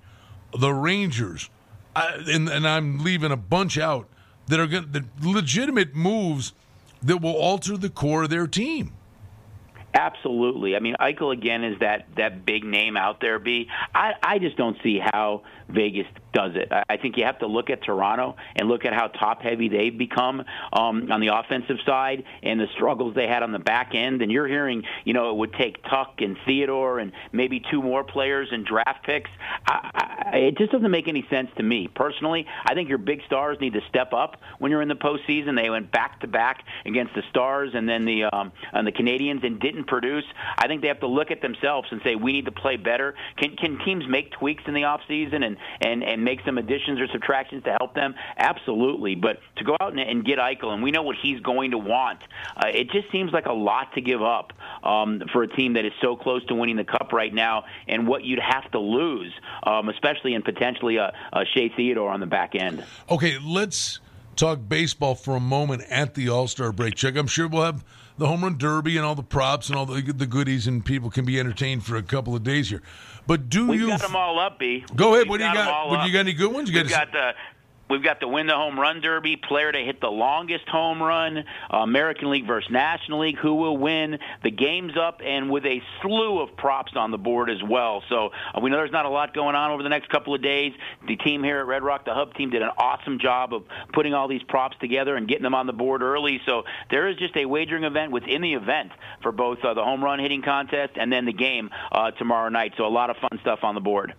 the 0.57 0.73
Rangers, 0.73 1.49
I, 1.95 2.23
and, 2.27 2.49
and 2.49 2.67
I'm 2.67 3.03
leaving 3.03 3.31
a 3.31 3.37
bunch 3.37 3.77
out 3.77 4.07
that 4.47 4.59
are 4.59 4.67
going 4.67 5.09
legitimate 5.21 5.95
moves 5.95 6.53
that 7.01 7.21
will 7.21 7.35
alter 7.35 7.77
the 7.77 7.89
core 7.89 8.23
of 8.23 8.29
their 8.29 8.47
team. 8.47 8.93
Absolutely. 9.93 10.75
I 10.75 10.79
mean, 10.79 10.95
Eichel 10.99 11.31
again 11.31 11.63
is 11.63 11.79
that 11.79 12.07
that 12.17 12.45
big 12.45 12.63
name 12.63 12.97
out 12.97 13.21
there. 13.21 13.37
B. 13.37 13.67
I 13.93 14.13
I 14.23 14.39
just 14.39 14.57
don't 14.57 14.77
see 14.81 14.99
how 14.99 15.43
Vegas 15.69 16.07
does 16.33 16.55
it. 16.55 16.71
I 16.71 16.97
think 16.97 17.17
you 17.17 17.25
have 17.25 17.39
to 17.39 17.47
look 17.47 17.69
at 17.69 17.83
Toronto 17.83 18.35
and 18.55 18.67
look 18.67 18.85
at 18.85 18.93
how 18.93 19.07
top 19.07 19.41
heavy 19.41 19.69
they've 19.69 19.95
become 19.95 20.43
um, 20.73 21.11
on 21.11 21.21
the 21.21 21.27
offensive 21.27 21.77
side 21.85 22.23
and 22.41 22.59
the 22.59 22.67
struggles 22.75 23.13
they 23.15 23.27
had 23.27 23.43
on 23.43 23.51
the 23.51 23.59
back 23.59 23.91
end. 23.93 24.21
And 24.21 24.31
you're 24.31 24.47
hearing, 24.47 24.83
you 25.05 25.13
know, 25.13 25.29
it 25.29 25.37
would 25.37 25.53
take 25.53 25.83
Tuch 25.83 26.19
and 26.19 26.37
Theodore 26.45 26.99
and 26.99 27.11
maybe 27.31 27.61
two 27.71 27.81
more 27.81 28.03
players 28.03 28.49
and 28.51 28.65
draft 28.65 29.05
picks. 29.05 29.29
I, 29.67 30.29
I, 30.33 30.37
it 30.37 30.57
just 30.57 30.71
doesn't 30.71 30.91
make 30.91 31.07
any 31.07 31.25
sense 31.29 31.49
to 31.57 31.63
me 31.63 31.87
personally. 31.87 32.47
I 32.65 32.73
think 32.73 32.89
your 32.89 32.97
big 32.97 33.21
stars 33.25 33.57
need 33.61 33.73
to 33.73 33.81
step 33.89 34.13
up 34.13 34.41
when 34.57 34.71
you're 34.71 34.81
in 34.81 34.89
the 34.89 34.95
postseason. 34.95 35.55
They 35.55 35.69
went 35.69 35.91
back 35.91 36.19
to 36.21 36.27
back 36.27 36.63
against 36.85 37.13
the 37.13 37.21
Stars 37.29 37.71
and 37.73 37.87
then 37.87 38.05
the 38.05 38.23
um, 38.25 38.51
and 38.71 38.87
the 38.87 38.91
Canadiens 38.91 39.45
and 39.45 39.59
didn't 39.59 39.82
produce. 39.83 40.25
I 40.57 40.67
think 40.67 40.81
they 40.81 40.87
have 40.87 40.99
to 41.01 41.07
look 41.07 41.31
at 41.31 41.41
themselves 41.41 41.87
and 41.91 42.01
say 42.03 42.15
we 42.15 42.31
need 42.31 42.45
to 42.45 42.51
play 42.51 42.77
better. 42.77 43.15
Can 43.37 43.55
can 43.55 43.79
teams 43.85 44.05
make 44.07 44.31
tweaks 44.31 44.63
in 44.67 44.73
the 44.73 44.83
off 44.85 45.01
season 45.07 45.43
and 45.43 45.57
and 45.81 46.03
and 46.03 46.23
make 46.23 46.39
some 46.45 46.57
additions 46.57 46.99
or 46.99 47.07
subtractions 47.07 47.63
to 47.63 47.75
help 47.79 47.93
them? 47.95 48.15
Absolutely. 48.37 49.15
But 49.15 49.39
to 49.57 49.63
go 49.63 49.75
out 49.79 49.91
and, 49.91 49.99
and 49.99 50.25
get 50.25 50.39
Eichel, 50.39 50.69
and 50.73 50.83
we 50.83 50.91
know 50.91 51.03
what 51.03 51.15
he's 51.21 51.39
going 51.41 51.71
to 51.71 51.77
want, 51.77 52.19
uh, 52.57 52.67
it 52.67 52.91
just 52.91 53.11
seems 53.11 53.31
like 53.31 53.45
a 53.45 53.53
lot 53.53 53.93
to 53.95 54.01
give 54.01 54.21
up 54.21 54.53
um, 54.83 55.21
for 55.31 55.43
a 55.43 55.47
team 55.47 55.73
that 55.73 55.85
is 55.85 55.93
so 56.01 56.15
close 56.15 56.45
to 56.45 56.55
winning 56.55 56.77
the 56.77 56.83
cup 56.83 57.11
right 57.13 57.33
now, 57.33 57.65
and 57.87 58.07
what 58.07 58.23
you'd 58.23 58.39
have 58.39 58.69
to 58.71 58.79
lose, 58.79 59.33
um, 59.63 59.89
especially 59.89 60.33
in 60.33 60.41
potentially 60.41 60.97
a, 60.97 61.13
a 61.33 61.45
Shea 61.53 61.69
Theodore 61.69 62.09
on 62.09 62.19
the 62.19 62.25
back 62.25 62.55
end. 62.55 62.83
Okay, 63.09 63.37
let's 63.43 63.99
talk 64.35 64.59
baseball 64.67 65.15
for 65.15 65.35
a 65.35 65.39
moment 65.39 65.83
at 65.89 66.15
the 66.15 66.29
All 66.29 66.47
Star 66.47 66.71
break. 66.71 66.95
Check. 66.95 67.15
I'm 67.15 67.27
sure 67.27 67.47
we'll 67.47 67.63
have 67.63 67.83
the 68.23 68.29
home 68.29 68.41
run 68.41 68.57
derby 68.57 68.95
and 68.95 69.05
all 69.05 69.15
the 69.15 69.21
props 69.21 69.67
and 69.67 69.77
all 69.77 69.85
the, 69.85 70.01
the 70.01 70.25
goodies, 70.25 70.65
and 70.65 70.85
people 70.85 71.09
can 71.09 71.25
be 71.25 71.37
entertained 71.37 71.83
for 71.83 71.97
a 71.97 72.01
couple 72.01 72.33
of 72.33 72.41
days 72.41 72.69
here. 72.69 72.81
But 73.27 73.49
do 73.49 73.67
We've 73.67 73.81
you 73.81 73.87
got 73.87 73.99
them 73.99 74.15
all 74.15 74.39
up, 74.39 74.59
B? 74.59 74.85
Go 74.95 75.13
ahead. 75.13 75.23
We've 75.23 75.31
what 75.31 75.39
do 75.39 75.45
you 75.45 75.53
got? 75.53 75.89
What, 75.89 76.07
you 76.07 76.13
got 76.13 76.19
any 76.19 76.31
good 76.31 76.53
ones? 76.53 76.69
You 76.69 76.81
We've 76.81 76.89
got 76.89 77.11
the 77.11 77.33
We've 77.89 78.03
got 78.03 78.19
the 78.19 78.27
win 78.27 78.47
the 78.47 78.55
home 78.55 78.79
run 78.79 79.01
derby, 79.01 79.35
player 79.35 79.71
to 79.71 79.77
hit 79.77 79.99
the 79.99 80.09
longest 80.09 80.67
home 80.67 81.03
run, 81.03 81.39
uh, 81.71 81.77
American 81.77 82.29
League 82.29 82.47
versus 82.47 82.71
National 82.71 83.19
League, 83.19 83.37
who 83.37 83.55
will 83.55 83.77
win. 83.77 84.19
The 84.41 84.51
game's 84.51 84.97
up, 84.97 85.21
and 85.23 85.51
with 85.51 85.65
a 85.65 85.81
slew 86.01 86.39
of 86.39 86.55
props 86.55 86.93
on 86.95 87.11
the 87.11 87.17
board 87.17 87.49
as 87.49 87.61
well. 87.61 88.01
So 88.09 88.31
uh, 88.55 88.61
we 88.61 88.69
know 88.69 88.77
there's 88.77 88.91
not 88.91 89.05
a 89.05 89.09
lot 89.09 89.33
going 89.33 89.55
on 89.55 89.71
over 89.71 89.83
the 89.83 89.89
next 89.89 90.09
couple 90.09 90.33
of 90.33 90.41
days. 90.41 90.73
The 91.07 91.17
team 91.17 91.43
here 91.43 91.59
at 91.59 91.67
Red 91.67 91.83
Rock, 91.83 92.05
the 92.05 92.13
Hub 92.13 92.33
team, 92.35 92.49
did 92.49 92.61
an 92.61 92.71
awesome 92.77 93.19
job 93.19 93.53
of 93.53 93.63
putting 93.91 94.13
all 94.13 94.27
these 94.27 94.43
props 94.43 94.77
together 94.79 95.15
and 95.15 95.27
getting 95.27 95.43
them 95.43 95.55
on 95.55 95.67
the 95.67 95.73
board 95.73 96.01
early. 96.01 96.41
So 96.45 96.63
there 96.89 97.09
is 97.09 97.17
just 97.17 97.35
a 97.35 97.45
wagering 97.45 97.83
event 97.83 98.11
within 98.11 98.41
the 98.41 98.53
event 98.53 98.91
for 99.21 99.31
both 99.31 99.63
uh, 99.63 99.73
the 99.73 99.83
home 99.83 100.03
run 100.03 100.19
hitting 100.19 100.41
contest 100.41 100.93
and 100.95 101.11
then 101.11 101.25
the 101.25 101.33
game 101.33 101.69
uh, 101.91 102.11
tomorrow 102.11 102.49
night. 102.49 102.73
So 102.77 102.85
a 102.85 102.87
lot 102.87 103.09
of 103.09 103.17
fun 103.17 103.39
stuff 103.41 103.63
on 103.63 103.75
the 103.75 103.81
board. 103.81 104.13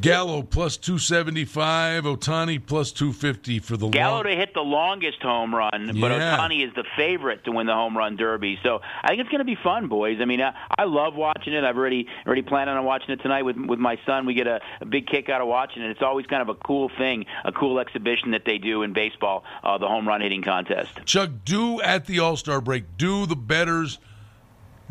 Gallo 0.00 0.42
plus 0.42 0.76
275, 0.78 2.04
Ohtani 2.04 2.64
plus 2.64 2.92
250 2.92 3.58
for 3.58 3.76
the 3.76 3.88
Gallo 3.88 4.16
long- 4.16 4.24
to 4.24 4.30
hit 4.36 4.54
the 4.54 4.60
longest 4.62 5.20
home 5.22 5.54
run, 5.54 5.70
but 6.00 6.10
Yeah. 6.10 6.36
Ohtani 6.38 6.66
is 6.66 6.72
the 6.74 6.84
favorite 6.96 7.44
to 7.44 7.52
win 7.52 7.66
the 7.66 7.74
home 7.74 7.96
run 7.96 8.16
derby. 8.16 8.58
So 8.62 8.80
I 9.02 9.08
think 9.08 9.20
it's 9.20 9.28
going 9.30 9.40
to 9.40 9.44
be 9.44 9.54
fun, 9.54 9.88
boys. 9.88 10.18
I 10.20 10.24
mean, 10.24 10.40
I, 10.40 10.54
I 10.78 10.84
love 10.84 11.14
watching 11.14 11.52
it. 11.52 11.62
I've 11.64 11.76
already 11.76 12.06
already 12.26 12.42
planned 12.42 12.70
on 12.70 12.82
watching 12.84 13.10
it 13.10 13.20
tonight 13.22 13.42
with 13.42 13.56
with 13.56 13.78
my 13.78 13.98
son. 14.06 14.24
We 14.26 14.34
get 14.34 14.46
a, 14.46 14.60
a 14.80 14.86
big 14.86 15.06
kick 15.06 15.28
out 15.28 15.40
of 15.40 15.48
watching 15.48 15.82
it. 15.82 15.90
It's 15.90 16.02
always 16.02 16.26
kind 16.26 16.42
of 16.42 16.48
a 16.48 16.54
cool 16.54 16.88
thing, 16.96 17.26
a 17.44 17.52
cool 17.52 17.78
exhibition 17.78 18.30
that 18.32 18.44
they 18.44 18.58
do 18.58 18.82
in 18.82 18.92
baseball, 18.94 19.44
uh, 19.62 19.76
the 19.78 19.88
home 19.88 20.08
run 20.08 20.20
hitting 20.22 20.42
contest. 20.42 20.90
Chuck, 21.04 21.30
do 21.44 21.80
at 21.82 22.06
the 22.06 22.18
All 22.18 22.36
Star 22.36 22.60
break, 22.60 22.96
do 22.96 23.26
the 23.26 23.36
betters, 23.36 23.98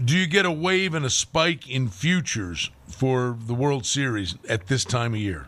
do 0.04 0.17
you 0.17 0.27
get 0.27 0.45
a 0.45 0.51
wave 0.51 0.93
and 0.93 1.06
a 1.06 1.10
spike 1.10 1.69
in 1.69 1.88
futures 1.89 2.71
for 2.88 3.38
the 3.39 3.54
World 3.54 3.86
Series 3.86 4.36
at 4.47 4.67
this 4.67 4.84
time 4.86 5.13
of 5.13 5.19
year? 5.19 5.47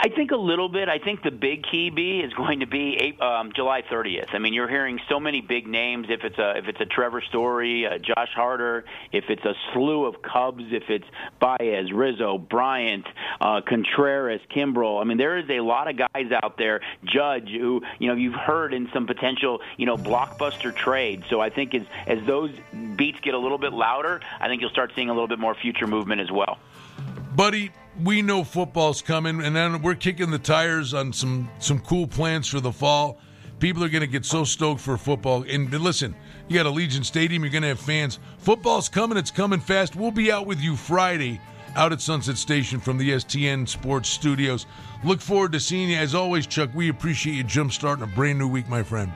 I 0.00 0.10
think 0.10 0.30
a 0.30 0.36
little 0.36 0.68
bit. 0.68 0.88
I 0.88 0.98
think 0.98 1.24
the 1.24 1.32
big 1.32 1.64
key 1.64 1.90
B 1.90 2.20
is 2.20 2.32
going 2.32 2.60
to 2.60 2.66
be 2.66 3.16
um, 3.20 3.50
July 3.54 3.82
30th. 3.82 4.32
I 4.32 4.38
mean, 4.38 4.54
you're 4.54 4.68
hearing 4.68 5.00
so 5.08 5.18
many 5.18 5.40
big 5.40 5.66
names. 5.66 6.06
If 6.08 6.22
it's 6.22 6.38
a 6.38 6.56
if 6.56 6.68
it's 6.68 6.80
a 6.80 6.84
Trevor 6.84 7.20
Story, 7.20 7.84
uh, 7.84 7.98
Josh 7.98 8.30
Hader, 8.36 8.84
if 9.10 9.24
it's 9.28 9.44
a 9.44 9.54
slew 9.72 10.04
of 10.04 10.22
Cubs, 10.22 10.62
if 10.70 10.84
it's 10.88 11.04
Baez, 11.40 11.90
Rizzo, 11.92 12.38
Bryant, 12.38 13.06
uh, 13.40 13.60
Contreras, 13.66 14.40
Kimbrel. 14.54 15.00
I 15.00 15.04
mean, 15.04 15.18
there 15.18 15.36
is 15.36 15.50
a 15.50 15.60
lot 15.60 15.90
of 15.90 15.96
guys 15.96 16.30
out 16.44 16.58
there. 16.58 16.80
Judge, 17.04 17.48
who 17.48 17.82
you 17.98 18.06
know 18.06 18.14
you've 18.14 18.34
heard 18.34 18.72
in 18.72 18.88
some 18.92 19.06
potential 19.06 19.60
you 19.76 19.86
know 19.86 19.96
blockbuster 19.96 20.74
trades. 20.74 21.24
So 21.28 21.40
I 21.40 21.50
think 21.50 21.74
as 21.74 21.82
as 22.06 22.24
those 22.24 22.52
beats 22.94 23.18
get 23.20 23.34
a 23.34 23.38
little 23.38 23.58
bit 23.58 23.72
louder, 23.72 24.20
I 24.40 24.46
think 24.46 24.60
you'll 24.60 24.70
start 24.70 24.92
seeing 24.94 25.10
a 25.10 25.12
little 25.12 25.28
bit 25.28 25.40
more 25.40 25.56
future 25.56 25.88
movement 25.88 26.20
as 26.20 26.30
well. 26.30 26.58
Buddy, 27.34 27.70
we 28.02 28.22
know 28.22 28.44
football's 28.44 29.02
coming, 29.02 29.42
and 29.42 29.54
then 29.54 29.82
we're 29.82 29.94
kicking 29.94 30.30
the 30.30 30.38
tires 30.38 30.94
on 30.94 31.12
some 31.12 31.50
some 31.58 31.80
cool 31.80 32.06
plans 32.06 32.48
for 32.48 32.60
the 32.60 32.72
fall. 32.72 33.18
People 33.58 33.82
are 33.82 33.88
going 33.88 34.02
to 34.02 34.06
get 34.06 34.24
so 34.24 34.44
stoked 34.44 34.80
for 34.80 34.96
football. 34.96 35.44
And 35.48 35.72
listen, 35.72 36.14
you 36.46 36.54
got 36.54 36.66
Allegiant 36.66 37.04
Stadium, 37.04 37.42
you're 37.42 37.50
going 37.50 37.62
to 37.62 37.68
have 37.68 37.80
fans. 37.80 38.20
Football's 38.38 38.88
coming, 38.88 39.18
it's 39.18 39.32
coming 39.32 39.58
fast. 39.58 39.96
We'll 39.96 40.12
be 40.12 40.30
out 40.30 40.46
with 40.46 40.60
you 40.60 40.76
Friday 40.76 41.40
out 41.74 41.92
at 41.92 42.00
Sunset 42.00 42.36
Station 42.36 42.80
from 42.80 42.98
the 42.98 43.10
STN 43.10 43.68
Sports 43.68 44.08
Studios. 44.08 44.66
Look 45.04 45.20
forward 45.20 45.52
to 45.52 45.60
seeing 45.60 45.90
you. 45.90 45.96
As 45.96 46.14
always, 46.14 46.46
Chuck, 46.46 46.70
we 46.74 46.88
appreciate 46.88 47.34
you 47.34 47.44
jump 47.44 47.72
starting 47.72 48.04
a 48.04 48.06
brand 48.06 48.38
new 48.38 48.48
week, 48.48 48.68
my 48.68 48.82
friend. 48.82 49.12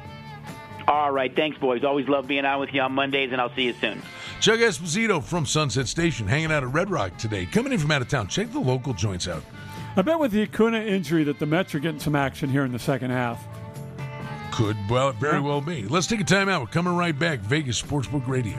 All 0.89 1.13
right, 1.13 1.35
thanks, 1.35 1.59
boys. 1.59 1.85
Always 1.85 2.09
love 2.09 2.27
being 2.27 2.45
out 2.45 2.61
with 2.61 2.75
you 2.75 2.81
on 2.81 2.93
Mondays, 2.93 3.33
and 3.33 3.41
I'll 3.41 3.55
see 3.55 3.63
you 3.63 3.75
soon. 3.75 4.03
Chuck 4.43 4.59
Esposito 4.59 5.23
from 5.23 5.47
Sunset 5.47 5.87
Station, 5.87 6.27
hanging 6.27 6.51
out 6.51 6.65
at 6.65 6.73
Red 6.73 6.91
Rock 6.91 7.17
today. 7.17 7.47
Coming 7.47 7.73
in 7.73 7.79
from 7.79 7.93
out 7.93 8.03
of 8.03 8.09
town. 8.09 8.27
Check 8.27 8.51
the 8.51 8.59
local 8.59 8.93
joints 8.93 9.29
out. 9.29 9.45
I 9.95 10.03
bet 10.03 10.19
with 10.19 10.33
the 10.33 10.43
Acuna 10.43 10.81
injury 10.81 11.23
that 11.23 11.39
the 11.39 11.47
Mets 11.47 11.77
are 11.77 11.79
getting 11.79 12.01
some 12.01 12.17
action 12.17 12.51
here 12.51 12.65
in 12.65 12.73
the 12.73 12.79
second 12.81 13.13
half. 13.13 13.41
Could 14.51 14.77
well 14.91 15.13
very 15.13 15.39
well 15.39 15.61
be. 15.61 15.87
Let's 15.87 16.09
take 16.09 16.21
a 16.21 16.25
time 16.25 16.49
out. 16.49 16.61
We're 16.61 16.67
coming 16.67 16.97
right 16.97 17.17
back. 17.17 17.39
Vegas 17.39 17.81
Sportsbook 17.81 18.27
Radio. 18.27 18.59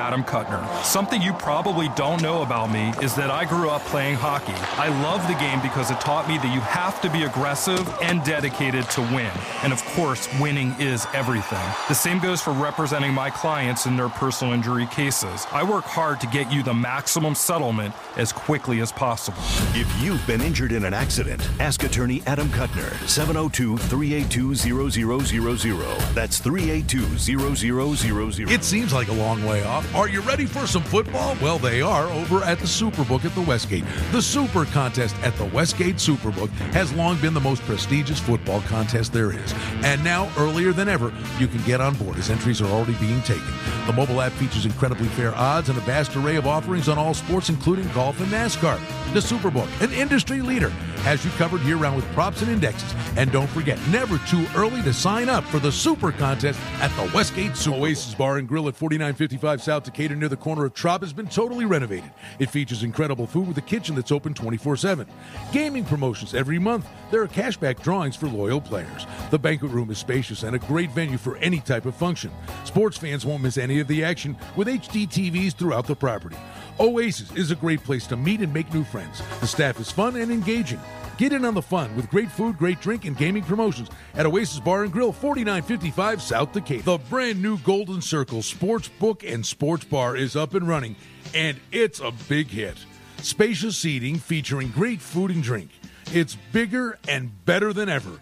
Adam 0.01 0.23
Kutner. 0.23 0.67
Something 0.83 1.21
you 1.21 1.31
probably 1.33 1.87
don't 1.89 2.23
know 2.23 2.41
about 2.41 2.71
me 2.71 2.91
is 3.03 3.13
that 3.13 3.29
I 3.29 3.45
grew 3.45 3.69
up 3.69 3.83
playing 3.83 4.15
hockey. 4.15 4.55
I 4.81 4.87
love 5.03 5.21
the 5.27 5.35
game 5.35 5.61
because 5.61 5.91
it 5.91 6.01
taught 6.01 6.27
me 6.27 6.39
that 6.39 6.51
you 6.51 6.59
have 6.61 6.99
to 7.01 7.09
be 7.11 7.21
aggressive 7.21 7.87
and 8.01 8.23
dedicated 8.23 8.89
to 8.95 9.01
win. 9.13 9.29
And 9.61 9.71
of 9.71 9.85
course, 9.93 10.27
winning 10.39 10.73
is 10.79 11.05
everything. 11.13 11.63
The 11.87 11.93
same 11.93 12.17
goes 12.17 12.41
for 12.41 12.49
representing 12.49 13.13
my 13.13 13.29
clients 13.29 13.85
in 13.85 13.95
their 13.95 14.09
personal 14.09 14.53
injury 14.53 14.87
cases. 14.87 15.45
I 15.51 15.63
work 15.63 15.83
hard 15.83 16.19
to 16.21 16.27
get 16.27 16.51
you 16.51 16.63
the 16.63 16.73
maximum 16.73 17.35
settlement 17.35 17.93
as 18.17 18.33
quickly 18.33 18.81
as 18.81 18.91
possible. 18.91 19.37
If 19.75 19.87
you've 20.01 20.25
been 20.25 20.41
injured 20.41 20.71
in 20.71 20.83
an 20.83 20.95
accident, 20.95 21.47
ask 21.59 21.83
attorney 21.83 22.23
Adam 22.25 22.49
Kutner, 22.49 22.91
702 23.07 23.77
382 23.77 24.55
0000. 24.55 26.15
That's 26.15 26.39
382 26.39 27.17
0000. 27.19 28.49
It 28.49 28.63
seems 28.63 28.93
like 28.93 29.09
a 29.09 29.13
long 29.13 29.45
way 29.45 29.63
off. 29.63 29.90
Are 29.93 30.07
you 30.07 30.21
ready 30.21 30.45
for 30.45 30.65
some 30.65 30.83
football? 30.83 31.35
Well, 31.41 31.59
they 31.59 31.81
are 31.81 32.05
over 32.05 32.45
at 32.45 32.59
the 32.59 32.65
Superbook 32.65 33.25
at 33.25 33.35
the 33.35 33.41
Westgate. 33.41 33.83
The 34.13 34.21
Super 34.21 34.63
Contest 34.63 35.13
at 35.17 35.35
the 35.35 35.43
Westgate 35.43 35.97
Superbook 35.97 36.47
has 36.71 36.93
long 36.93 37.19
been 37.19 37.33
the 37.33 37.41
most 37.41 37.61
prestigious 37.63 38.17
football 38.17 38.61
contest 38.61 39.11
there 39.11 39.33
is. 39.33 39.53
And 39.83 40.01
now, 40.01 40.31
earlier 40.37 40.71
than 40.71 40.87
ever, 40.87 41.13
you 41.39 41.47
can 41.47 41.61
get 41.63 41.81
on 41.81 41.95
board 41.95 42.15
as 42.15 42.29
entries 42.29 42.61
are 42.61 42.67
already 42.67 42.93
being 43.05 43.21
taken. 43.23 43.51
The 43.85 43.91
mobile 43.91 44.21
app 44.21 44.31
features 44.33 44.65
incredibly 44.65 45.07
fair 45.09 45.35
odds 45.35 45.67
and 45.67 45.77
a 45.77 45.81
vast 45.81 46.15
array 46.15 46.37
of 46.37 46.47
offerings 46.47 46.87
on 46.87 46.97
all 46.97 47.13
sports, 47.13 47.49
including 47.49 47.89
golf 47.89 48.17
and 48.21 48.31
NASCAR. 48.31 48.79
The 49.13 49.19
Superbook, 49.19 49.67
an 49.81 49.91
industry 49.91 50.41
leader, 50.41 50.71
has 51.01 51.25
you 51.25 51.31
covered 51.31 51.61
year 51.61 51.77
round 51.77 51.95
with 51.95 52.05
props 52.13 52.41
and 52.41 52.51
indexes. 52.51 52.93
And 53.17 53.31
don't 53.31 53.49
forget, 53.49 53.79
never 53.89 54.17
too 54.27 54.45
early 54.55 54.81
to 54.83 54.93
sign 54.93 55.29
up 55.29 55.43
for 55.45 55.59
the 55.59 55.71
Super 55.71 56.11
Contest 56.11 56.59
at 56.79 56.89
the 56.95 57.11
Westgate 57.15 57.57
Super. 57.57 57.71
Oasis 57.81 58.13
Bar 58.13 58.37
and 58.37 58.47
Grill 58.47 58.67
at 58.67 58.75
4955 58.75 59.61
South 59.61 59.83
Decatur 59.83 60.15
near 60.15 60.29
the 60.29 60.37
corner 60.37 60.65
of 60.65 60.73
Trop 60.73 61.01
has 61.01 61.13
been 61.13 61.27
totally 61.27 61.65
renovated. 61.65 62.11
It 62.37 62.49
features 62.49 62.83
incredible 62.83 63.25
food 63.25 63.47
with 63.47 63.57
a 63.57 63.61
kitchen 63.61 63.95
that's 63.95 64.11
open 64.11 64.33
24 64.33 64.77
7. 64.77 65.07
Gaming 65.51 65.83
promotions 65.83 66.35
every 66.35 66.59
month. 66.59 66.85
There 67.09 67.21
are 67.21 67.27
cashback 67.27 67.81
drawings 67.81 68.15
for 68.15 68.27
loyal 68.27 68.61
players. 68.61 69.05
The 69.31 69.39
banquet 69.39 69.71
room 69.71 69.89
is 69.89 69.97
spacious 69.97 70.43
and 70.43 70.55
a 70.55 70.59
great 70.59 70.91
venue 70.91 71.17
for 71.17 71.37
any 71.37 71.59
type 71.59 71.85
of 71.85 71.95
function. 71.95 72.31
Sports 72.65 72.97
fans 72.97 73.25
won't 73.25 73.43
miss 73.43 73.57
any 73.57 73.79
of 73.79 73.87
the 73.87 74.03
action 74.03 74.37
with 74.55 74.67
HD 74.67 75.07
TVs 75.07 75.53
throughout 75.53 75.87
the 75.87 75.95
property. 75.95 76.37
Oasis 76.81 77.31
is 77.33 77.51
a 77.51 77.55
great 77.55 77.83
place 77.83 78.07
to 78.07 78.17
meet 78.17 78.39
and 78.39 78.51
make 78.51 78.73
new 78.73 78.83
friends. 78.83 79.21
The 79.39 79.45
staff 79.45 79.79
is 79.79 79.91
fun 79.91 80.15
and 80.15 80.31
engaging. 80.31 80.79
Get 81.15 81.31
in 81.31 81.45
on 81.45 81.53
the 81.53 81.61
fun 81.61 81.95
with 81.95 82.09
great 82.09 82.31
food, 82.31 82.57
great 82.57 82.81
drink, 82.81 83.05
and 83.05 83.15
gaming 83.15 83.43
promotions 83.43 83.87
at 84.15 84.25
Oasis 84.25 84.59
Bar 84.59 84.85
and 84.85 84.91
Grill, 84.91 85.11
4955 85.11 86.23
South 86.23 86.51
Decatur. 86.53 86.81
The 86.81 86.97
brand 86.97 87.39
new 87.39 87.59
Golden 87.59 88.01
Circle 88.01 88.41
Sports 88.41 88.87
Book 88.87 89.23
and 89.23 89.45
Sports 89.45 89.85
Bar 89.85 90.15
is 90.17 90.35
up 90.35 90.55
and 90.55 90.67
running, 90.67 90.95
and 91.35 91.59
it's 91.71 91.99
a 91.99 92.11
big 92.27 92.47
hit. 92.47 92.83
Spacious 93.17 93.77
seating 93.77 94.17
featuring 94.17 94.69
great 94.69 95.01
food 95.01 95.29
and 95.29 95.43
drink. 95.43 95.69
It's 96.11 96.35
bigger 96.51 96.97
and 97.07 97.45
better 97.45 97.73
than 97.73 97.89
ever. 97.89 98.19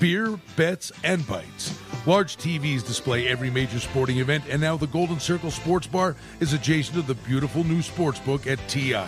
Beer, 0.00 0.40
bets, 0.56 0.90
and 1.04 1.26
bites. 1.28 1.78
Large 2.06 2.38
TVs 2.38 2.84
display 2.84 3.28
every 3.28 3.50
major 3.50 3.78
sporting 3.78 4.18
event, 4.18 4.44
and 4.48 4.58
now 4.58 4.78
the 4.78 4.86
Golden 4.86 5.20
Circle 5.20 5.50
Sports 5.50 5.86
Bar 5.86 6.16
is 6.40 6.54
adjacent 6.54 6.96
to 6.96 7.02
the 7.02 7.14
beautiful 7.14 7.64
new 7.64 7.82
sports 7.82 8.18
book 8.18 8.46
at 8.46 8.58
TI. 8.66 9.04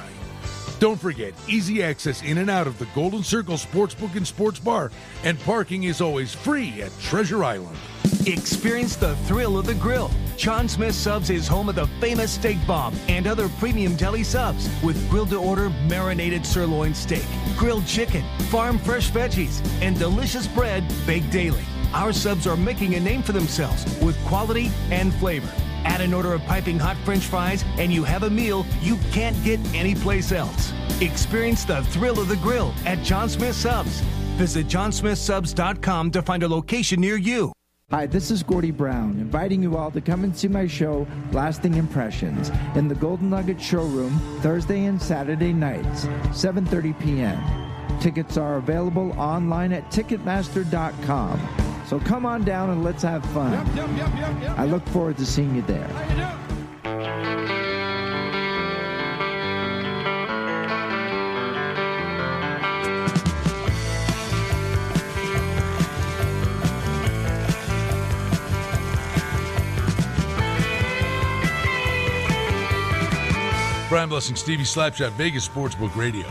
Don't 0.81 1.01
forget, 1.01 1.33
easy 1.49 1.83
access 1.83 2.23
in 2.23 2.37
and 2.37 2.51
out 2.51 2.67
of 2.67 2.79
the 2.79 2.87
Golden 2.95 3.23
Circle 3.23 3.57
Sportsbook 3.57 4.17
and 4.17 4.27
Sports 4.27 4.59
Bar, 4.59 4.93
and 5.25 5.41
parking 5.41 5.85
is 5.85 6.03
always 6.03 6.35
free 6.35 6.83
at 6.83 6.93
Treasure 7.01 7.43
Island. 7.43 7.79
Experience 8.27 8.95
the 8.95 9.17
thrill 9.27 9.59
of 9.59 9.67
the 9.67 9.75
grill. 9.75 10.11
Jon 10.37 10.69
Smith 10.69 10.95
Subs 10.95 11.29
is 11.29 11.49
home 11.49 11.69
of 11.69 11.75
the 11.75 11.87
famous 12.01 12.33
steak 12.33 12.59
bomb 12.67 12.95
and 13.09 13.27
other 13.27 13.49
premium 13.59 13.97
deli 13.97 14.23
subs 14.23 14.69
with 14.83 15.11
grilled 15.11 15.31
to 15.31 15.37
order 15.37 15.71
marinated 15.89 16.47
sirloin 16.47 16.95
steak, 16.95 17.25
grilled 17.57 17.87
chicken, 17.87 18.25
farm 18.51 18.79
fresh 18.79 19.11
veggies, 19.11 19.65
and 19.81 19.99
delicious 19.99 20.47
bread 20.47 20.85
baked 21.07 21.31
daily. 21.31 21.65
Our 21.93 22.13
subs 22.13 22.47
are 22.47 22.57
making 22.57 22.95
a 22.95 23.01
name 23.01 23.23
for 23.23 23.33
themselves 23.33 23.85
with 24.01 24.17
quality 24.25 24.71
and 24.91 25.13
flavor. 25.15 25.53
Add 25.85 26.01
an 26.01 26.15
order 26.15 26.33
of 26.33 26.43
piping 26.43 26.79
hot 26.79 26.97
french 26.99 27.25
fries, 27.25 27.65
and 27.77 27.93
you 27.93 28.05
have 28.05 28.23
a 28.23 28.31
meal 28.31 28.65
you 28.81 28.97
can't 29.11 29.37
get 29.45 29.59
anyplace 29.75 30.31
else. 30.33 30.73
Experience 31.01 31.65
the 31.65 31.83
thrill 31.85 32.21
of 32.21 32.29
the 32.29 32.37
grill 32.37 32.73
at 32.87 33.03
Jon 33.03 33.29
Smith 33.29 33.57
Subs. 33.57 34.01
Visit 34.39 34.69
jonsmithsubs.com 34.69 36.11
to 36.13 36.23
find 36.23 36.43
a 36.45 36.49
location 36.49 37.01
near 37.01 37.17
you. 37.17 37.53
Hi, 37.93 38.07
this 38.07 38.31
is 38.31 38.43
Gordie 38.43 38.71
Brown, 38.71 39.19
inviting 39.19 39.63
you 39.63 39.77
all 39.77 39.91
to 39.91 40.01
come 40.01 40.25
and 40.25 40.35
see 40.35 40.49
my 40.49 40.67
show, 40.67 41.07
Lasting 41.31 41.75
Impressions, 41.75 42.51
in 42.75 42.89
the 42.89 42.95
Golden 42.95 43.29
Nugget 43.29 43.61
Showroom 43.61 44.19
Thursday 44.41 44.87
and 44.87 45.01
Saturday 45.01 45.53
nights, 45.53 46.07
7:30 46.31 46.99
p.m. 47.01 48.01
Tickets 48.01 48.39
are 48.39 48.57
available 48.57 49.13
online 49.21 49.75
at 49.75 49.91
Ticketmaster.com. 49.91 51.39
So 51.87 52.01
come 52.01 52.25
on 52.25 52.45
down 52.45 52.71
and 52.71 52.83
let's 52.83 53.03
have 53.03 53.23
fun. 53.27 53.53
I 54.57 54.65
look 54.65 54.87
forward 54.87 55.19
to 55.19 55.27
seeing 55.27 55.55
you 55.55 55.61
there. 55.61 56.42
Brian 73.93 74.09
Blessing, 74.09 74.37
Stevie 74.37 74.63
Slapshot, 74.63 75.13
Vegas 75.19 75.47
Sportsbook 75.47 75.95
Radio. 75.95 76.25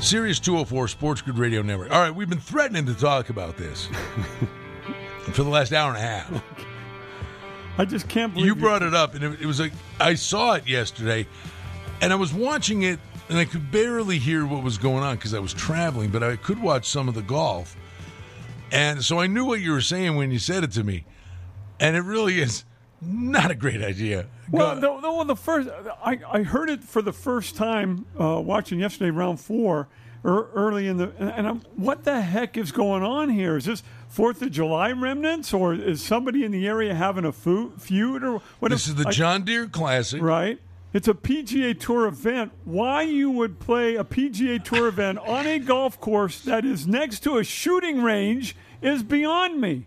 Sirius 0.00 0.40
204 0.40 0.88
Sports 0.88 1.22
Grid 1.22 1.38
Radio 1.38 1.62
Network. 1.62 1.92
All 1.92 2.00
right, 2.00 2.12
we've 2.12 2.28
been 2.28 2.40
threatening 2.40 2.84
to 2.86 2.94
talk 2.94 3.28
about 3.28 3.56
this 3.56 3.86
for 5.32 5.44
the 5.44 5.48
last 5.48 5.72
hour 5.72 5.90
and 5.90 5.98
a 5.98 6.00
half. 6.00 6.42
I 7.78 7.84
just 7.84 8.08
can't 8.08 8.34
believe 8.34 8.48
You 8.48 8.56
brought 8.56 8.82
it 8.82 8.94
up, 8.94 9.14
and 9.14 9.22
it, 9.22 9.42
it 9.42 9.46
was 9.46 9.60
like 9.60 9.70
I 10.00 10.14
saw 10.14 10.54
it 10.54 10.66
yesterday, 10.66 11.24
and 12.00 12.12
I 12.12 12.16
was 12.16 12.34
watching 12.34 12.82
it, 12.82 12.98
and 13.28 13.38
I 13.38 13.44
could 13.44 13.70
barely 13.70 14.18
hear 14.18 14.44
what 14.44 14.64
was 14.64 14.78
going 14.78 15.04
on 15.04 15.14
because 15.14 15.34
I 15.34 15.38
was 15.38 15.54
traveling, 15.54 16.10
but 16.10 16.24
I 16.24 16.34
could 16.34 16.60
watch 16.60 16.88
some 16.88 17.06
of 17.06 17.14
the 17.14 17.22
golf, 17.22 17.76
and 18.72 19.04
so 19.04 19.20
I 19.20 19.28
knew 19.28 19.44
what 19.44 19.60
you 19.60 19.70
were 19.70 19.80
saying 19.80 20.16
when 20.16 20.32
you 20.32 20.40
said 20.40 20.64
it 20.64 20.72
to 20.72 20.82
me, 20.82 21.04
and 21.78 21.94
it 21.94 22.02
really 22.02 22.40
is 22.40 22.64
not 23.04 23.50
a 23.50 23.54
great 23.54 23.82
idea. 23.82 24.26
Well, 24.50 24.76
the, 24.76 25.00
the, 25.00 25.24
the 25.24 25.36
first 25.36 25.68
I, 26.04 26.20
I 26.30 26.42
heard 26.42 26.70
it 26.70 26.84
for 26.84 27.02
the 27.02 27.12
first 27.12 27.56
time 27.56 28.06
uh, 28.18 28.40
watching 28.40 28.78
yesterday 28.78 29.10
round 29.10 29.40
four 29.40 29.88
er, 30.24 30.48
early 30.54 30.88
in 30.88 30.98
the 30.98 31.12
and, 31.18 31.46
I'm, 31.46 31.60
what 31.76 32.04
the 32.04 32.20
heck 32.20 32.56
is 32.56 32.70
going 32.70 33.02
on 33.02 33.30
here? 33.30 33.56
Is 33.56 33.64
this 33.64 33.82
Fourth 34.08 34.42
of 34.42 34.50
July 34.50 34.92
remnants 34.92 35.54
or 35.54 35.72
is 35.72 36.02
somebody 36.02 36.44
in 36.44 36.52
the 36.52 36.66
area 36.66 36.94
having 36.94 37.24
a 37.24 37.32
fu- 37.32 37.72
feud 37.78 38.22
or 38.22 38.42
what? 38.58 38.70
this 38.70 38.86
is 38.86 38.94
the 38.94 39.06
John 39.06 39.44
Deere 39.44 39.66
Classic. 39.66 40.20
right. 40.20 40.60
It's 40.92 41.08
a 41.08 41.14
PGA 41.14 41.78
Tour 41.80 42.06
event. 42.06 42.52
Why 42.66 43.00
you 43.00 43.30
would 43.30 43.58
play 43.58 43.96
a 43.96 44.04
PGA 44.04 44.62
Tour 44.62 44.88
event 44.88 45.18
on 45.20 45.46
a 45.46 45.58
golf 45.58 45.98
course 45.98 46.42
that 46.42 46.66
is 46.66 46.86
next 46.86 47.20
to 47.20 47.38
a 47.38 47.44
shooting 47.44 48.02
range 48.02 48.54
is 48.82 49.02
beyond 49.02 49.58
me. 49.58 49.86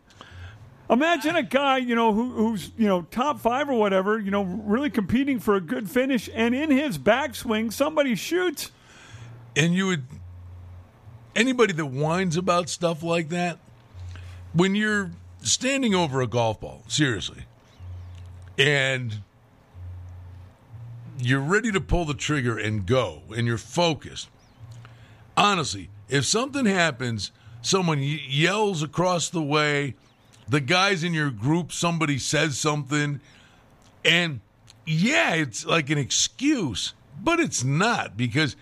Imagine 0.90 1.36
a 1.36 1.44
guy, 1.44 1.78
you 1.78 1.96
know, 1.96 2.14
who, 2.14 2.32
who's 2.32 2.72
you 2.78 2.88
know 2.88 3.04
top 3.04 3.40
five 3.40 3.70
or 3.70 3.74
whatever, 3.74 4.20
you 4.20 4.30
know, 4.30 4.44
really 4.44 4.90
competing 4.90 5.40
for 5.40 5.56
a 5.56 5.62
good 5.62 5.90
finish, 5.90 6.30
and 6.34 6.54
in 6.54 6.70
his 6.70 6.98
backswing, 7.00 7.74
somebody 7.74 8.16
shoots. 8.16 8.72
and 9.56 9.74
you 9.74 9.88
would 9.88 10.04
anybody 11.36 11.74
that 11.74 11.86
whines 11.86 12.38
about 12.38 12.70
stuff 12.70 13.02
like 13.04 13.30
that 13.30 13.58
when 14.54 14.76
you're 14.76 15.12
standing 15.42 15.94
over 15.94 16.22
a 16.22 16.28
golf 16.28 16.62
ball 16.62 16.84
seriously 16.88 17.44
and 18.58 19.22
you're 21.20 21.42
ready 21.42 21.72
to 21.72 21.82
pull 21.82 22.06
the 22.06 22.14
trigger 22.14 22.58
and 22.58 22.86
go 22.86 23.22
and 23.36 23.46
you're 23.48 23.58
focused 23.58 24.30
honestly 25.36 25.90
if 26.08 26.26
something 26.26 26.66
happens 26.66 27.32
someone 27.62 28.00
yells 28.02 28.82
across 28.82 29.30
the 29.30 29.42
way 29.42 29.94
the 30.48 30.60
guys 30.62 31.04
in 31.04 31.14
your 31.14 31.30
group 31.32 31.72
somebody 31.72 32.18
says 32.20 32.58
something 32.58 33.20
and 34.04 34.40
yeah, 34.86 35.34
it's 35.34 35.66
like 35.66 35.90
an 35.90 35.98
excuse, 35.98 36.94
but 37.24 37.40
it's 37.40 37.64
not 37.64 38.16
because 38.16 38.56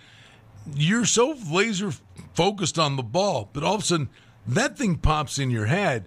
you're 0.74 1.04
so 1.04 1.36
laser 1.50 1.92
focused 2.32 2.78
on 2.78 2.96
the 2.96 3.02
ball 3.02 3.50
but 3.52 3.62
all 3.62 3.74
of 3.74 3.82
a 3.82 3.84
sudden 3.84 4.08
that 4.46 4.78
thing 4.78 4.96
pops 4.96 5.38
in 5.38 5.50
your 5.50 5.66
head 5.66 6.06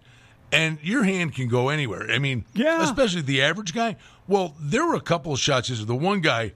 and 0.51 0.79
your 0.81 1.03
hand 1.03 1.35
can 1.35 1.47
go 1.49 1.69
anywhere. 1.69 2.09
I 2.09 2.19
mean, 2.19 2.45
Yeah. 2.53 2.81
especially 2.83 3.21
the 3.21 3.41
average 3.41 3.73
guy. 3.73 3.97
Well, 4.27 4.55
there 4.59 4.85
were 4.85 4.95
a 4.95 5.01
couple 5.01 5.33
of 5.33 5.39
shots. 5.39 5.67
The 5.67 5.93
one 5.95 6.21
guy, 6.21 6.53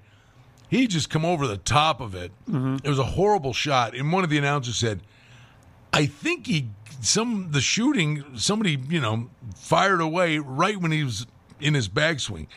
he 0.70 0.88
just 0.88 1.10
come 1.10 1.26
over 1.26 1.46
the 1.46 1.58
top 1.58 2.00
of 2.00 2.16
it. 2.16 2.32
Mm-hmm. 2.50 2.78
It 2.86 2.90
was 2.90 3.00
a 3.00 3.04
horrible 3.04 3.52
shot. 3.54 3.94
And 3.94 4.12
one 4.14 4.24
of 4.24 4.30
the 4.30 4.38
announcers 4.38 4.78
said, 4.78 5.02
I 5.94 6.06
think 6.06 6.48
he 6.48 6.70
some 7.02 7.52
the 7.52 7.62
shooting 7.62 8.24
somebody 8.36 8.80
you 8.90 9.02
know 9.02 9.30
fired 9.56 10.02
away 10.02 10.38
right 10.38 10.78
when 10.78 10.92
he 10.92 11.04
was 11.04 11.26
in 11.60 11.74
his 11.74 11.90
backswing. 11.90 12.48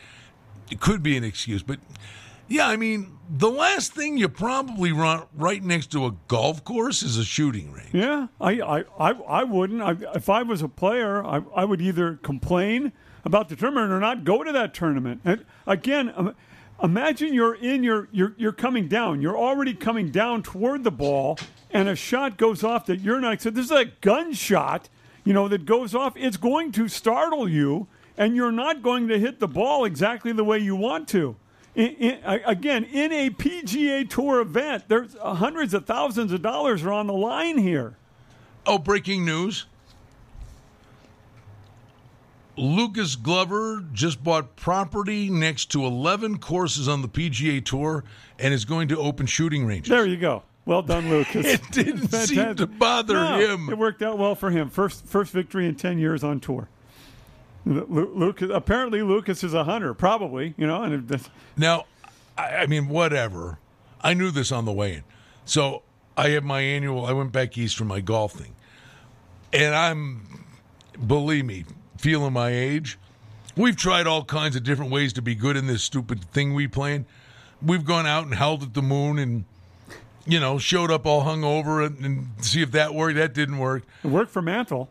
It 0.71 0.79
could 0.79 1.03
be 1.03 1.15
an 1.15 1.23
excuse, 1.23 1.61
but 1.63 1.79
yeah, 2.47 2.67
I 2.67 2.75
mean 2.75 3.17
the 3.29 3.49
last 3.49 3.93
thing 3.93 4.17
you 4.17 4.29
probably 4.29 4.91
run 4.91 5.23
right 5.35 5.63
next 5.63 5.87
to 5.91 6.05
a 6.05 6.11
golf 6.27 6.63
course 6.63 7.01
is 7.01 7.17
a 7.17 7.25
shooting 7.25 7.71
range. 7.71 7.93
Yeah, 7.93 8.27
I, 8.39 8.61
I, 8.61 8.83
I, 8.99 9.11
I 9.11 9.43
wouldn't. 9.43 9.81
I, 9.81 9.95
if 10.15 10.29
I 10.29 10.43
was 10.43 10.61
a 10.61 10.67
player, 10.67 11.25
I, 11.25 11.41
I 11.55 11.65
would 11.65 11.81
either 11.81 12.19
complain 12.21 12.91
about 13.23 13.49
the 13.49 13.55
tournament 13.55 13.91
or 13.91 13.99
not 13.99 14.23
go 14.23 14.43
to 14.43 14.51
that 14.51 14.73
tournament. 14.73 15.21
And 15.25 15.45
again, 15.65 16.13
um, 16.15 16.35
imagine 16.81 17.33
you're 17.33 17.55
in 17.55 17.83
your, 17.83 18.07
you're, 18.11 18.33
you're 18.37 18.51
coming 18.51 18.87
down. 18.87 19.21
You're 19.21 19.37
already 19.37 19.73
coming 19.73 20.09
down 20.09 20.43
toward 20.43 20.83
the 20.83 20.91
ball, 20.91 21.37
and 21.71 21.87
a 21.87 21.95
shot 21.95 22.37
goes 22.37 22.63
off 22.63 22.85
that 22.87 23.01
you're 23.01 23.19
not. 23.19 23.41
So 23.41 23.49
this 23.49 23.65
is 23.65 23.71
a 23.71 23.85
gunshot, 24.01 24.89
you 25.23 25.33
know, 25.33 25.47
that 25.47 25.65
goes 25.65 25.95
off. 25.95 26.13
It's 26.15 26.37
going 26.37 26.71
to 26.73 26.87
startle 26.87 27.47
you, 27.47 27.87
and 28.17 28.35
you're 28.35 28.51
not 28.51 28.81
going 28.81 29.07
to 29.07 29.19
hit 29.19 29.39
the 29.39 29.47
ball 29.47 29.85
exactly 29.85 30.31
the 30.31 30.43
way 30.43 30.59
you 30.59 30.75
want 30.75 31.07
to. 31.09 31.35
In, 31.75 31.87
in, 31.95 32.19
again, 32.45 32.85
in 32.85 33.11
a 33.11 33.29
PGA 33.29 34.09
Tour 34.09 34.39
event, 34.39 34.85
there's 34.87 35.15
hundreds 35.17 35.73
of 35.73 35.85
thousands 35.85 36.31
of 36.31 36.41
dollars 36.41 36.83
are 36.83 36.91
on 36.91 37.07
the 37.07 37.13
line 37.13 37.57
here. 37.57 37.97
Oh, 38.65 38.77
breaking 38.77 39.25
news. 39.25 39.65
Lucas 42.57 43.15
Glover 43.15 43.83
just 43.93 44.23
bought 44.23 44.55
property 44.55 45.29
next 45.29 45.71
to 45.71 45.85
11 45.85 46.37
courses 46.37 46.87
on 46.87 47.01
the 47.01 47.07
PGA 47.07 47.63
Tour 47.63 48.03
and 48.39 48.53
is 48.53 48.65
going 48.65 48.87
to 48.89 48.97
open 48.97 49.25
shooting 49.25 49.65
ranges. 49.65 49.89
There 49.89 50.05
you 50.05 50.17
go. 50.17 50.43
Well 50.65 50.81
done, 50.81 51.09
Lucas. 51.11 51.45
It 51.45 51.61
didn't 51.71 52.07
seem 52.09 52.55
to 52.55 52.65
bother 52.67 53.13
No, 53.13 53.39
him. 53.39 53.69
It 53.69 53.77
worked 53.77 54.01
out 54.01 54.17
well 54.17 54.35
for 54.35 54.49
him. 54.49 54.69
First, 54.69 55.05
first 55.05 55.31
victory 55.31 55.67
in 55.67 55.75
ten 55.75 55.99
years 55.99 56.23
on 56.23 56.39
tour. 56.39 56.69
Lu- 57.65 58.11
Lucas, 58.15 58.49
apparently, 58.53 59.01
Lucas 59.01 59.43
is 59.43 59.53
a 59.53 59.63
hunter, 59.63 59.93
probably. 59.93 60.53
You 60.57 60.67
know, 60.67 60.83
and 60.83 61.29
Now, 61.57 61.85
I, 62.37 62.55
I 62.57 62.65
mean, 62.67 62.87
whatever. 62.87 63.59
I 64.01 64.13
knew 64.13 64.31
this 64.31 64.51
on 64.51 64.65
the 64.65 64.71
way 64.71 64.93
in. 64.93 65.03
So 65.45 65.81
I 66.17 66.29
have 66.29 66.43
my 66.43 66.61
annual, 66.61 67.05
I 67.05 67.11
went 67.11 67.31
back 67.31 67.57
east 67.57 67.75
for 67.77 67.85
my 67.85 68.01
golf 68.01 68.33
thing. 68.33 68.53
And 69.51 69.73
I'm, 69.75 70.45
believe 71.07 71.45
me, 71.45 71.65
feeling 72.05 72.33
my 72.33 72.51
age. 72.51 72.99
We've 73.57 73.75
tried 73.75 74.05
all 74.05 74.23
kinds 74.23 74.55
of 74.55 74.63
different 74.63 74.91
ways 74.91 75.11
to 75.13 75.23
be 75.23 75.33
good 75.33 75.57
in 75.57 75.65
this 75.65 75.81
stupid 75.81 76.23
thing 76.23 76.53
we 76.53 76.67
playing. 76.67 77.07
We've 77.63 77.83
gone 77.83 78.05
out 78.05 78.25
and 78.25 78.35
held 78.35 78.61
at 78.61 78.75
the 78.75 78.83
moon 78.83 79.17
and, 79.17 79.45
you 80.27 80.39
know, 80.39 80.59
showed 80.59 80.91
up 80.91 81.07
all 81.07 81.23
hungover 81.23 81.83
and, 81.83 82.05
and 82.05 82.27
see 82.41 82.61
if 82.61 82.73
that 82.73 82.93
worked. 82.93 83.15
That 83.15 83.33
didn't 83.33 83.57
work. 83.57 83.85
it 84.03 84.09
worked 84.09 84.29
for 84.31 84.43
Mantle. 84.43 84.87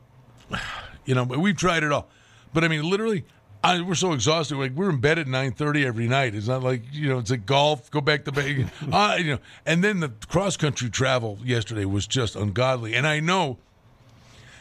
You 1.06 1.14
know, 1.14 1.26
but 1.26 1.38
we've 1.38 1.54
tried 1.54 1.82
it 1.82 1.92
all. 1.92 2.08
But 2.54 2.64
I 2.64 2.68
mean, 2.68 2.82
literally, 2.82 3.26
I, 3.62 3.82
we're 3.82 3.94
so 3.94 4.14
exhausted. 4.14 4.56
Like 4.56 4.72
we're 4.72 4.88
in 4.88 5.02
bed 5.02 5.18
at 5.18 5.26
nine 5.26 5.52
thirty 5.52 5.84
every 5.84 6.08
night. 6.08 6.34
It's 6.34 6.48
not 6.48 6.62
like 6.62 6.82
you 6.92 7.10
know, 7.10 7.18
it's 7.18 7.30
like 7.30 7.44
golf. 7.44 7.90
Go 7.90 8.00
back 8.00 8.24
to 8.24 8.32
bed. 8.32 8.70
uh, 8.90 9.16
you 9.18 9.32
know, 9.32 9.38
and 9.66 9.84
then 9.84 10.00
the 10.00 10.08
cross 10.28 10.56
country 10.56 10.88
travel 10.88 11.38
yesterday 11.44 11.84
was 11.84 12.06
just 12.06 12.36
ungodly. 12.36 12.94
And 12.94 13.06
I 13.06 13.20
know 13.20 13.58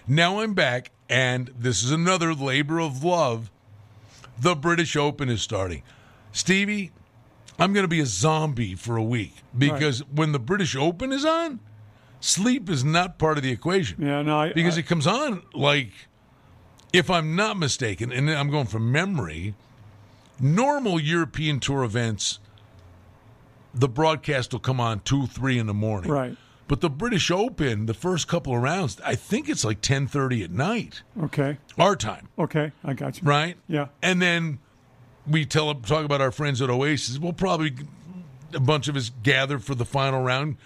now 0.08 0.40
I'm 0.40 0.54
back, 0.54 0.92
and 1.10 1.50
this 1.58 1.84
is 1.84 1.92
another 1.92 2.34
labor 2.34 2.80
of 2.80 3.04
love. 3.04 3.50
The 4.40 4.56
British 4.56 4.96
Open 4.96 5.30
is 5.30 5.42
starting. 5.42 5.84
Stevie, 6.32 6.92
I'm 7.60 7.72
going 7.74 7.84
to 7.84 7.88
be 7.90 8.00
a 8.00 8.06
zombie 8.06 8.76
for 8.76 8.98
a 8.98 9.04
week 9.04 9.36
because 9.58 10.00
when 10.06 10.32
the 10.32 10.40
British 10.40 10.76
Open 10.76 11.12
is 11.12 11.24
on, 11.24 11.60
sleep 12.20 12.70
is 12.70 12.84
not 12.84 13.20
part 13.20 13.38
of 13.38 13.44
the 13.44 13.52
equation 13.52 14.02
Yeah, 14.02 14.22
no, 14.24 14.40
I, 14.40 14.54
because 14.54 14.78
I- 14.78 14.80
it 14.80 14.88
comes 14.88 15.06
on 15.06 15.44
like 15.54 15.92
if 16.94 17.10
i'm 17.10 17.36
not 17.36 17.58
mistaken 17.58 18.14
and 18.14 18.30
i'm 18.32 18.50
going 18.50 18.66
from 18.68 18.90
memory 18.92 19.54
normal 20.40 21.00
european 21.02 21.60
tour 21.60 21.84
events 21.84 22.40
the 23.74 23.90
broadcast 23.90 24.54
will 24.54 24.60
come 24.62 24.80
on 24.80 25.02
2 25.02 25.28
3 25.28 25.60
in 25.60 25.68
the 25.68 25.74
morning 25.74 26.10
Right. 26.10 26.38
But 26.68 26.82
the 26.82 26.90
british 26.90 27.30
open 27.32 27.86
the 27.86 27.94
first 27.94 28.28
couple 28.28 28.56
of 28.56 28.62
rounds 28.62 29.00
i 29.06 29.16
think 29.16 29.50
it's 29.50 29.64
like 29.66 29.82
10.30 29.82 30.44
at 30.46 30.52
night 30.52 31.02
okay, 31.24 31.58
our 31.78 31.96
time 31.96 32.28
okay, 32.40 32.72
I 32.84 32.94
got 32.94 33.22
you. 33.22 33.28
right 33.28 33.58
Yeah. 33.68 33.88
and 34.02 34.22
then 34.22 34.60
we 35.28 35.46
tell 35.46 35.74
talk 35.76 36.06
about 36.06 36.22
our 36.22 36.32
friends 36.32 36.62
at 36.62 36.70
oasis 36.70 37.18
we'll 37.20 37.34
probably 37.34 37.74
a 38.54 38.60
bunch 38.60 38.88
of 38.88 38.96
us 38.96 39.12
gather 39.24 39.58
for 39.60 39.76
the 39.76 39.86
final 39.86 40.22
round 40.22 40.58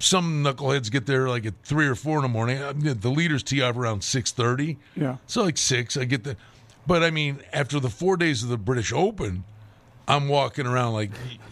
some 0.00 0.44
knuckleheads 0.44 0.90
get 0.92 1.06
there 1.06 1.28
like 1.28 1.44
at 1.44 1.54
three 1.64 1.86
or 1.88 1.96
four 1.96 2.18
in 2.18 2.22
the 2.22 2.28
morning. 2.28 2.62
Uh, 2.62 2.72
The 2.72 3.10
leaders 3.10 3.42
tee 3.42 3.60
off 3.62 3.76
around 3.76 4.04
six 4.04 4.30
thirty. 4.30 4.78
Yeah. 4.94 5.16
So 5.26 5.42
like 5.42 5.58
six, 5.58 5.96
I 5.96 6.04
get 6.04 6.22
the. 6.22 6.36
But 6.86 7.02
I 7.02 7.10
mean, 7.10 7.40
after 7.52 7.80
the 7.80 7.90
four 7.90 8.16
days 8.16 8.44
of 8.44 8.48
the 8.48 8.56
British 8.56 8.92
Open, 8.92 9.42
I'm 10.08 10.26
walking 10.28 10.66
around 10.66 10.94
like, 10.94 11.10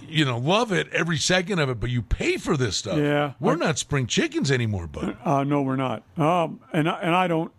you 0.09 0.25
know, 0.25 0.39
love 0.39 0.73
it 0.73 0.89
every 0.93 1.19
second 1.19 1.59
of 1.59 1.69
it. 1.69 1.79
But 1.79 1.91
you 1.91 2.03
pay 2.03 2.39
for 2.39 2.57
this 2.57 2.77
stuff. 2.77 2.99
Yeah. 2.99 3.35
We're 3.39 3.57
not 3.57 3.79
spring 3.79 4.07
chickens 4.07 4.51
anymore, 4.51 4.87
bud. 4.87 5.17
Uh, 5.25 5.45
no, 5.45 5.61
we're 5.63 5.77
not. 5.77 6.03
Um, 6.17 6.61
and 6.73 6.89
I, 6.89 6.99
and 7.01 7.15
I 7.15 7.27
don't, 7.27 7.53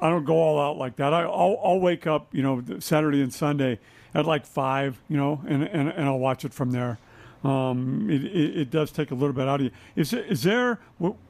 I 0.00 0.10
don't 0.10 0.24
go 0.24 0.34
all 0.36 0.60
out 0.60 0.76
like 0.76 0.96
that. 0.96 1.12
I, 1.12 1.22
I'll, 1.22 1.58
I'll 1.62 1.80
wake 1.80 2.06
up, 2.06 2.32
you 2.32 2.42
know, 2.42 2.62
Saturday 2.78 3.20
and 3.20 3.34
Sunday 3.34 3.80
at 4.14 4.26
like 4.26 4.46
five, 4.46 5.00
you 5.08 5.16
know, 5.16 5.40
and 5.48 5.64
and, 5.64 5.88
and 5.88 6.04
I'll 6.04 6.18
watch 6.18 6.44
it 6.44 6.54
from 6.54 6.70
there. 6.70 6.98
Um, 7.44 8.08
it, 8.10 8.24
it, 8.24 8.56
it 8.60 8.70
does 8.70 8.90
take 8.92 9.10
a 9.10 9.14
little 9.14 9.32
bit 9.32 9.48
out 9.48 9.60
of 9.60 9.66
you. 9.66 9.70
Is 9.96 10.12
is 10.12 10.42
there 10.44 10.78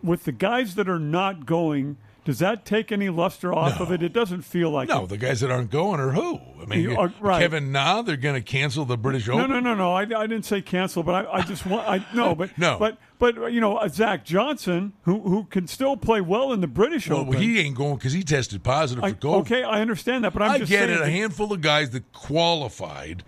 with 0.03 0.25
the 0.25 0.33
guys 0.33 0.75
that 0.75 0.89
are 0.89 0.99
not 0.99 1.47
going? 1.47 1.97
Does 2.29 2.41
that 2.41 2.67
take 2.67 2.93
any 2.93 3.09
luster 3.09 3.55
off 3.55 3.81
of 3.81 3.91
it? 3.91 4.03
It 4.03 4.13
doesn't 4.13 4.43
feel 4.43 4.69
like 4.69 4.91
No, 4.91 5.05
it. 5.05 5.09
the 5.09 5.17
guys 5.17 5.41
that 5.41 5.51
aren't 5.51 5.71
going 5.71 5.99
are 5.99 6.11
who? 6.11 6.39
I 6.61 6.67
mean, 6.67 6.95
are- 6.95 7.11
right. 7.21 7.41
Kevin 7.41 7.73
Na, 7.73 8.03
they're 8.03 8.19
going 8.19 8.35
to 8.35 8.43
cancel 8.43 8.85
the 8.85 8.99
British 8.99 9.31
Open. 9.31 9.49
no, 9.49 9.61
no, 9.61 9.61
no. 9.61 9.75
No. 9.75 9.95
I, 9.95 10.03
I 10.03 10.27
didn't 10.27 10.43
say 10.43 10.61
cancel, 10.61 11.03
but 11.03 11.15
I, 11.27 11.39
I 11.39 11.41
just 11.41 11.65
want 11.65 11.89
I 11.89 12.05
no, 12.15 12.35
but 12.37 12.59
No. 12.59 12.77
but 12.79 12.99
but 13.19 13.51
you 13.51 13.63
know, 13.63 13.79
uh, 13.79 13.89
Zach 13.89 14.27
Johnson, 14.27 14.93
who 15.05 15.21
who 15.21 15.45
can 15.45 15.67
still 15.67 15.97
play 15.97 16.21
well 16.21 16.53
in 16.53 16.61
the 16.61 16.67
British 16.67 17.09
Well, 17.09 17.21
Open. 17.21 17.41
he 17.41 17.61
ain't 17.61 17.75
going 17.79 17.95
because 17.97 18.13
he 18.13 18.23
tested 18.23 18.63
positive 18.63 19.03
I, 19.03 19.13
for 19.13 19.17
COVID. 19.17 19.41
okay, 19.41 19.63
I 19.63 19.81
understand 19.81 20.25
that, 20.25 20.35
but 20.35 20.43
I'm 20.43 20.51
I 20.51 20.59
just 20.59 20.71
get 20.71 20.91
it. 20.91 21.01
A 21.01 21.09
handful 21.09 21.51
of 21.55 21.63
guys 21.63 21.89
that 21.93 22.13
qualified, 22.13 23.25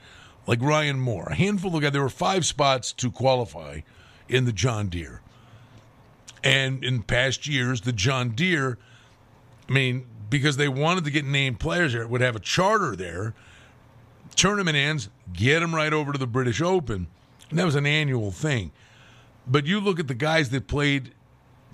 like 0.46 0.61
Ryan 0.61 1.01
Moore, 1.01 1.28
a 1.30 1.34
handful 1.34 1.74
of 1.74 1.80
guys. 1.80 1.92
There 1.92 2.03
were 2.03 2.11
five 2.11 2.44
spots 2.44 2.92
to 2.92 3.11
qualify 3.11 3.80
in 4.28 4.44
the 4.44 4.53
John 4.53 4.90
Deere. 4.90 5.22
And 6.44 6.84
in 6.84 7.03
past 7.03 7.46
years, 7.46 7.82
the 7.82 7.92
John 7.92 8.30
Deere, 8.30 8.78
I 9.70 9.72
mean, 9.72 10.04
because 10.28 10.56
they 10.56 10.68
wanted 10.68 11.04
to 11.04 11.10
get 11.10 11.24
named 11.24 11.60
players 11.60 11.92
there, 11.92 12.06
would 12.06 12.20
have 12.20 12.34
a 12.36 12.40
charter 12.40 12.96
there. 12.96 13.34
Tournament 14.36 14.76
ends, 14.76 15.08
get 15.32 15.60
them 15.60 15.74
right 15.74 15.92
over 15.92 16.12
to 16.12 16.18
the 16.18 16.26
British 16.26 16.60
Open. 16.60 17.06
And 17.48 17.58
that 17.58 17.64
was 17.64 17.74
an 17.76 17.86
annual 17.86 18.30
thing. 18.32 18.72
But 19.46 19.66
you 19.66 19.80
look 19.80 19.98
at 19.98 20.08
the 20.08 20.14
guys 20.14 20.50
that 20.50 20.66
played 20.68 21.12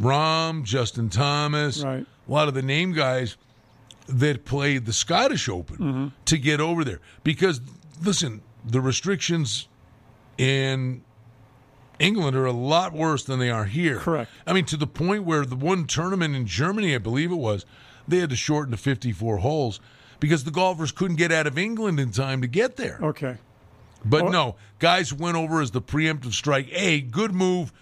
Rahm, 0.01 0.63
Justin 0.65 1.09
Thomas, 1.09 1.83
Right. 1.83 2.07
a 2.29 2.33
lot 2.33 2.49
of 2.49 2.55
the 2.55 2.63
name 2.63 2.93
guys 2.93 3.37
that 4.09 4.45
played 4.45 4.87
the 4.87 4.93
Scottish 4.93 5.49
Open 5.49 5.77
Mm-hmm. 5.77 6.07
to 6.27 6.39
get 6.39 6.61
over 6.61 6.85
there. 6.85 7.01
Because, 7.25 7.61
listen, 8.03 8.43
the 8.65 8.81
restrictions 8.81 9.69
in 10.39 11.03
England 11.99 12.37
are 12.37 12.47
a 12.47 12.53
lot 12.53 12.93
worse 12.93 13.25
than 13.25 13.39
they 13.39 13.51
are 13.51 13.65
here. 13.65 13.99
Correct. 13.99 14.31
I 14.47 14.53
mean, 14.53 14.65
to 14.67 14.77
the 14.77 14.87
point 14.87 15.25
where 15.25 15.45
the 15.47 15.57
one 15.57 15.87
tournament 15.87 16.35
in 16.37 16.47
Germany, 16.47 16.95
I 16.95 16.99
believe 16.99 17.31
it 17.33 17.37
was, 17.37 17.65
they 18.09 18.19
had 18.19 18.31
to 18.31 18.37
shorten 18.37 18.71
to 18.73 18.77
54 18.77 19.39
holes 19.39 19.81
because 20.21 20.45
the 20.45 20.51
golfers 20.51 20.93
couldn't 20.93 21.17
get 21.17 21.33
out 21.33 21.47
of 21.47 21.59
England 21.59 22.01
in 22.01 22.11
time 22.11 22.41
to 22.43 22.47
get 22.47 22.77
there. 22.77 22.99
Okay. 23.03 23.37
But 24.05 24.25
Oh. 24.27 24.29
no, 24.29 24.57
guys 24.79 25.13
went 25.13 25.37
over 25.37 25.61
as 25.61 25.73
the 25.73 25.83
preemptive 25.83 26.33
strike. 26.33 26.69
A 26.73 27.01
good 27.01 27.33
move 27.33 27.73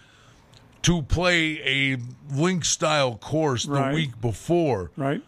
to 0.83 1.03
play 1.03 1.61
a 1.95 1.99
link 2.35 2.65
style 2.65 3.17
course 3.17 3.65
the 3.65 3.73
Right. 3.73 3.95
week 3.95 4.21
before. 4.21 4.91
Right. 4.97 5.23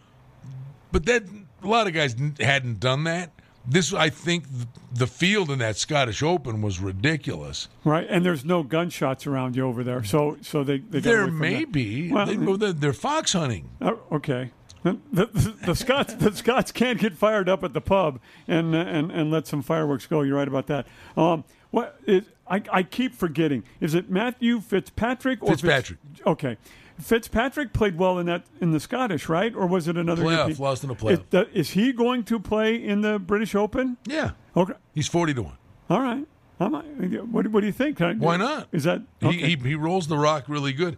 But 0.91 1.05
that 1.05 1.23
a 1.63 1.67
lot 1.67 1.87
of 1.87 1.93
guys 1.93 2.15
hadn't 2.39 2.79
done 2.79 3.03
that. 3.05 3.31
This, 3.69 3.93
I 3.93 4.09
think, 4.09 4.45
the 4.93 5.07
field 5.07 5.51
in 5.51 5.59
that 5.59 5.75
Scottish 5.75 6.23
Open 6.23 6.61
was 6.61 6.79
ridiculous. 6.79 7.67
Right. 7.83 8.07
And 8.09 8.25
there's 8.25 8.45
no 8.45 8.63
gunshots 8.63 9.27
around 9.27 9.55
you 9.57 9.65
over 9.67 9.83
there, 9.83 10.03
so 10.05 10.37
so 10.41 10.63
they, 10.63 10.77
they 10.77 11.01
got 11.01 11.09
There 11.09 11.27
may 11.27 11.59
that. 11.65 11.71
be. 11.73 12.09
Well, 12.11 12.25
they, 12.25 12.37
well, 12.37 12.57
they're, 12.57 12.71
they're 12.73 12.93
fox 12.93 13.33
hunting. 13.33 13.67
oh, 13.81 13.99
okay. 14.11 14.51
The, 14.83 14.97
the, 15.11 15.25
the 15.65 15.75
Scots 15.75 16.13
the 16.13 16.33
Scots 16.33 16.71
can't 16.71 16.99
get 16.99 17.13
fired 17.13 17.49
up 17.49 17.63
at 17.63 17.73
the 17.73 17.81
pub 17.81 18.19
and 18.47 18.73
and 18.75 19.11
and 19.11 19.31
let 19.31 19.47
some 19.47 19.61
fireworks 19.61 20.05
go. 20.07 20.21
You're 20.21 20.37
right 20.37 20.47
about 20.47 20.67
that. 20.67 20.87
Um, 21.17 21.43
what 21.71 21.99
is 22.05 22.23
I, 22.49 22.61
I 22.71 22.83
keep 22.83 23.13
forgetting. 23.13 23.63
Is 23.81 23.93
it 23.95 24.09
Matthew 24.09 24.61
Fitzpatrick 24.61 25.41
or 25.43 25.49
Fitz- 25.49 25.61
Fitzpatrick. 25.61 25.99
okay. 26.25 26.57
Fitzpatrick 26.99 27.73
played 27.73 27.97
well 27.97 28.17
in 28.17 28.25
that 28.27 28.43
in 28.61 28.71
the 28.71 28.79
Scottish, 28.79 29.27
right? 29.29 29.53
Or 29.55 29.67
was 29.67 29.87
it 29.87 29.97
another 29.97 30.23
Playoff, 30.23 30.31
European- 30.37 30.57
lost 30.59 30.83
in 30.83 30.89
the 30.89 30.95
playoff. 30.95 31.11
Is, 31.11 31.19
the- 31.29 31.49
is 31.57 31.69
he 31.71 31.91
going 31.93 32.23
to 32.23 32.39
play 32.39 32.75
in 32.75 33.01
the 33.01 33.19
British 33.19 33.53
Open? 33.55 33.97
Yeah, 34.05 34.31
Okay. 34.55 34.73
he's 34.95 35.07
forty 35.07 35.33
to 35.33 35.43
one. 35.43 35.57
All 35.89 36.01
right. 36.01 36.25
I 36.59 36.67
what, 36.69 37.43
do- 37.43 37.49
what 37.51 37.59
do 37.61 37.67
you 37.67 37.71
think? 37.73 38.01
I- 38.01 38.13
Why 38.13 38.37
not? 38.37 38.67
Is 38.71 38.83
that 38.85 39.01
okay. 39.21 39.35
He, 39.37 39.55
he 39.55 39.69
he 39.69 39.75
rolls 39.75 40.07
the 40.07 40.17
rock 40.17 40.45
really 40.47 40.73
good. 40.73 40.97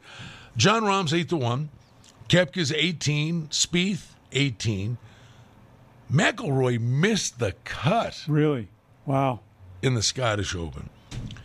Jon 0.56 0.84
Rahm's 0.86 1.14
eight 1.14 1.30
to 1.30 1.38
one. 1.38 1.70
Koepka's 2.30 2.72
eighteen. 2.72 3.48
Spieth 3.48 4.12
eighteen. 4.32 4.98
McIlroy 6.12 6.80
missed 6.80 7.38
the 7.40 7.52
cut 7.66 8.24
really? 8.28 8.68
Wow. 9.06 9.42
in 9.82 9.94
the 9.96 10.02
Scottish 10.02 10.56
Open. 10.56 10.90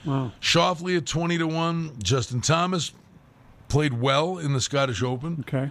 Wow. 0.05 0.33
Schauffele 0.41 0.97
at 0.99 1.07
twenty 1.07 1.37
to 1.39 1.47
one. 1.47 1.93
Justin 2.03 2.41
Thomas 2.41 2.93
played 3.69 4.01
well 4.01 4.39
in 4.39 4.53
the 4.53 4.61
Scottish 4.61 5.03
Open. 5.03 5.39
Okay. 5.49 5.71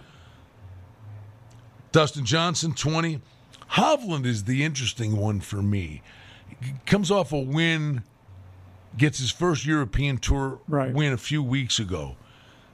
Dustin 1.92 2.24
Johnson, 2.24 2.72
20. 2.74 3.20
Hovland 3.72 4.26
is 4.26 4.44
the 4.44 4.64
interesting 4.64 5.16
one 5.16 5.40
for 5.40 5.62
me. 5.62 6.02
He 6.60 6.72
comes 6.86 7.08
off 7.10 7.32
a 7.32 7.38
win, 7.38 8.02
gets 8.96 9.18
his 9.20 9.30
first 9.30 9.64
European 9.64 10.18
Tour 10.18 10.58
Right. 10.66 10.92
win 10.92 11.12
a 11.12 11.16
few 11.16 11.40
weeks 11.42 11.78
ago. 11.78 12.16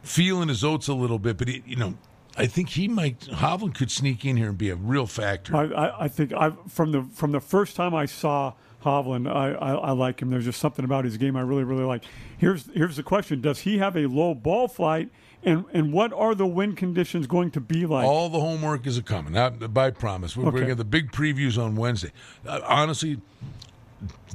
Feeling 0.02 0.48
his 0.48 0.64
oats 0.64 0.88
a 0.88 0.94
little 0.94 1.18
bit, 1.18 1.36
but 1.36 1.48
he, 1.48 1.62
you 1.66 1.76
know, 1.76 1.94
I 2.36 2.46
think 2.46 2.70
he 2.70 2.88
might. 2.88 3.20
Hovland 3.20 3.74
could 3.74 3.90
sneak 3.90 4.24
in 4.24 4.36
here 4.36 4.48
and 4.48 4.58
be 4.58 4.70
a 4.70 4.76
real 4.76 5.06
factor. 5.06 5.56
I, 5.56 5.64
I, 5.64 6.04
I 6.04 6.08
think 6.08 6.32
I 6.32 6.52
from 6.68 6.92
the 6.92 7.02
from 7.02 7.32
the 7.32 7.40
first 7.40 7.76
time 7.76 7.94
I 7.94 8.06
saw 8.06 8.54
Hovland, 8.84 9.30
I, 9.30 9.52
I, 9.52 9.72
I 9.74 9.90
like 9.92 10.20
him. 10.20 10.30
There's 10.30 10.44
just 10.44 10.60
something 10.60 10.84
about 10.84 11.04
his 11.04 11.16
game 11.16 11.36
I 11.36 11.42
really 11.42 11.64
really 11.64 11.84
like. 11.84 12.04
Here's 12.38 12.66
here's 12.72 12.96
the 12.96 13.02
question: 13.02 13.40
Does 13.40 13.60
he 13.60 13.78
have 13.78 13.96
a 13.96 14.06
low 14.06 14.34
ball 14.34 14.68
flight, 14.68 15.10
and 15.42 15.64
and 15.72 15.92
what 15.92 16.12
are 16.12 16.34
the 16.34 16.46
wind 16.46 16.76
conditions 16.76 17.26
going 17.26 17.50
to 17.52 17.60
be 17.60 17.84
like? 17.86 18.06
All 18.06 18.28
the 18.28 18.40
homework 18.40 18.86
is 18.86 18.96
a 18.96 19.02
coming. 19.02 19.34
Not 19.34 19.72
by 19.74 19.90
promise. 19.90 20.36
We're, 20.36 20.44
we're 20.44 20.50
going 20.52 20.62
to 20.62 20.68
get 20.68 20.78
the 20.78 20.84
big 20.84 21.12
previews 21.12 21.62
on 21.62 21.76
Wednesday. 21.76 22.12
Uh, 22.46 22.60
honestly, 22.64 23.20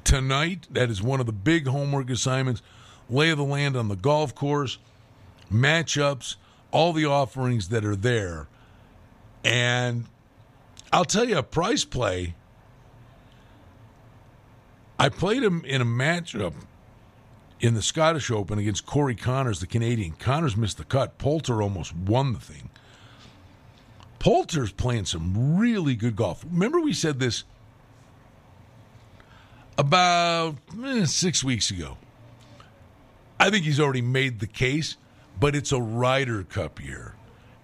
tonight 0.04 0.68
that 0.72 0.90
is 0.90 1.02
one 1.02 1.20
of 1.20 1.26
the 1.26 1.34
big 1.34 1.68
homework 1.68 2.10
assignments. 2.10 2.62
Lay 3.10 3.30
of 3.30 3.38
the 3.38 3.44
land 3.44 3.76
on 3.76 3.88
the 3.88 3.96
golf 3.96 4.34
course, 4.34 4.80
matchups, 5.52 6.38
all 6.76 6.92
the 6.92 7.06
offerings 7.06 7.70
that 7.70 7.86
are 7.86 7.96
there, 7.96 8.50
and 9.46 10.08
I'll 10.92 11.06
tell 11.06 11.24
you 11.24 11.38
a 11.38 11.44
price 11.44 11.86
play. 11.86 12.36
I 15.00 15.08
played 15.08 15.42
him 15.42 15.64
in 15.64 15.80
a 15.80 15.86
matchup 15.86 16.54
in 17.62 17.76
the 17.76 17.82
Scottish 17.82 18.30
Open 18.30 18.60
against 18.60 18.86
Corey 18.86 19.16
Conners, 19.16 19.62
the 19.62 19.68
Canadian. 19.68 20.16
Connors 20.20 20.58
missed 20.58 20.78
the 20.78 20.84
cut. 20.84 21.18
Poulter 21.18 21.62
almost 21.62 21.96
won 21.96 22.34
the 22.34 22.42
thing. 22.42 22.70
Poulter's 24.20 24.74
playing 24.74 25.06
some 25.06 25.58
really 25.58 25.96
good 25.96 26.18
golf. 26.18 26.44
Remember, 26.44 26.82
we 26.82 26.92
said 26.92 27.22
this 27.22 27.46
about 29.78 30.58
eh, 30.84 31.06
six 31.06 31.42
weeks 31.42 31.72
ago. 31.72 31.98
I 33.40 33.50
think 33.50 33.64
he's 33.64 33.80
already 33.80 34.02
made 34.02 34.42
the 34.42 34.48
case, 34.48 34.98
but 35.40 35.56
it's 35.56 35.72
a 35.72 35.80
Ryder 35.82 36.44
Cup 36.44 36.84
year. 36.84 37.16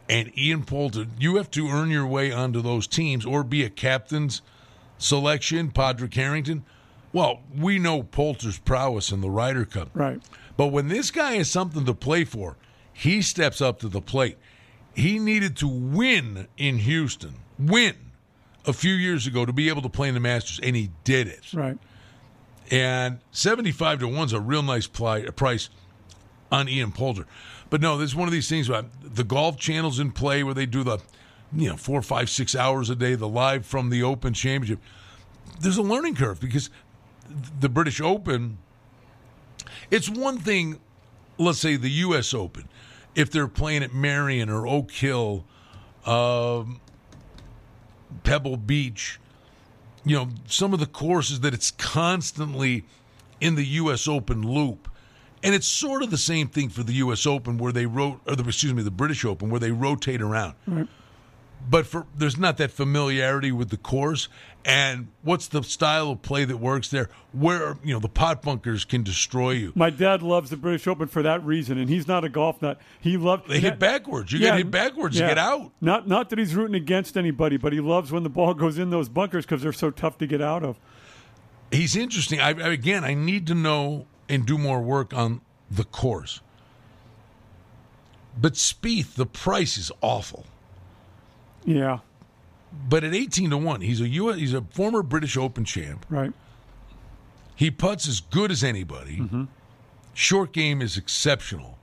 And 0.10 0.38
Ian 0.38 0.64
Poulter, 0.64 1.06
you 1.20 1.38
have 1.38 1.50
to 1.52 1.70
earn 1.70 1.90
your 1.90 2.06
way 2.06 2.32
onto 2.32 2.62
those 2.62 2.86
teams 2.86 3.26
or 3.26 3.44
be 3.44 3.64
a 3.64 3.70
captain's 3.70 4.42
selection, 4.98 5.72
Padraig 5.72 6.14
Harrington. 6.14 6.66
Well, 7.14 7.42
we 7.58 7.80
know 7.80 8.04
Poulter's 8.04 8.58
prowess 8.60 9.12
in 9.12 9.22
the 9.22 9.30
Ryder 9.30 9.66
Cup. 9.66 9.90
right. 9.94 10.22
But 10.58 10.68
when 10.68 10.90
this 10.90 11.12
guy 11.12 11.34
has 11.36 11.50
something 11.50 11.86
to 11.86 11.94
play 11.94 12.24
for, 12.24 12.58
he 12.94 13.22
steps 13.22 13.62
up 13.62 13.80
to 13.80 13.88
the 13.88 14.02
plate. 14.02 14.38
He 14.94 15.18
needed 15.18 15.56
to 15.58 15.68
win 15.68 16.48
in 16.58 16.78
Houston, 16.80 17.36
win 17.58 17.96
a 18.68 18.74
few 18.74 18.94
years 18.94 19.26
ago 19.26 19.46
to 19.46 19.54
be 19.54 19.70
able 19.70 19.82
to 19.82 19.90
play 19.90 20.10
in 20.10 20.14
the 20.14 20.20
Masters, 20.20 20.60
and 20.62 20.76
he 20.76 20.92
did 21.04 21.28
it. 21.28 21.54
Right. 21.54 21.78
And 22.70 23.20
75 23.32 24.00
to 24.00 24.08
1 24.08 24.26
is 24.28 24.34
a 24.34 24.40
real 24.40 24.62
nice 24.62 24.88
pli- 24.88 25.32
price 25.32 25.70
on 26.52 26.68
Ian 26.68 26.92
Poulter. 26.92 27.26
But 27.70 27.82
no, 27.82 27.98
this 27.98 28.12
is 28.12 28.16
one 28.16 28.28
of 28.28 28.34
these 28.34 28.50
things 28.50 28.70
where 28.70 28.84
the 29.02 29.24
golf 29.24 29.58
channels 29.58 30.00
in 30.00 30.12
play 30.12 30.44
where 30.44 30.54
they 30.54 30.66
do 30.66 30.84
the, 30.84 31.00
you 31.56 31.70
know, 31.70 31.78
four, 31.78 32.02
five, 32.02 32.30
six 32.30 32.56
hours 32.56 32.90
a 32.90 32.96
day, 32.96 33.16
the 33.16 33.28
live 33.28 33.66
from 33.66 33.90
the 33.90 34.04
Open 34.04 34.34
Championship. 34.34 34.80
There's 35.60 35.78
a 35.78 35.82
learning 35.82 36.16
curve 36.16 36.40
because 36.40 36.70
the 37.60 37.70
British 37.70 38.02
Open, 38.02 38.58
it's 39.90 40.10
one 40.10 40.38
thing, 40.38 40.80
let's 41.38 41.60
say 41.60 41.78
the 41.78 41.90
U.S. 41.90 42.34
Open, 42.34 42.68
if 43.16 43.32
they're 43.32 43.48
playing 43.48 43.84
at 43.84 43.94
Merion 43.94 44.50
or 44.50 44.68
Oak 44.68 44.92
Hill, 44.92 45.46
um, 46.06 46.82
Pebble 48.24 48.58
Beach, 48.58 49.20
you 50.04 50.16
know, 50.16 50.30
some 50.48 50.74
of 50.74 50.80
the 50.80 50.86
courses 50.86 51.42
that 51.42 51.54
it's 51.54 51.72
constantly 51.72 52.84
in 53.40 53.56
the 53.56 53.66
U.S. 53.66 54.08
Open 54.08 54.42
loop. 54.42 54.90
And 55.44 55.56
it's 55.56 55.68
sort 55.68 56.04
of 56.04 56.12
the 56.12 56.18
same 56.18 56.48
thing 56.48 56.70
for 56.70 56.84
the 56.84 56.94
U.S. 56.94 57.26
Open 57.26 57.58
where 57.58 57.72
they 57.72 57.86
wrote, 57.86 58.22
or 58.28 58.36
the, 58.36 58.44
excuse 58.48 58.74
me, 58.74 58.84
the 58.84 58.92
British 58.92 59.26
Open 59.26 59.50
where 59.50 59.60
they 59.60 59.72
rotate 59.72 60.22
around. 60.22 60.56
But 61.70 61.86
for 61.86 62.08
there's 62.18 62.38
not 62.40 62.58
that 62.58 62.72
familiarity 62.72 63.52
with 63.52 63.70
the 63.70 63.78
course, 63.78 64.30
and 64.66 65.10
what's 65.22 65.48
the 65.48 65.62
style 65.62 66.10
of 66.10 66.24
play 66.24 66.44
that 66.44 66.58
works 66.58 66.90
there? 66.90 67.08
Where 67.34 67.78
you 67.84 67.94
know 67.94 68.00
the 68.00 68.10
pot 68.10 68.42
bunkers 68.42 68.84
can 68.84 69.04
destroy 69.04 69.52
you. 69.52 69.72
My 69.76 69.92
dad 69.92 70.24
loves 70.24 70.50
the 70.50 70.58
British 70.58 70.88
Open 70.88 71.08
for 71.08 71.22
that 71.22 71.44
reason, 71.46 71.78
and 71.78 71.88
he's 71.88 72.08
not 72.08 72.24
a 72.24 72.30
golf 72.30 72.64
nut. 72.64 72.80
He 73.00 73.16
loved 73.16 73.48
They 73.48 73.60
hit 73.60 73.78
backwards. 73.78 74.32
You 74.32 74.40
get 74.40 74.58
hit 74.58 74.72
backwards, 74.72 75.20
you 75.20 75.26
get 75.28 75.38
out. 75.38 75.72
Not 75.80 76.08
not 76.08 76.32
that 76.32 76.40
he's 76.40 76.56
rooting 76.56 76.76
against 76.76 77.16
anybody, 77.16 77.58
but 77.58 77.74
he 77.74 77.80
loves 77.80 78.12
when 78.12 78.24
the 78.24 78.30
ball 78.30 78.54
goes 78.56 78.80
in 78.80 78.90
those 78.90 79.08
bunkers 79.08 79.46
because 79.46 79.62
they're 79.62 79.72
so 79.72 79.92
tough 79.92 80.18
to 80.18 80.26
get 80.26 80.42
out 80.42 80.64
of. 80.64 80.80
He's 81.72 81.96
interesting. 81.96 82.40
I- 82.42 82.50
again, 82.72 83.04
I 83.04 83.14
need 83.14 83.46
to 83.48 83.54
know 83.56 84.08
and 84.32 84.46
do 84.46 84.58
more 84.58 84.82
work 84.82 85.14
on 85.14 85.42
the 85.70 85.84
course. 85.84 86.40
But 88.40 88.54
Spieth, 88.54 89.16
the 89.16 89.26
price 89.26 89.78
is 89.78 89.92
awful. 90.02 90.46
Yeah, 91.66 92.00
But 92.90 93.04
at 93.04 93.14
eighteen 93.14 93.50
to 93.52 93.58
one, 93.58 93.82
he's 93.82 94.02
a 94.02 94.08
U. 94.08 94.30
He's 94.32 94.54
a 94.54 94.62
former 94.62 95.04
British 95.04 95.38
Open 95.38 95.66
champ. 95.66 96.06
right. 96.10 96.34
He 97.56 97.70
puts 97.70 98.08
as 98.08 98.22
good 98.22 98.50
as 98.50 98.64
anybody. 98.64 99.18
Mm-hmm. 99.18 99.44
Short 100.16 100.52
game 100.52 100.82
is 100.82 100.98
exceptional. 100.98 101.78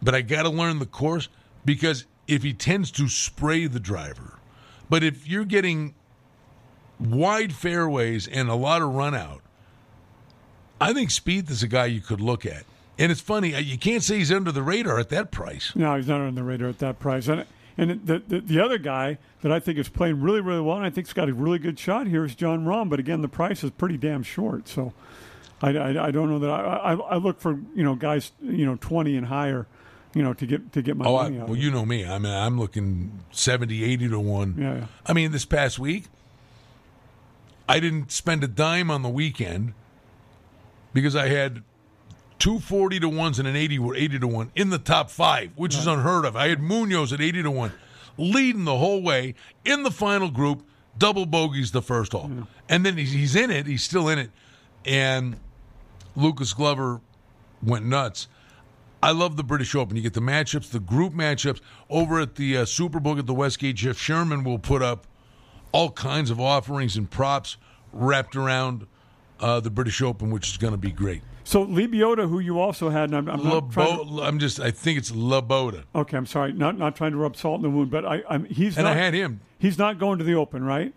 But 0.00 0.14
I 0.14 0.20
got 0.20 0.44
to 0.44 0.50
learn 0.50 0.78
the 0.78 0.86
course 0.86 1.28
because 1.64 2.04
if 2.28 2.44
he 2.44 2.52
tends 2.52 2.92
to 2.92 3.08
spray 3.08 3.66
the 3.66 3.80
driver, 3.80 4.38
but 4.88 5.02
if 5.02 5.26
you're 5.26 5.44
getting 5.46 5.94
wide 7.00 7.52
fairways 7.52 8.28
and 8.28 8.48
a 8.48 8.54
lot 8.54 8.80
of 8.80 8.94
run 8.94 9.14
out, 9.16 9.40
I 10.80 10.92
think 10.92 11.10
Spieth 11.10 11.50
is 11.50 11.62
a 11.62 11.68
guy 11.68 11.86
you 11.86 12.00
could 12.00 12.20
look 12.20 12.44
at. 12.44 12.64
And 12.98 13.10
it's 13.10 13.20
funny, 13.20 13.54
uh, 13.54 13.58
you 13.58 13.76
can't 13.78 14.02
say 14.02 14.18
he's 14.18 14.30
under 14.30 14.52
the 14.52 14.62
radar 14.62 14.98
at 15.00 15.08
that 15.08 15.30
price. 15.32 15.72
No, 15.74 15.96
he's 15.96 16.06
not 16.06 16.20
under 16.20 16.32
the 16.40 16.44
radar 16.44 16.68
at 16.68 16.78
that 16.78 16.98
price. 17.00 17.26
And 17.28 17.44
and 17.76 18.06
the, 18.06 18.20
the 18.20 18.40
the 18.40 18.60
other 18.64 18.78
guy 18.78 19.18
that 19.42 19.50
I 19.50 19.58
think 19.58 19.78
is 19.78 19.88
playing 19.88 20.20
really 20.20 20.40
really 20.40 20.60
well, 20.60 20.76
and 20.76 20.86
I 20.86 20.90
think's 20.90 21.12
got 21.12 21.28
a 21.28 21.34
really 21.34 21.58
good 21.58 21.76
shot 21.78 22.06
here 22.06 22.24
is 22.24 22.36
Jon 22.36 22.64
Rahm. 22.64 22.88
But 22.88 23.00
again, 23.00 23.20
the 23.20 23.28
price 23.28 23.64
is 23.64 23.72
pretty 23.72 23.96
damn 23.96 24.22
short. 24.22 24.68
So 24.68 24.92
I, 25.60 25.70
I, 25.76 26.06
I 26.06 26.10
don't 26.12 26.30
know 26.30 26.38
that 26.38 26.50
I, 26.50 26.92
I 26.92 26.94
I 26.94 27.16
look 27.16 27.40
for 27.40 27.58
you 27.74 27.82
know 27.82 27.96
guys 27.96 28.30
you 28.40 28.64
know 28.64 28.76
twenty 28.76 29.16
and 29.16 29.26
higher, 29.26 29.66
you 30.14 30.22
know 30.22 30.34
to 30.34 30.46
get 30.46 30.72
to 30.74 30.82
get 30.82 30.96
my 30.96 31.04
Oh, 31.04 31.16
I, 31.16 31.22
money 31.24 31.40
out. 31.40 31.48
well, 31.48 31.58
you 31.58 31.72
know 31.72 31.84
me. 31.84 32.06
I 32.06 32.16
mean, 32.20 32.32
I'm 32.32 32.60
looking 32.60 33.10
70, 33.32 33.82
80 33.82 34.08
to 34.10 34.20
1. 34.20 34.54
Yeah, 34.56 34.74
yeah. 34.76 34.86
I 35.04 35.12
mean, 35.12 35.32
this 35.32 35.44
past 35.44 35.76
week, 35.80 36.04
I 37.68 37.80
didn't 37.80 38.12
spend 38.12 38.44
a 38.44 38.48
dime 38.48 38.88
on 38.88 39.02
the 39.02 39.08
weekend 39.08 39.74
because 40.94 41.14
I 41.14 41.28
had 41.28 41.62
two 42.38 42.58
40 42.58 43.00
to 43.00 43.10
1s 43.10 43.38
and 43.38 43.46
an 43.46 43.56
80 43.56 43.78
were 43.80 43.94
80 43.94 44.20
to 44.20 44.26
1 44.26 44.52
in 44.54 44.70
the 44.70 44.78
top 44.78 45.10
five, 45.10 45.50
which 45.56 45.76
is 45.76 45.86
unheard 45.86 46.24
of. 46.24 46.36
I 46.36 46.48
had 46.48 46.60
Munoz 46.62 47.12
at 47.12 47.20
80 47.20 47.42
to 47.42 47.50
1, 47.50 47.72
leading 48.16 48.64
the 48.64 48.78
whole 48.78 49.02
way 49.02 49.34
in 49.64 49.82
the 49.82 49.90
final 49.90 50.30
group, 50.30 50.62
double 50.96 51.26
bogeys 51.26 51.72
the 51.72 51.82
first 51.82 52.12
hole. 52.12 52.30
And 52.68 52.86
then 52.86 52.96
he's, 52.96 53.12
he's 53.12 53.36
in 53.36 53.50
it, 53.50 53.66
he's 53.66 53.82
still 53.82 54.08
in 54.08 54.18
it. 54.18 54.30
And 54.86 55.38
Lucas 56.16 56.54
Glover 56.54 57.00
went 57.62 57.84
nuts. 57.84 58.28
I 59.02 59.10
love 59.10 59.36
the 59.36 59.44
British 59.44 59.74
Open. 59.74 59.96
You 59.96 60.02
get 60.02 60.14
the 60.14 60.20
matchups, 60.20 60.70
the 60.70 60.80
group 60.80 61.12
matchups 61.12 61.60
over 61.90 62.20
at 62.20 62.36
the 62.36 62.56
uh, 62.58 62.64
Superbook 62.64 63.18
at 63.18 63.26
the 63.26 63.34
Westgate. 63.34 63.76
Jeff 63.76 63.98
Sherman 63.98 64.44
will 64.44 64.58
put 64.58 64.80
up 64.80 65.06
all 65.72 65.90
kinds 65.90 66.30
of 66.30 66.40
offerings 66.40 66.96
and 66.96 67.10
props 67.10 67.58
wrapped 67.92 68.34
around 68.34 68.86
uh, 69.40 69.60
the 69.60 69.70
British 69.70 70.02
Open, 70.02 70.30
which 70.30 70.50
is 70.50 70.56
going 70.56 70.72
to 70.72 70.78
be 70.78 70.90
great. 70.90 71.22
So 71.44 71.62
Lee 71.62 71.86
Biota, 71.86 72.28
who 72.28 72.38
you 72.38 72.58
also 72.58 72.88
had, 72.88 73.10
and 73.10 73.16
I'm, 73.16 73.28
I'm 73.28 73.70
to, 73.72 74.22
I'm 74.22 74.38
just. 74.38 74.60
I 74.60 74.70
think 74.70 74.98
it's 74.98 75.10
Laboda, 75.10 75.84
okay, 75.94 76.16
I'm 76.16 76.26
sorry, 76.26 76.52
not 76.52 76.78
not 76.78 76.96
trying 76.96 77.12
to 77.12 77.18
rub 77.18 77.36
salt 77.36 77.56
in 77.56 77.62
the 77.62 77.70
wound, 77.70 77.90
but 77.90 78.04
I, 78.06 78.22
I'm 78.28 78.46
he's 78.46 78.78
and 78.78 78.84
not, 78.84 78.96
I 78.96 79.00
had 79.00 79.12
him. 79.12 79.40
he's 79.58 79.76
not 79.78 79.98
going 79.98 80.18
to 80.18 80.24
the 80.24 80.34
Open, 80.34 80.64
right? 80.64 80.94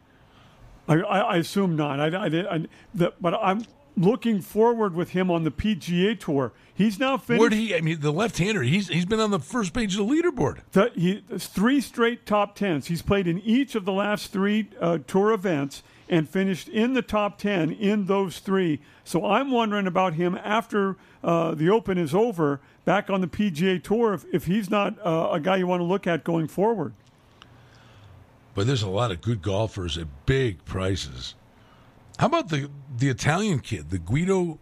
I, 0.88 0.95
I, 0.95 1.19
I 1.19 1.35
assume 1.38 1.75
not. 1.75 1.99
I, 1.99 2.25
I, 2.25 2.29
did- 2.29 2.47
I, 2.47 2.65
the, 2.93 3.13
but 3.19 3.33
I'm 3.33 3.65
looking 3.97 4.39
forward 4.39 4.93
with 4.93 5.09
him 5.09 5.29
on 5.29 5.43
the 5.43 5.51
PGA 5.51 6.17
Tour. 6.17 6.53
He's 6.73 6.97
now 6.97 7.17
finished. 7.17 7.41
Where 7.41 7.49
did 7.49 7.57
he? 7.57 7.75
I 7.75 7.81
mean, 7.81 7.99
the 7.99 8.13
left-hander. 8.13 8.61
He's 8.63 8.88
he's 8.88 9.05
been 9.05 9.19
on 9.19 9.31
the 9.31 9.39
first 9.39 9.73
page 9.73 9.97
of 9.97 10.07
the 10.07 10.13
leaderboard. 10.13 10.61
The, 10.71 10.91
he 10.95 11.23
three 11.38 11.81
straight 11.81 12.25
top 12.25 12.55
tens. 12.55 12.88
He's 12.88 13.01
played 13.01 13.27
in 13.27 13.39
each 13.39 13.75
of 13.75 13.83
the 13.83 13.91
last 13.93 14.31
three 14.31 14.69
uh, 14.79 14.99
tour 15.07 15.33
events 15.33 15.83
and 16.09 16.27
finished 16.29 16.67
in 16.69 16.93
the 16.93 17.01
top 17.01 17.37
ten 17.37 17.71
in 17.71 18.05
those 18.05 18.39
three. 18.39 18.79
So 19.03 19.25
I'm 19.25 19.51
wondering 19.51 19.87
about 19.87 20.13
him 20.13 20.37
after 20.43 20.95
uh, 21.23 21.53
the 21.55 21.69
Open 21.69 21.97
is 21.97 22.13
over, 22.15 22.59
back 22.85 23.09
on 23.09 23.21
the 23.21 23.27
PGA 23.27 23.81
Tour, 23.83 24.13
if, 24.13 24.25
if 24.33 24.45
he's 24.45 24.69
not 24.69 24.97
uh, 25.05 25.29
a 25.31 25.39
guy 25.39 25.57
you 25.57 25.67
want 25.67 25.81
to 25.81 25.85
look 25.85 26.07
at 26.07 26.23
going 26.23 26.47
forward. 26.47 26.93
But 28.55 28.65
there's 28.67 28.81
a 28.83 28.89
lot 28.89 29.11
of 29.11 29.21
good 29.21 29.41
golfers 29.41 29.97
at 29.97 30.07
big 30.25 30.65
prices. 30.65 31.35
How 32.17 32.25
about 32.27 32.49
the 32.49 32.69
the 32.97 33.09
Italian 33.09 33.59
kid, 33.59 33.91
the 33.91 33.99
Guido 33.99 34.57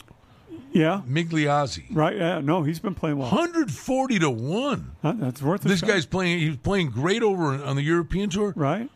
Yeah, 0.74 1.02
Migliozzi? 1.08 1.86
right. 1.92 2.18
Yeah, 2.18 2.42
no, 2.42 2.64
he's 2.64 2.80
been 2.80 2.96
playing 2.96 3.18
well. 3.18 3.30
140 3.32 4.20
to 4.20 4.30
1. 4.30 4.92
Huh, 5.02 5.14
That's 5.18 5.42
worth 5.42 5.62
This 5.62 5.80
shot. 5.80 5.88
guy's 5.88 6.06
playing 6.06 6.40
he's 6.40 6.58
playing 6.58 6.90
great 6.90 7.24
over 7.24 7.54
on 7.64 7.78
the 7.78 7.82
European 7.84 8.30
tour. 8.30 8.52
right. 8.58 8.90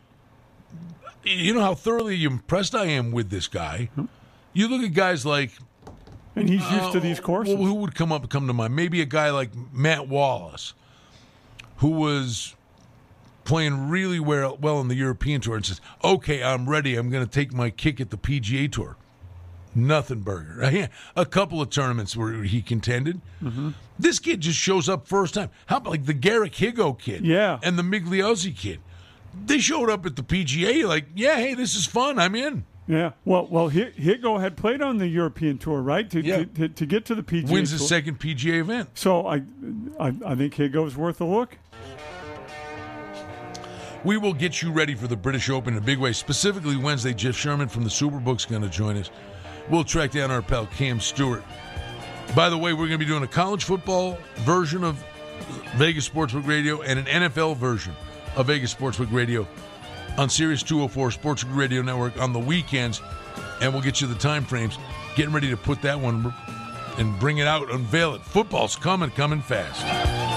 You 1.24 1.54
know 1.54 1.60
how 1.60 1.74
thoroughly 1.74 2.22
impressed 2.24 2.74
I 2.74 2.86
am 2.86 3.10
with 3.12 3.30
this 3.30 3.48
guy. 3.48 3.90
You 4.52 4.68
look 4.68 4.82
at 4.82 4.94
guys 4.94 5.26
like 5.26 5.52
And 6.34 6.48
he's 6.48 6.68
used 6.70 6.92
to 6.92 7.00
these 7.00 7.20
courses. 7.20 7.54
Uh, 7.54 7.58
Well, 7.58 7.66
who 7.66 7.74
would 7.74 7.94
come 7.94 8.12
up 8.12 8.28
come 8.30 8.46
to 8.46 8.52
mind? 8.52 8.74
Maybe 8.74 9.00
a 9.00 9.06
guy 9.06 9.30
like 9.30 9.50
Matt 9.72 10.08
Wallace, 10.08 10.74
who 11.78 11.90
was 11.90 12.54
playing 13.44 13.88
really 13.88 14.20
well, 14.20 14.56
well 14.60 14.78
on 14.78 14.88
the 14.88 14.94
European 14.94 15.40
tour, 15.40 15.56
and 15.56 15.66
says, 15.66 15.80
"Okay, 16.02 16.42
I'm 16.42 16.68
ready. 16.68 16.96
I'm 16.96 17.10
going 17.10 17.24
to 17.24 17.30
take 17.30 17.52
my 17.52 17.70
kick 17.70 18.00
at 18.00 18.10
the 18.10 18.18
PGA 18.18 18.70
tour." 18.70 18.96
Nothing 19.74 20.20
burger. 20.20 20.88
A 21.16 21.26
couple 21.26 21.60
of 21.62 21.70
tournaments 21.70 22.16
where 22.16 22.42
he 22.42 22.60
contended. 22.60 23.20
Mm-hmm. 23.42 23.70
This 23.98 24.18
kid 24.18 24.40
just 24.40 24.58
shows 24.58 24.88
up 24.88 25.06
first 25.06 25.34
time. 25.34 25.50
How 25.66 25.76
about 25.76 25.90
like 25.90 26.06
the 26.06 26.12
Garrick 26.14 26.54
Higgo 26.54 26.98
kid? 26.98 27.24
Yeah. 27.24 27.60
And 27.62 27.78
the 27.78 27.82
Migliozzi 27.84 28.56
kid. 28.56 28.80
They 29.46 29.58
showed 29.58 29.90
up 29.90 30.06
at 30.06 30.16
the 30.16 30.22
PGA 30.22 30.86
like, 30.86 31.06
yeah, 31.14 31.36
hey, 31.36 31.54
this 31.54 31.74
is 31.74 31.86
fun. 31.86 32.18
I'm 32.18 32.34
in. 32.34 32.64
Yeah. 32.86 33.12
Well, 33.24 33.46
well, 33.50 33.68
Hi- 33.70 33.92
Higgo 33.96 34.40
had 34.40 34.56
played 34.56 34.82
on 34.82 34.98
the 34.98 35.06
European 35.06 35.58
Tour, 35.58 35.80
right? 35.80 36.08
To, 36.10 36.20
Yeah. 36.20 36.38
to, 36.38 36.46
to, 36.46 36.68
to 36.68 36.86
get 36.86 37.04
to 37.06 37.14
the 37.14 37.22
PGA 37.22 37.50
Wins 37.50 37.70
Tour. 37.70 37.78
his 37.78 37.88
second 37.88 38.18
PGA 38.18 38.60
event. 38.60 38.90
So 38.94 39.26
I, 39.26 39.42
I, 39.98 40.12
I 40.26 40.34
think 40.34 40.54
Higgo's 40.54 40.96
worth 40.96 41.20
a 41.20 41.24
look. 41.24 41.56
We 44.02 44.16
will 44.16 44.32
get 44.32 44.62
you 44.62 44.72
ready 44.72 44.94
for 44.94 45.06
the 45.06 45.16
British 45.16 45.50
Open 45.50 45.74
in 45.74 45.78
a 45.82 45.84
big 45.84 45.98
way. 45.98 46.12
Specifically, 46.12 46.76
Wednesday, 46.76 47.12
Jeff 47.12 47.36
Sherman 47.36 47.68
from 47.68 47.84
the 47.84 47.90
Superbook's 47.90 48.46
going 48.46 48.62
to 48.62 48.68
join 48.70 48.96
us. 48.96 49.10
We'll 49.68 49.84
track 49.84 50.10
down 50.10 50.30
our 50.30 50.40
pal 50.42 50.66
Cam 50.66 51.00
Stewart. 51.00 51.44
By 52.34 52.48
the 52.48 52.56
way, 52.56 52.72
we're 52.72 52.86
going 52.88 52.92
to 52.92 52.98
be 52.98 53.04
doing 53.04 53.22
a 53.24 53.26
college 53.28 53.64
football 53.64 54.16
version 54.38 54.84
of 54.84 55.04
Vegas 55.76 56.08
Sportsbook 56.08 56.46
Radio 56.46 56.80
and 56.80 56.98
an 56.98 57.04
NFL 57.30 57.56
version 57.56 57.94
of 58.36 58.46
Vegas 58.46 58.74
Sportsbook 58.74 59.12
Radio 59.12 59.46
on 60.18 60.28
Sirius 60.28 60.62
204 60.62 61.10
Sportsbook 61.10 61.56
Radio 61.56 61.82
Network 61.82 62.20
on 62.20 62.32
the 62.32 62.38
weekends, 62.38 63.00
and 63.60 63.72
we'll 63.72 63.82
get 63.82 64.00
you 64.00 64.06
the 64.06 64.14
time 64.14 64.44
frames. 64.44 64.78
Getting 65.16 65.32
ready 65.32 65.50
to 65.50 65.56
put 65.56 65.82
that 65.82 65.98
one 65.98 66.32
and 66.98 67.18
bring 67.18 67.38
it 67.38 67.46
out, 67.46 67.70
unveil 67.70 68.14
it. 68.14 68.22
Football's 68.22 68.76
coming, 68.76 69.10
coming 69.10 69.40
fast. 69.40 70.29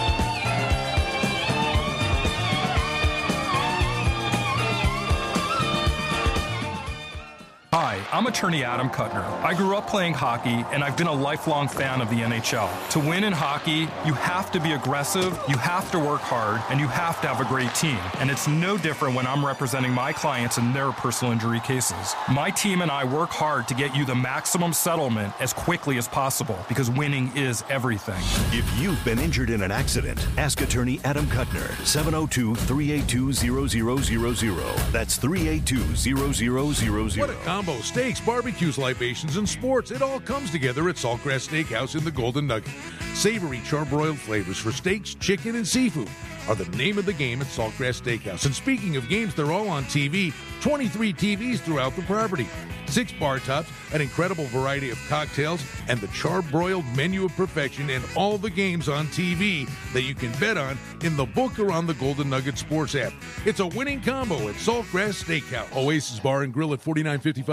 Hi, 7.76 8.00
I'm 8.12 8.28
attorney 8.28 8.64
Adam 8.64 8.88
Kutner. 8.88 9.26
I 9.42 9.56
grew 9.56 9.76
up 9.76 9.88
playing 9.88 10.14
hockey, 10.14 10.64
and 10.72 10.84
I've 10.84 10.96
been 10.96 11.08
a 11.08 11.12
lifelong 11.12 11.68
fan 11.68 12.02
of 12.02 12.10
the 12.12 12.18
NHL. 12.18 12.70
To 12.92 13.00
win 13.00 13.24
in 13.24 13.34
hockey, 13.34 13.90
you 14.06 14.14
have 14.14 14.52
to 14.52 14.60
be 14.60 14.74
aggressive, 14.74 15.36
you 15.50 15.58
have 15.58 15.90
to 15.90 15.98
work 15.98 16.22
hard, 16.22 16.62
and 16.70 16.80
you 16.80 16.88
have 16.88 17.20
to 17.22 17.28
have 17.28 17.42
a 17.42 17.50
great 17.50 17.74
team. 17.74 17.98
And 18.20 18.30
it's 18.30 18.48
no 18.48 18.78
different 18.78 19.16
when 19.16 19.26
I'm 19.26 19.44
representing 19.44 19.92
my 19.92 20.14
clients 20.14 20.60
in 20.60 20.72
their 20.72 20.92
personal 20.92 21.34
injury 21.34 21.62
cases. 21.62 22.14
My 22.32 22.52
team 22.52 22.84
and 22.84 22.92
I 22.92 23.06
work 23.06 23.32
hard 23.32 23.68
to 23.70 23.74
get 23.74 23.96
you 23.96 24.06
the 24.06 24.14
maximum 24.14 24.72
settlement 24.72 25.34
as 25.42 25.52
quickly 25.52 25.98
as 25.98 26.08
possible 26.08 26.60
because 26.70 26.92
winning 26.92 27.36
is 27.36 27.64
everything. 27.72 28.22
If 28.56 28.70
you've 28.80 29.04
been 29.04 29.18
injured 29.18 29.50
in 29.50 29.64
an 29.64 29.72
accident, 29.72 30.24
ask 30.38 30.62
attorney 30.62 31.00
Adam 31.06 31.26
Kutner, 31.26 31.74
702 31.84 32.54
382 32.54 33.34
0000. 33.34 34.92
That's 34.92 35.18
382 35.18 35.96
0000. 35.96 37.63
Combo. 37.64 37.82
Steaks, 37.82 38.20
barbecues, 38.20 38.78
libations, 38.78 39.38
and 39.38 39.48
sports. 39.48 39.92
It 39.92 40.02
all 40.02 40.20
comes 40.20 40.52
together 40.52 40.90
at 40.90 40.96
Saltgrass 40.96 41.48
Steakhouse 41.48 41.98
in 41.98 42.04
the 42.04 42.12
Golden 42.12 42.48
Nugget. 42.48 42.74
Savory 43.14 43.60
charbroiled 43.60 44.18
flavors 44.18 44.58
for 44.58 44.74
steaks, 44.74 45.14
chicken, 45.16 45.56
and 45.56 45.66
seafood 45.66 46.10
are 46.50 46.56
the 46.56 46.66
name 46.78 46.98
of 46.98 47.06
the 47.06 47.14
game 47.14 47.42
at 47.42 47.48
Saltgrass 47.48 48.02
Steakhouse. 48.02 48.46
And 48.46 48.54
speaking 48.54 48.98
of 48.98 49.08
games, 49.08 49.34
they're 49.34 49.52
all 49.52 49.70
on 49.70 49.86
TV. 49.86 50.34
23 50.62 51.14
TVs 51.14 51.60
throughout 51.60 51.96
the 51.96 52.02
property. 52.02 52.48
Six 52.88 53.12
bar 53.14 53.40
tops, 53.40 53.70
an 53.94 54.02
incredible 54.02 54.46
variety 54.46 54.92
of 54.92 55.00
cocktails, 55.08 55.64
and 55.88 56.00
the 56.00 56.08
charbroiled 56.08 56.86
menu 56.96 57.26
of 57.26 57.36
perfection, 57.36 57.90
and 57.90 58.04
all 58.16 58.38
the 58.38 58.50
games 58.50 58.88
on 58.88 59.08
TV 59.08 59.68
that 59.94 60.04
you 60.04 60.14
can 60.14 60.32
bet 60.40 60.58
on 60.58 60.78
in 61.02 61.18
the 61.18 61.26
book 61.26 61.58
or 61.60 61.72
on 61.72 61.88
the 61.88 61.96
Golden 61.96 62.30
Nugget 62.30 62.58
Sports 62.58 62.94
app. 62.94 63.14
It's 63.46 63.62
a 63.62 63.68
winning 63.68 64.02
combo 64.02 64.48
at 64.48 64.56
Saltgrass 64.56 65.24
Steakhouse. 65.24 65.76
Oasis 65.76 66.20
Bar 66.20 66.44
and 66.44 66.54
Grill 66.54 66.74
at 66.74 66.82
4955 66.82 67.53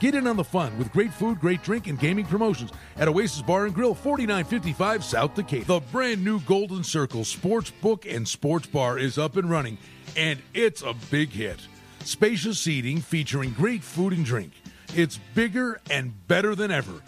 Get 0.00 0.14
in 0.14 0.26
on 0.26 0.38
the 0.38 0.44
fun 0.44 0.78
with 0.78 0.90
great 0.92 1.12
food, 1.12 1.38
great 1.40 1.62
drink, 1.62 1.86
and 1.86 1.98
gaming 1.98 2.24
promotions 2.24 2.70
at 2.96 3.06
Oasis 3.06 3.42
Bar 3.42 3.66
and 3.66 3.74
Grill, 3.74 3.94
4955 3.94 5.04
South 5.04 5.34
Decatur. 5.34 5.66
The 5.66 5.80
brand 5.92 6.24
new 6.24 6.40
Golden 6.40 6.82
Circle 6.82 7.26
Sports 7.26 7.70
Book 7.70 8.06
and 8.06 8.26
Sports 8.26 8.66
Bar 8.66 8.98
is 8.98 9.18
up 9.18 9.36
and 9.36 9.50
running, 9.50 9.76
and 10.16 10.40
it's 10.54 10.80
a 10.80 10.94
big 11.10 11.28
hit. 11.28 11.60
Spacious 12.02 12.58
seating 12.58 13.02
featuring 13.02 13.50
great 13.50 13.84
food 13.84 14.14
and 14.14 14.24
drink. 14.24 14.52
It's 14.96 15.20
bigger 15.34 15.82
and 15.90 16.14
better 16.28 16.54
than 16.54 16.70
ever. 16.70 17.02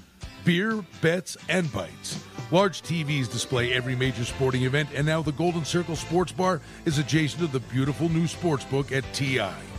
Beer, 0.44 0.84
bets, 1.00 1.38
and 1.48 1.72
bites. 1.72 2.22
Large 2.50 2.82
TVs 2.82 3.32
display 3.32 3.72
every 3.72 3.96
major 3.96 4.26
sporting 4.26 4.64
event, 4.64 4.90
and 4.94 5.06
now 5.06 5.22
the 5.22 5.32
Golden 5.32 5.64
Circle 5.64 5.96
Sports 5.96 6.32
Bar 6.32 6.60
is 6.84 6.98
adjacent 6.98 7.40
to 7.40 7.46
the 7.46 7.60
beautiful 7.72 8.10
new 8.10 8.26
sports 8.26 8.66
book 8.66 8.92
at 8.92 9.02
TI. 9.14 9.71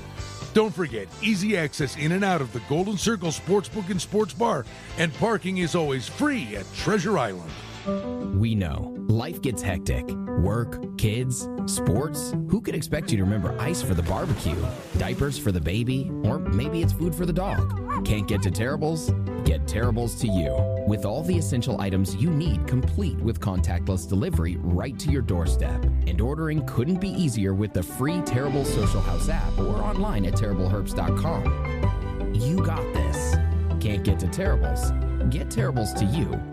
Don't 0.54 0.74
forget, 0.74 1.08
easy 1.24 1.58
access 1.58 1.98
in 1.98 2.12
and 2.12 2.24
out 2.24 2.40
of 2.40 2.54
the 2.54 2.62
Golden 2.70 2.96
Circle 2.96 3.30
Sportsbook 3.30 3.90
and 3.90 4.00
Sports 4.00 4.36
Bar, 4.36 4.66
and 5.00 5.12
parking 5.16 5.58
is 5.58 5.74
always 5.74 6.08
free 6.08 6.56
at 6.56 6.72
Treasure 6.76 7.18
Island. 7.18 7.50
We 7.86 8.56
know 8.56 8.96
life 9.08 9.42
gets 9.42 9.62
hectic. 9.62 10.10
Work, 10.40 10.98
kids, 10.98 11.48
sports. 11.66 12.32
Who 12.50 12.62
could 12.62 12.76
expect 12.76 13.12
you 13.12 13.18
to 13.18 13.24
remember 13.24 13.54
ice 13.60 13.82
for 13.82 13.94
the 13.94 14.04
barbecue, 14.04 14.56
diapers 14.98 15.38
for 15.38 15.52
the 15.52 15.60
baby, 15.60 16.10
or 16.24 16.40
maybe 16.40 16.82
it's 16.82 16.94
food 16.94 17.14
for 17.14 17.26
the 17.26 17.34
dog? 17.34 18.06
Can't 18.06 18.26
get 18.28 18.42
to 18.44 18.52
Terribles? 18.52 19.12
Get 19.46 19.68
Terribles 19.68 20.16
to 20.22 20.28
you. 20.28 20.56
With 20.88 21.06
all 21.06 21.24
the 21.24 21.38
essential 21.38 21.82
items 21.82 22.16
you 22.16 22.30
need 22.30 22.66
complete 22.68 23.18
with 23.20 23.40
contactless 23.40 24.08
delivery 24.08 24.58
right 24.60 24.98
to 25.00 25.12
your 25.12 25.22
doorstep. 25.22 25.84
And 26.08 26.22
ordering 26.22 26.66
couldn't 26.66 27.02
be 27.02 27.10
easier 27.10 27.54
with 27.54 27.74
the 27.74 27.84
free 27.84 28.22
Terrible 28.22 28.66
Social 28.66 29.02
House 29.02 29.30
app 29.30 29.58
or 29.60 29.82
online 29.82 30.26
at 30.26 30.34
terribleherbst.com. 30.34 32.34
You 32.34 32.66
got 32.66 32.82
this. 32.94 33.36
Can't 33.80 34.04
get 34.04 34.20
to 34.20 34.28
Terribles? 34.28 34.92
Get 35.30 35.52
Terribles 35.52 35.94
to 35.94 36.06
you. 36.06 36.53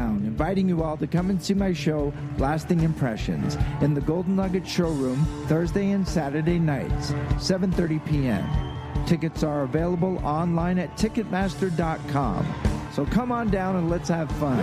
inviting 0.09 0.67
you 0.67 0.83
all 0.83 0.97
to 0.97 1.07
come 1.07 1.29
and 1.29 1.41
see 1.41 1.53
my 1.53 1.73
show, 1.73 2.13
Lasting 2.37 2.81
Impressions, 2.81 3.57
in 3.81 3.93
the 3.93 4.01
Golden 4.01 4.35
Nugget 4.35 4.67
Showroom 4.67 5.25
Thursday 5.47 5.91
and 5.91 6.07
Saturday 6.07 6.59
nights, 6.59 7.11
7:30 7.37 8.05
p.m. 8.05 9.05
Tickets 9.05 9.43
are 9.43 9.63
available 9.63 10.17
online 10.25 10.79
at 10.79 10.95
Ticketmaster.com. 10.97 12.45
So 12.93 13.05
come 13.05 13.31
on 13.31 13.49
down 13.49 13.77
and 13.77 13.89
let's 13.89 14.09
have 14.09 14.29
fun. 14.33 14.59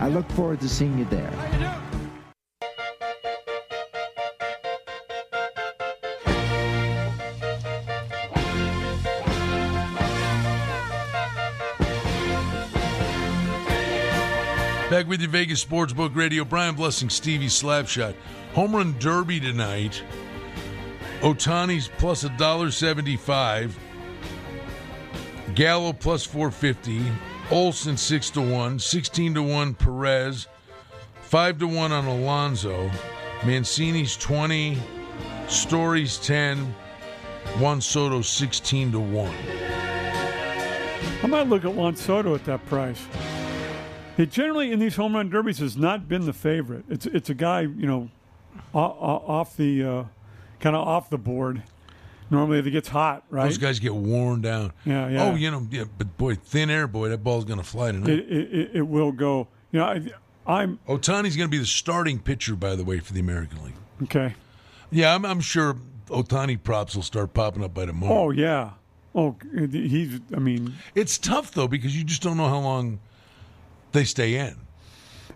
I 0.00 0.08
look 0.08 0.28
forward 0.30 0.60
to 0.60 0.68
seeing 0.68 0.98
you 0.98 1.04
there. 1.06 1.87
Back 14.98 15.06
with 15.06 15.20
you, 15.20 15.28
Vegas 15.28 15.64
Sportsbook 15.64 16.16
Radio. 16.16 16.44
Brian 16.44 16.74
Blessing, 16.74 17.08
Stevie 17.08 17.46
Slapshot. 17.46 18.16
Home 18.54 18.74
run 18.74 18.98
derby 18.98 19.38
tonight. 19.38 20.02
Ohtani's 21.20 21.88
plus 21.98 22.24
a 22.24 22.30
dollar 22.30 22.72
seventy-five. 22.72 23.78
Gallo 25.54 25.92
plus 25.92 26.24
four 26.24 26.50
fifty. 26.50 27.00
Olson 27.52 27.96
six 27.96 28.28
to 28.30 28.40
one. 28.40 28.80
Sixteen 28.80 29.34
to 29.34 29.42
one. 29.44 29.72
Perez. 29.72 30.48
Five 31.20 31.60
to 31.60 31.68
one 31.68 31.92
on 31.92 32.06
Alonso. 32.06 32.90
Mancini's 33.44 34.16
twenty. 34.16 34.78
Stories 35.46 36.18
ten. 36.18 36.74
Juan 37.60 37.80
Soto 37.80 38.20
sixteen 38.20 38.90
to 38.90 38.98
one. 38.98 39.36
I 41.22 41.28
might 41.28 41.46
look 41.46 41.64
at 41.64 41.72
Juan 41.72 41.94
Soto 41.94 42.34
at 42.34 42.44
that 42.46 42.66
price. 42.66 43.06
It 44.18 44.30
generally 44.30 44.72
in 44.72 44.80
these 44.80 44.96
home 44.96 45.14
run 45.14 45.30
derbies 45.30 45.58
has 45.58 45.76
not 45.76 46.08
been 46.08 46.26
the 46.26 46.32
favorite. 46.32 46.84
It's 46.90 47.06
it's 47.06 47.30
a 47.30 47.34
guy 47.34 47.60
you 47.62 47.86
know 47.86 48.10
off 48.74 49.56
the 49.56 49.84
uh, 49.84 50.04
kind 50.60 50.76
of 50.76 50.86
off 50.86 51.08
the 51.08 51.18
board. 51.18 51.62
Normally, 52.30 52.58
if 52.58 52.66
it 52.66 52.72
gets 52.72 52.88
hot, 52.88 53.24
right? 53.30 53.44
Those 53.44 53.56
guys 53.56 53.78
get 53.78 53.94
worn 53.94 54.42
down. 54.42 54.72
Yeah, 54.84 55.08
yeah. 55.08 55.24
Oh, 55.24 55.34
you 55.34 55.50
know, 55.50 55.66
yeah, 55.70 55.84
but 55.96 56.18
boy, 56.18 56.34
thin 56.34 56.68
air, 56.68 56.86
boy, 56.86 57.08
that 57.08 57.24
ball's 57.24 57.46
going 57.46 57.58
to 57.58 57.64
fly 57.64 57.90
tonight. 57.90 58.10
it, 58.10 58.28
it, 58.30 58.52
it, 58.52 58.70
it 58.74 58.82
will 58.82 59.12
go. 59.12 59.48
You 59.72 59.78
know, 59.78 59.86
I, 59.86 60.02
I'm 60.46 60.78
Ohtani's 60.86 61.36
going 61.36 61.48
to 61.48 61.50
be 61.50 61.56
the 61.56 61.64
starting 61.64 62.18
pitcher, 62.18 62.54
by 62.54 62.76
the 62.76 62.84
way, 62.84 62.98
for 62.98 63.14
the 63.14 63.20
American 63.20 63.64
League. 63.64 63.74
okay. 64.02 64.34
Yeah, 64.90 65.14
I'm, 65.14 65.24
I'm 65.24 65.40
sure 65.40 65.76
Otani 66.08 66.62
props 66.62 66.94
will 66.96 67.02
start 67.02 67.32
popping 67.34 67.62
up 67.64 67.72
by 67.72 67.86
tomorrow. 67.86 68.14
Oh 68.14 68.30
yeah. 68.30 68.72
Oh, 69.14 69.36
he's. 69.70 70.20
I 70.34 70.38
mean, 70.38 70.74
It's 70.94 71.16
tough 71.18 71.52
though 71.52 71.68
because 71.68 71.96
you 71.96 72.04
just 72.04 72.20
don't 72.22 72.36
know 72.36 72.48
how 72.48 72.58
long 72.58 72.98
they 73.92 74.04
stay 74.04 74.34
in. 74.36 74.56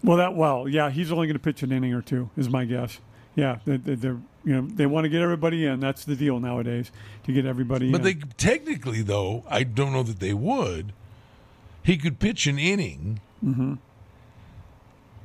well, 0.03 0.17
that 0.19 0.35
well, 0.35 0.69
yeah. 0.69 0.91
He's 0.91 1.11
only 1.13 1.27
going 1.27 1.35
to 1.37 1.43
pitch 1.43 1.63
an 1.63 1.73
inning 1.73 1.95
or 1.95 2.03
two, 2.03 2.31
is 2.37 2.49
my 2.49 2.65
guess. 2.65 2.99
Yeah, 3.35 3.59
they, 3.65 3.77
they, 3.79 3.95
they're 3.95 4.19
you 4.45 4.55
know 4.61 4.67
they 4.69 4.87
want 4.87 5.05
to 5.05 5.09
get 5.09 5.23
everybody 5.23 5.65
in. 5.67 5.81
That's 5.81 6.05
the 6.05 6.17
deal 6.17 6.39
nowadays 6.41 6.91
to 7.25 7.33
get 7.33 7.47
everybody 7.47 7.91
But 7.91 8.01
in. 8.01 8.05
they 8.05 8.15
technically, 8.37 9.03
though, 9.03 9.45
I 9.49 9.63
don't 9.63 9.93
know 9.93 10.03
that 10.03 10.21
they 10.21 10.35
would. 10.35 10.93
He 11.83 11.97
could 11.97 12.19
pitch 12.19 12.47
an 12.47 12.59
inning, 12.59 13.21
Mm-hmm. 13.45 13.75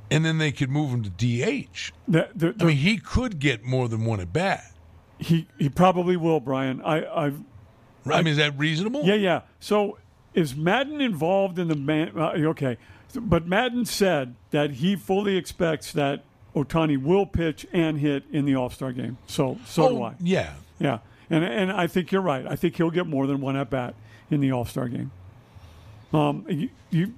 and 0.10 0.26
then 0.26 0.38
they 0.38 0.52
could 0.52 0.70
move 0.70 0.90
him 0.92 1.04
to 1.04 1.10
DH. 1.10 1.92
The- 2.08 2.30
the- 2.34 2.56
I 2.60 2.64
mean, 2.64 2.78
he 2.78 2.98
could 2.98 3.40
get 3.40 3.64
more 3.64 3.88
than 3.90 4.06
one 4.06 4.20
at 4.20 4.32
bat. 4.34 4.72
he 5.20 5.48
he 5.58 5.68
probably 5.70 6.16
will, 6.16 6.40
Brian. 6.40 6.82
I 6.82 7.06
I've 7.26 7.40
I 8.10 8.22
mean, 8.22 8.32
is 8.32 8.38
that 8.38 8.58
reasonable? 8.58 9.04
Yeah, 9.04 9.16
yeah. 9.16 9.42
So 9.60 9.98
is 10.34 10.56
Maddon 10.56 11.02
involved 11.02 11.60
in 11.60 11.68
the 11.68 11.76
man? 11.76 12.12
Uh, 12.18 12.30
okay, 12.52 12.78
but 13.16 13.48
Maddon 13.48 13.86
said 13.86 14.36
that 14.52 14.72
he 14.72 14.96
fully 14.96 15.38
expects 15.38 15.92
that 15.94 16.24
Ohtani 16.56 17.02
will 17.02 17.26
pitch 17.26 17.66
and 17.72 18.00
hit 18.00 18.24
in 18.32 18.46
the 18.46 18.56
All 18.56 18.70
Star 18.70 18.92
game. 18.92 19.18
So 19.28 19.58
so 19.66 19.90
do 19.90 19.98
Oh, 20.00 20.04
I. 20.04 20.14
yeah. 20.20 20.54
Yeah, 20.80 21.00
and 21.30 21.44
and 21.44 21.72
I 21.72 21.88
think 21.88 22.12
you're 22.12 22.22
right. 22.22 22.46
I 22.46 22.56
think 22.56 22.76
he'll 22.78 22.92
get 22.92 23.08
more 23.08 23.26
than 23.28 23.42
one 23.42 23.56
at 23.56 23.70
bat 23.70 23.96
in 24.30 24.42
the 24.42 24.52
All 24.52 24.66
Star 24.66 24.88
game. 24.88 25.12
Um, 26.14 26.46
you, 26.48 26.70
you, 26.92 27.14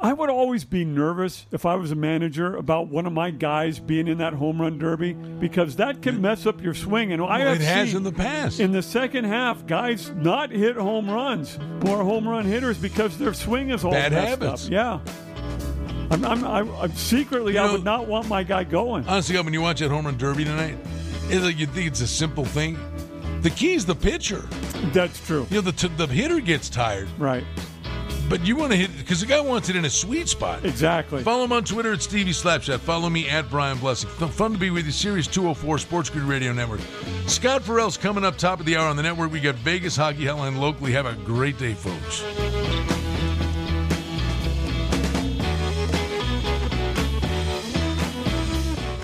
I 0.00 0.12
would 0.12 0.28
always 0.28 0.64
be 0.64 0.84
nervous 0.84 1.46
if 1.50 1.64
I 1.64 1.76
was 1.76 1.90
a 1.90 1.94
manager 1.94 2.56
about 2.56 2.88
one 2.88 3.06
of 3.06 3.12
my 3.12 3.30
guys 3.30 3.78
being 3.78 4.06
in 4.06 4.18
that 4.18 4.34
home 4.34 4.60
run 4.60 4.76
derby 4.78 5.14
because 5.14 5.76
that 5.76 6.02
can 6.02 6.20
mess 6.20 6.44
up 6.46 6.60
your 6.62 6.74
swing. 6.74 7.12
And 7.12 7.22
I 7.22 7.38
have 7.40 7.56
it 7.60 7.64
has 7.64 7.88
seen 7.88 7.98
in 7.98 8.02
the 8.02 8.12
past. 8.12 8.60
In 8.60 8.72
the 8.72 8.82
second 8.82 9.24
half, 9.24 9.66
guys 9.66 10.10
not 10.10 10.50
hit 10.50 10.76
home 10.76 11.08
runs 11.10 11.56
are 11.86 12.02
home 12.02 12.28
run 12.28 12.44
hitters 12.44 12.76
because 12.76 13.16
their 13.16 13.32
swing 13.32 13.70
is 13.70 13.82
all 13.84 13.92
Bad 13.92 14.12
messed 14.12 14.28
habits. 14.28 14.66
up. 14.66 14.70
Yeah. 14.72 15.00
I'm, 16.10 16.24
I'm, 16.24 16.44
I'm, 16.44 16.70
I'm 16.76 16.92
secretly, 16.92 17.54
You 17.54 17.60
I 17.60 17.72
would 17.72 17.84
not 17.84 18.06
want 18.06 18.28
my 18.28 18.42
guy 18.42 18.64
going. 18.64 19.06
Honestly, 19.08 19.40
when 19.40 19.54
you 19.54 19.62
watch 19.62 19.80
that 19.80 19.90
home 19.90 20.04
run 20.04 20.18
derby 20.18 20.44
tonight, 20.44 20.76
it's 21.28 21.42
like 21.44 21.58
you 21.58 21.66
think 21.66 21.86
it's 21.86 22.02
a 22.02 22.06
simple 22.06 22.44
thing. 22.44 22.76
The 23.40 23.50
key 23.50 23.72
is 23.74 23.86
the 23.86 23.94
pitcher. 23.94 24.40
That's 24.92 25.18
true. 25.26 25.46
You 25.50 25.56
know, 25.56 25.60
the 25.62 25.72
t- 25.72 25.88
the 25.88 26.06
hitter 26.06 26.40
gets 26.40 26.68
tired, 26.68 27.08
Right. 27.18 27.44
But 28.28 28.46
you 28.46 28.56
want 28.56 28.72
to 28.72 28.78
hit 28.78 28.96
because 28.96 29.20
the 29.20 29.26
guy 29.26 29.40
wants 29.40 29.68
it 29.68 29.76
in 29.76 29.84
a 29.84 29.90
sweet 29.90 30.28
spot. 30.28 30.64
Exactly. 30.64 31.22
Follow 31.22 31.44
him 31.44 31.52
on 31.52 31.64
Twitter 31.64 31.92
at 31.92 32.02
Stevie 32.02 32.32
Slapshot. 32.32 32.80
Follow 32.80 33.10
me 33.10 33.28
at 33.28 33.50
Brian 33.50 33.78
Blessing. 33.78 34.08
Fun 34.10 34.52
to 34.52 34.58
be 34.58 34.70
with 34.70 34.86
you. 34.86 34.92
Sirius 34.92 35.26
204 35.26 35.78
Sports 35.78 36.10
Grid 36.10 36.24
Radio 36.24 36.52
Network. 36.52 36.80
Scott 37.26 37.62
Farrell's 37.62 37.96
coming 37.96 38.24
up 38.24 38.36
top 38.36 38.60
of 38.60 38.66
the 38.66 38.76
hour 38.76 38.88
on 38.88 38.96
the 38.96 39.02
network. 39.02 39.30
We 39.30 39.40
got 39.40 39.56
Vegas 39.56 39.96
Hockey 39.96 40.24
Hotline 40.24 40.58
locally. 40.58 40.92
Have 40.92 41.06
a 41.06 41.14
great 41.24 41.58
day, 41.58 41.74
folks. 41.74 42.22